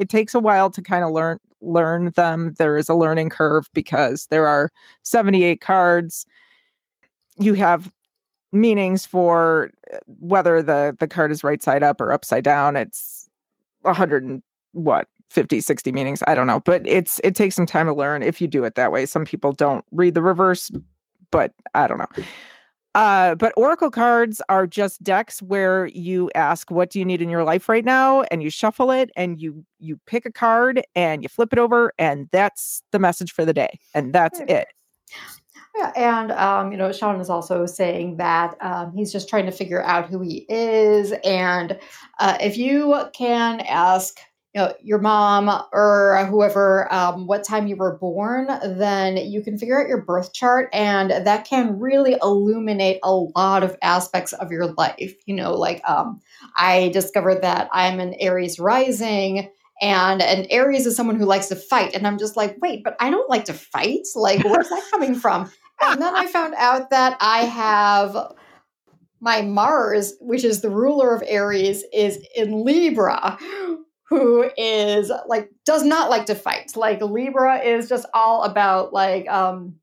[0.01, 2.55] it takes a while to kind of learn learn them.
[2.59, 4.71] There is a learning curve because there are
[5.03, 6.25] 78 cards.
[7.39, 7.93] You have
[8.53, 12.75] meanings for uh, whether the the card is right side up or upside down.
[12.75, 13.29] It's
[13.83, 14.43] 100 and
[14.73, 18.23] what 50 60 meanings i don't know but it's it takes some time to learn
[18.23, 19.07] if you do it that way.
[19.07, 20.71] Some people don't read the reverse
[21.31, 22.25] but i don't know.
[22.95, 27.29] Uh, but oracle cards are just decks where you ask what do you need in
[27.29, 28.23] your life right now?
[28.31, 31.93] and you shuffle it and you you pick a card and you flip it over
[31.99, 34.69] and that's the message for the day and that's it.
[35.77, 39.53] Yeah, and um, you know, Sean is also saying that um, he's just trying to
[39.53, 41.79] figure out who he is, and
[42.19, 44.19] uh, if you can ask
[44.55, 49.59] you know, your mom or whoever um, what time you were born, then you can
[49.59, 54.51] figure out your birth chart, and that can really illuminate a lot of aspects of
[54.51, 55.15] your life.
[55.27, 56.21] You know, like um,
[56.57, 59.51] I discovered that I'm an Aries rising.
[59.81, 61.95] And an Aries is someone who likes to fight.
[61.95, 64.09] And I'm just like, wait, but I don't like to fight.
[64.17, 65.49] Like, where's that coming from?
[65.81, 68.35] And then I found out that I have
[69.21, 73.39] my Mars, which is the ruler of Aries, is in Libra,
[74.09, 76.77] who is like does not like to fight.
[76.77, 79.77] Like Libra is just all about like um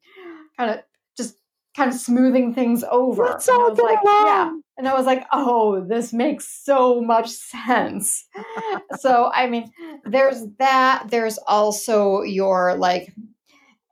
[0.58, 0.80] kind of
[1.18, 1.36] just
[1.76, 3.26] kind of smoothing things over.
[3.26, 4.52] That's and I was like, yeah.
[4.78, 8.26] And I was like, oh, this makes so much sense.
[9.00, 9.72] so I mean,
[10.06, 11.08] there's that.
[11.10, 13.14] There's also your like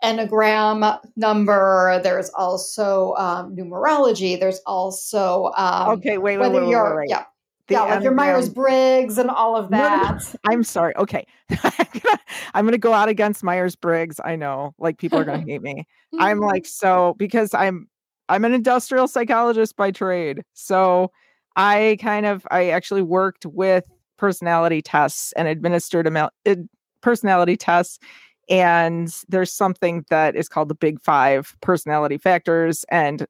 [0.03, 2.01] enneagram number.
[2.03, 4.39] There's also um, numerology.
[4.39, 6.17] There's also um, okay.
[6.17, 7.09] Wait, wait, wait, wait, wait, wait.
[7.09, 7.23] Yeah,
[7.67, 10.01] the yeah, like your Myers Briggs and all of that.
[10.01, 10.39] No, no, no.
[10.51, 10.95] I'm sorry.
[10.97, 11.25] Okay.
[12.53, 14.19] I'm going to go out against Myers Briggs.
[14.23, 15.87] I know, like, people are going to hate me.
[16.19, 16.45] I'm mm-hmm.
[16.45, 17.87] like, so because I'm,
[18.29, 20.43] I'm an industrial psychologist by trade.
[20.53, 21.11] So
[21.55, 23.85] I kind of, I actually worked with
[24.17, 26.55] personality tests and administered a uh,
[27.01, 27.99] personality tests.
[28.49, 32.83] And there's something that is called the big five personality factors.
[32.89, 33.25] And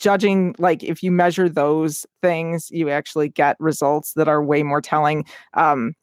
[0.00, 4.80] judging like if you measure those things you actually get results that are way more
[4.80, 5.24] telling.
[5.54, 5.94] Um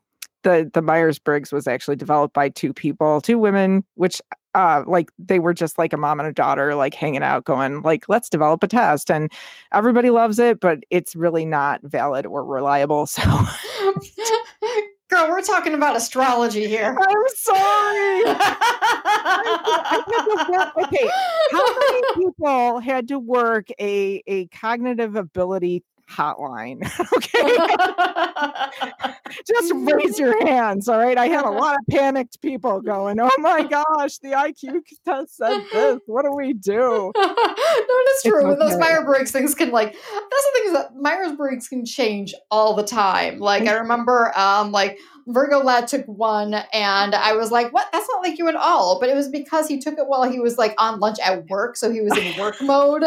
[0.43, 4.21] the the myers-briggs was actually developed by two people two women which
[4.55, 7.81] uh like they were just like a mom and a daughter like hanging out going
[7.81, 9.11] like let's develop a test.
[9.11, 9.31] And
[9.73, 13.07] everybody loves it but it's really not valid or reliable.
[13.17, 13.23] So
[15.09, 16.93] Girl, we're talking about astrology here.
[16.99, 18.23] I'm sorry.
[20.83, 21.09] okay,
[21.51, 26.81] how many people had to work a a cognitive ability hotline.
[27.17, 29.13] okay.
[29.47, 30.87] Just raise your hands.
[30.87, 31.17] All right.
[31.17, 35.61] I had a lot of panicked people going, Oh my gosh, the IQ test said
[35.71, 35.99] this.
[36.05, 37.11] What do we do?
[37.15, 38.45] no, it's true.
[38.45, 38.59] Okay.
[38.59, 42.33] Those Myers Briggs things can like that's the thing is that Myers Briggs can change
[42.49, 43.39] all the time.
[43.39, 44.97] Like I remember um like
[45.27, 47.89] Virgo lad took one and I was like, what?
[47.91, 48.97] That's not like you at all.
[48.99, 51.75] But it was because he took it while he was like on lunch at work.
[51.75, 53.03] So he was in work mode.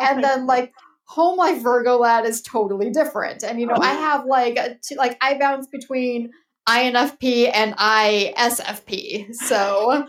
[0.00, 0.72] And then like
[1.08, 3.42] home life Virgo lad is totally different.
[3.42, 6.30] And you know, I have like t- like I bounce between
[6.68, 9.34] INFP and ISFP.
[9.34, 10.06] So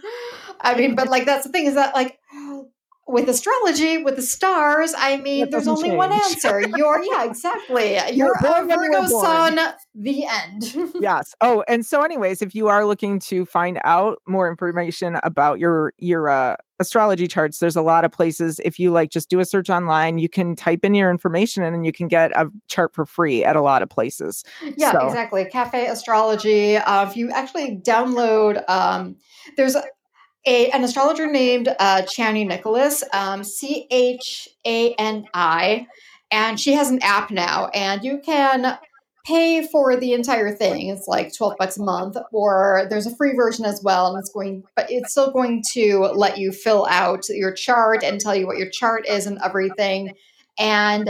[0.61, 2.19] I mean, but like that's the thing is that like
[3.09, 5.97] with astrology, with the stars, I mean, there's only change.
[5.97, 6.61] one answer.
[6.77, 7.93] You're, yeah, exactly.
[8.13, 9.59] You're, You're a Virgo sun,
[9.95, 10.93] the end.
[11.01, 11.33] yes.
[11.41, 15.93] Oh, and so, anyways, if you are looking to find out more information about your
[15.97, 18.59] your uh, astrology charts, there's a lot of places.
[18.63, 20.19] If you like, just do a search online.
[20.19, 23.55] You can type in your information, and you can get a chart for free at
[23.55, 24.43] a lot of places.
[24.77, 25.07] Yeah, so.
[25.07, 25.45] exactly.
[25.45, 26.77] Cafe Astrology.
[26.77, 29.15] Uh, if you actually download, um,
[29.57, 29.75] there's
[30.45, 35.87] a, an astrologer named uh, Chani Nicholas, um, C H A N I,
[36.31, 38.77] and she has an app now, and you can
[39.25, 40.87] pay for the entire thing.
[40.87, 44.31] It's like twelve bucks a month, or there's a free version as well, and it's
[44.31, 48.47] going, but it's still going to let you fill out your chart and tell you
[48.47, 50.13] what your chart is and everything,
[50.57, 51.09] and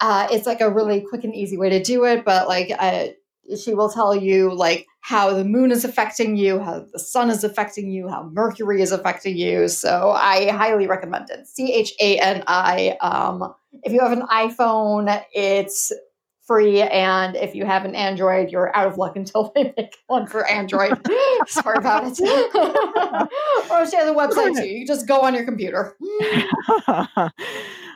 [0.00, 2.24] uh, it's like a really quick and easy way to do it.
[2.24, 3.06] But like, uh,
[3.58, 7.42] she will tell you like how the moon is affecting you, how the sun is
[7.42, 9.66] affecting you, how Mercury is affecting you.
[9.66, 11.46] So I highly recommend it.
[11.48, 12.96] C H A N I.
[13.00, 13.52] Um,
[13.82, 15.90] if you have an iPhone, it's
[16.46, 20.28] free, and if you have an Android, you're out of luck until they make one
[20.28, 20.96] for Android.
[21.48, 22.20] Sorry about it.
[23.70, 24.68] or she has a website too.
[24.68, 25.96] You just go on your computer.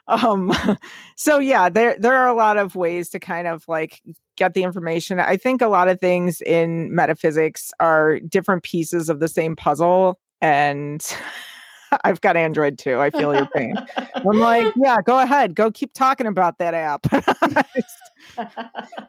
[0.08, 0.52] Um
[1.16, 4.02] so yeah there there are a lot of ways to kind of like
[4.36, 5.18] get the information.
[5.18, 10.20] I think a lot of things in metaphysics are different pieces of the same puzzle
[10.40, 11.04] and
[12.04, 13.00] I've got Android too.
[13.00, 13.76] I feel your pain.
[14.14, 15.54] I'm like, yeah, go ahead.
[15.54, 17.06] Go keep talking about that app.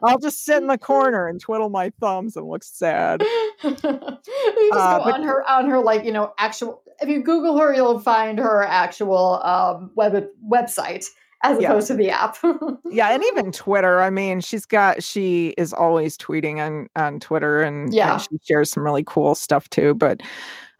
[0.02, 3.22] I'll just sit in the corner and twiddle my thumbs and look sad.
[3.62, 7.22] you just uh, go but, on her on her like, you know, actual if you
[7.22, 11.06] Google her, you'll find her actual um, web website
[11.42, 11.68] as yeah.
[11.68, 12.36] opposed to the app.
[12.90, 14.00] yeah, and even Twitter.
[14.00, 18.38] I mean, she's got she is always tweeting on on Twitter, and yeah, and she
[18.44, 19.94] shares some really cool stuff too.
[19.94, 20.20] But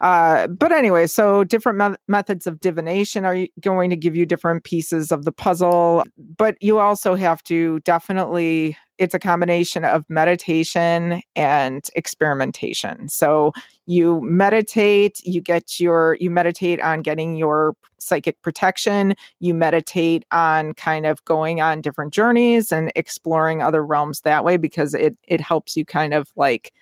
[0.01, 4.65] uh, but anyway, so different me- methods of divination are going to give you different
[4.65, 6.05] pieces of the puzzle,
[6.37, 13.09] but you also have to definitely it's a combination of meditation and experimentation.
[13.09, 13.53] So
[13.87, 20.75] you meditate, you get your you meditate on getting your psychic protection, you meditate on
[20.75, 25.41] kind of going on different journeys and exploring other realms that way because it it
[25.41, 26.73] helps you kind of like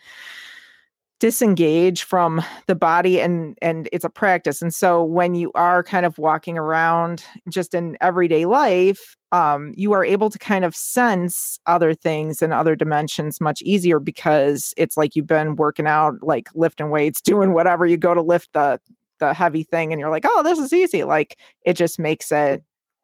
[1.18, 4.60] disengage from the body and and it's a practice.
[4.60, 9.92] And so when you are kind of walking around just in everyday life um you
[9.92, 14.96] are able to kind of sense other things and other dimensions much easier because it's
[14.96, 17.86] like you've been working out like lifting weights doing whatever.
[17.86, 18.78] You go to lift the
[19.18, 21.02] the heavy thing and you're like oh this is easy.
[21.04, 22.62] Like it just makes it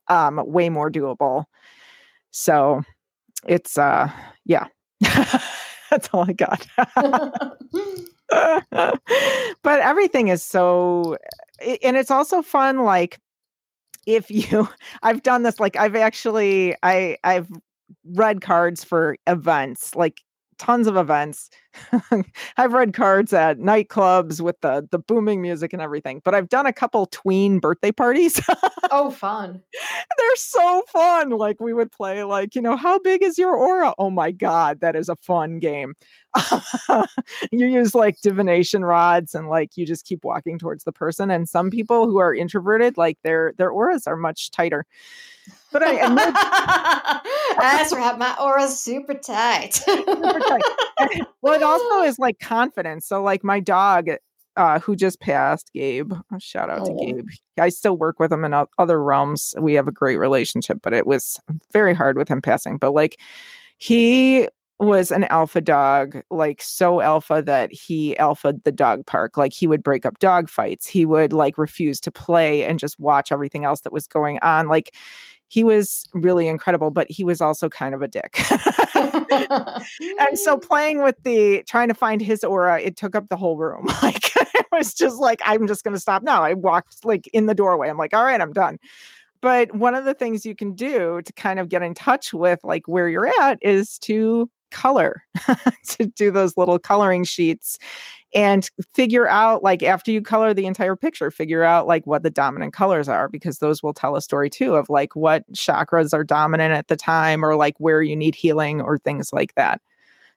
[0.09, 1.45] um way more doable.
[2.31, 2.83] So
[3.47, 4.11] it's uh
[4.45, 4.67] yeah
[5.93, 6.67] That's all I got.
[9.63, 11.19] but everything is so,
[11.61, 12.79] eh, eh, and it's also fun.
[12.79, 13.19] Like,
[14.07, 14.71] if you,
[15.03, 17.49] I've done this, like, I've actually, I, I've
[18.15, 20.23] read cards for events, like
[20.59, 21.51] tons of events.
[22.57, 26.67] I've read cards at nightclubs with the the booming music and everything, but I've done
[26.67, 28.41] a couple tween birthday parties.
[28.91, 29.63] oh, fun.
[30.19, 31.31] They're so fun.
[31.31, 33.95] Like we would play like, you know, how big is your aura?
[33.99, 35.95] Oh my god, that is a fun game.
[37.53, 41.49] you use like divination rods and like you just keep walking towards the person and
[41.49, 44.87] some people who are introverted like their their auras are much tighter.
[45.73, 45.97] But I,
[47.59, 48.19] that's right.
[48.19, 49.75] My aura's super tight.
[49.75, 51.23] super tight.
[51.41, 53.07] well, it also is like confidence.
[53.07, 54.09] So, like my dog,
[54.57, 56.13] uh, who just passed, Gabe.
[56.39, 56.85] Shout out oh.
[56.87, 57.27] to Gabe.
[57.59, 59.55] I still work with him in other realms.
[59.59, 61.41] We have a great relationship, but it was
[61.73, 62.79] very hard with him passing.
[62.79, 63.19] But like,
[63.79, 64.49] he
[64.79, 69.37] was an alpha dog, like so alpha that he alphaed the dog park.
[69.37, 70.87] Like he would break up dog fights.
[70.87, 74.69] He would like refuse to play and just watch everything else that was going on.
[74.69, 74.95] Like
[75.53, 78.41] he was really incredible, but he was also kind of a dick.
[80.19, 83.59] and so playing with the trying to find his aura, it took up the whole
[83.59, 83.87] room.
[84.03, 86.43] Like it was just like, I'm just gonna stop now.
[86.43, 87.91] I walked like in the doorway.
[87.91, 88.79] I'm like, all right, I'm done.
[89.43, 92.61] But one of the things you can do to kind of get in touch with
[92.63, 95.23] like where you're at is to color,
[95.89, 97.79] to do those little coloring sheets
[98.35, 102.31] and figure out like after you color the entire picture figure out like what the
[102.31, 106.25] dominant colors are because those will tell a story too of like what chakras are
[106.25, 109.83] dominant at the time or like where you need healing or things like that.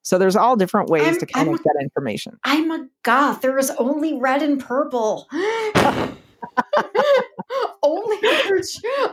[0.02, 2.38] So there's all different ways I'm, to kind I'm of a, get information.
[2.44, 3.42] I'm a goth.
[3.42, 5.28] There is only red and purple
[7.84, 8.18] only
[8.50, 8.66] root,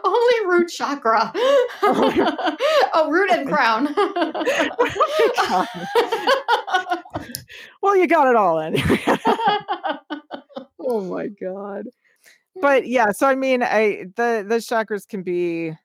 [0.04, 1.32] only root chakra.
[1.82, 3.94] oh, root and crown.
[7.82, 9.00] well, you got it all anyway.
[10.80, 11.86] oh my god.
[12.60, 15.76] but yeah, so I mean, I the the chakras can be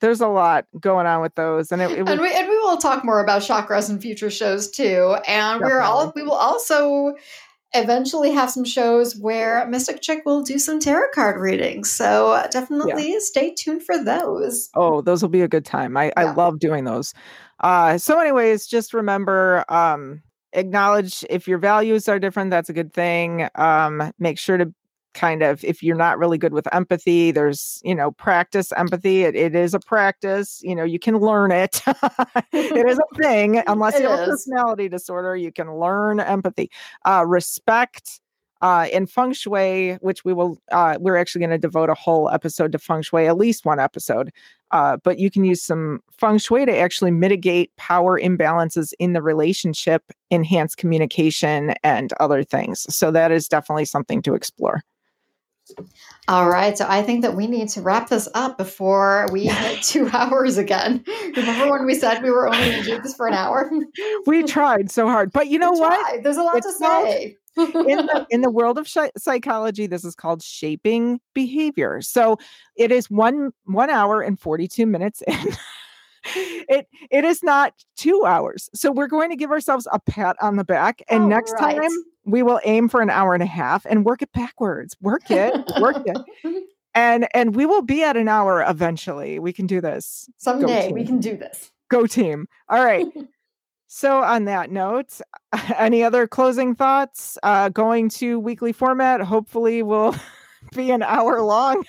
[0.00, 2.58] there's a lot going on with those, and it, it was, and we and we
[2.58, 5.16] will talk more about chakras in future shows too.
[5.26, 7.14] And we're all we will also
[7.80, 11.90] eventually have some shows where Mystic Chick will do some tarot card readings.
[11.92, 13.18] So definitely yeah.
[13.20, 14.70] stay tuned for those.
[14.74, 15.96] Oh, those will be a good time.
[15.96, 16.12] I, yeah.
[16.16, 17.14] I love doing those.
[17.60, 20.22] Uh, so, anyways, just remember um,
[20.52, 23.48] acknowledge if your values are different, that's a good thing.
[23.54, 24.72] Um, make sure to
[25.16, 29.34] kind of if you're not really good with empathy there's you know practice empathy it,
[29.34, 31.82] it is a practice you know you can learn it.
[32.52, 36.70] It is a thing unless it you have a personality disorder you can learn empathy.
[37.04, 38.20] Uh, respect
[38.60, 42.28] uh, in feng shui which we will uh, we're actually going to devote a whole
[42.30, 44.30] episode to feng shui at least one episode
[44.70, 49.22] uh, but you can use some feng shui to actually mitigate power imbalances in the
[49.22, 52.86] relationship enhance communication and other things.
[52.94, 54.82] So that is definitely something to explore
[56.28, 56.76] all right.
[56.76, 60.58] So I think that we need to wrap this up before we hit two hours
[60.58, 61.04] again.
[61.36, 63.70] Remember when we said we were only going to do this for an hour?
[64.26, 65.32] we tried so hard.
[65.32, 66.22] But you know what?
[66.22, 67.36] There's a lot it's to say.
[67.56, 72.02] in, the, in the world of sh- psychology, this is called shaping behavior.
[72.02, 72.38] So
[72.76, 75.56] it is one one hour and 42 minutes in.
[76.34, 78.68] it it is not two hours.
[78.74, 81.02] So we're going to give ourselves a pat on the back.
[81.08, 81.76] And oh, next right.
[81.76, 81.90] time
[82.26, 84.96] we will aim for an hour and a half and work it backwards.
[85.00, 86.18] Work it, work it.
[86.96, 89.38] And and we will be at an hour eventually.
[89.38, 90.30] We can do this.
[90.38, 91.70] Someday we can do this.
[91.90, 92.48] Go team.
[92.70, 93.06] All right.
[93.86, 95.20] so on that note,
[95.76, 97.36] any other closing thoughts?
[97.42, 99.20] Uh going to weekly format.
[99.20, 100.16] Hopefully will
[100.74, 101.84] be an hour long.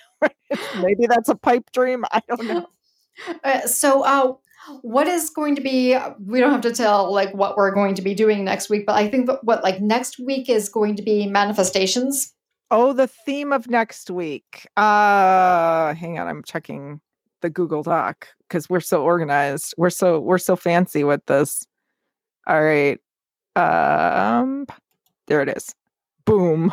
[0.81, 2.03] Maybe that's a pipe dream.
[2.11, 2.67] I don't know.
[3.45, 4.33] Uh, so uh
[4.81, 8.01] what is going to be we don't have to tell like what we're going to
[8.01, 11.03] be doing next week but i think that what like next week is going to
[11.03, 12.33] be manifestations.
[12.69, 14.67] Oh the theme of next week.
[14.75, 16.99] Uh hang on i'm checking
[17.41, 19.73] the google doc because we're so organized.
[19.77, 21.65] We're so we're so fancy with this.
[22.45, 22.99] All right.
[23.55, 24.67] Um
[25.27, 25.73] there it is.
[26.25, 26.71] Boom.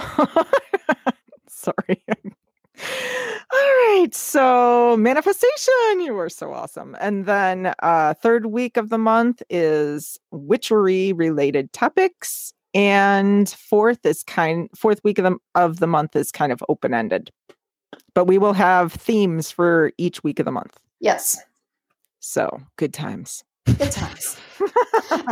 [1.48, 2.02] Sorry
[3.52, 4.08] right.
[4.12, 6.96] So manifestation, you were so awesome.
[7.00, 12.52] And then uh third week of the month is witchery related topics.
[12.74, 17.30] And fourth is kind fourth week of the of the month is kind of open-ended.
[18.14, 20.78] But we will have themes for each week of the month.
[21.00, 21.40] Yes.
[22.20, 23.44] So good times.
[23.78, 24.36] Good times.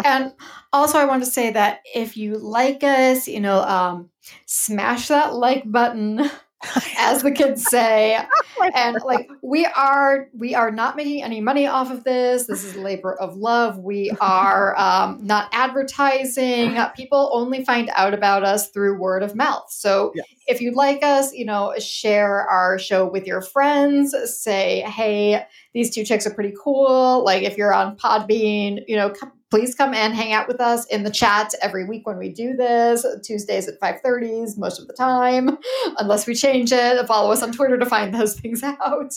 [0.05, 0.33] and
[0.73, 4.11] also I want to say that if you like us, you know, um,
[4.47, 6.31] smash that like button
[6.99, 8.19] as the kids say.
[8.77, 12.47] And like we are we are not making any money off of this.
[12.47, 13.79] This is labor of love.
[13.79, 16.79] We are um, not advertising.
[16.95, 19.65] People only find out about us through word of mouth.
[19.69, 20.27] So yes.
[20.47, 25.45] if you like us you know share our show with your friends say hey
[25.75, 27.25] these two chicks are pretty cool.
[27.25, 30.87] Like if you're on podbean you know come, please come and hang out with us
[30.87, 34.95] in the chat every week when we do this tuesdays at 5.30s most of the
[34.95, 35.59] time
[35.99, 39.13] unless we change it follow us on twitter to find those things out.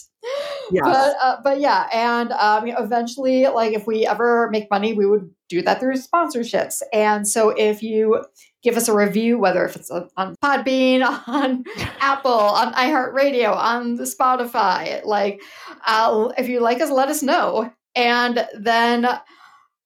[0.74, 0.84] Yes.
[0.84, 5.30] but uh, but yeah and um, eventually like if we ever make money we would
[5.48, 6.82] do that through sponsorships.
[6.92, 8.26] And so if you
[8.62, 11.64] give us a review whether if it's on podbean on
[12.02, 15.42] apple on iheartradio on the spotify like
[15.86, 17.72] uh, if you like us let us know.
[17.96, 19.08] And then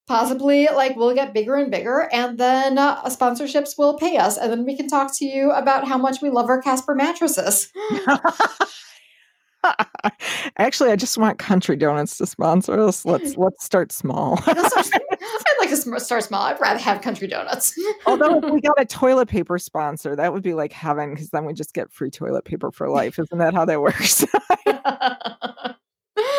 [0.09, 4.51] possibly like we'll get bigger and bigger and then uh, sponsorships will pay us and
[4.51, 7.71] then we can talk to you about how much we love our casper mattresses.
[10.57, 13.05] Actually i just want country donuts to sponsor us.
[13.05, 14.41] Let's let's start small.
[14.47, 14.55] I'd
[15.59, 16.41] like to start small.
[16.41, 17.77] I'd rather have country donuts.
[18.07, 21.45] Although if we got a toilet paper sponsor that would be like heaven because then
[21.45, 23.19] we just get free toilet paper for life.
[23.19, 24.25] Isn't that how that works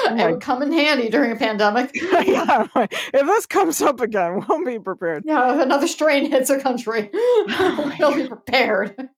[0.06, 1.90] it would come in handy during a pandemic.
[1.94, 5.24] yeah, if this comes up again, we'll be prepared.
[5.26, 9.08] Yeah, if another strain hits a country, oh we'll be prepared.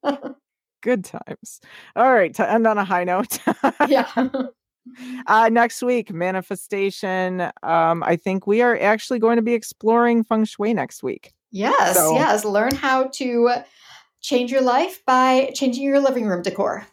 [0.82, 1.60] Good times.
[1.94, 3.38] All right, to end on a high note.
[3.88, 4.10] yeah.
[5.28, 7.40] Uh, next week, manifestation.
[7.62, 11.32] Um, I think we are actually going to be exploring feng shui next week.
[11.52, 12.14] Yes, so.
[12.14, 12.44] yes.
[12.44, 13.62] Learn how to
[14.22, 16.84] change your life by changing your living room decor.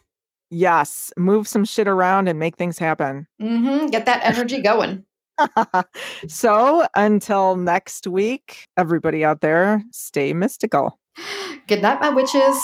[0.50, 3.26] Yes, move some shit around and make things happen.
[3.40, 3.86] Mm-hmm.
[3.86, 5.04] Get that energy going.
[6.28, 10.98] so until next week, everybody out there, stay mystical.
[11.66, 12.60] Good night, my witches.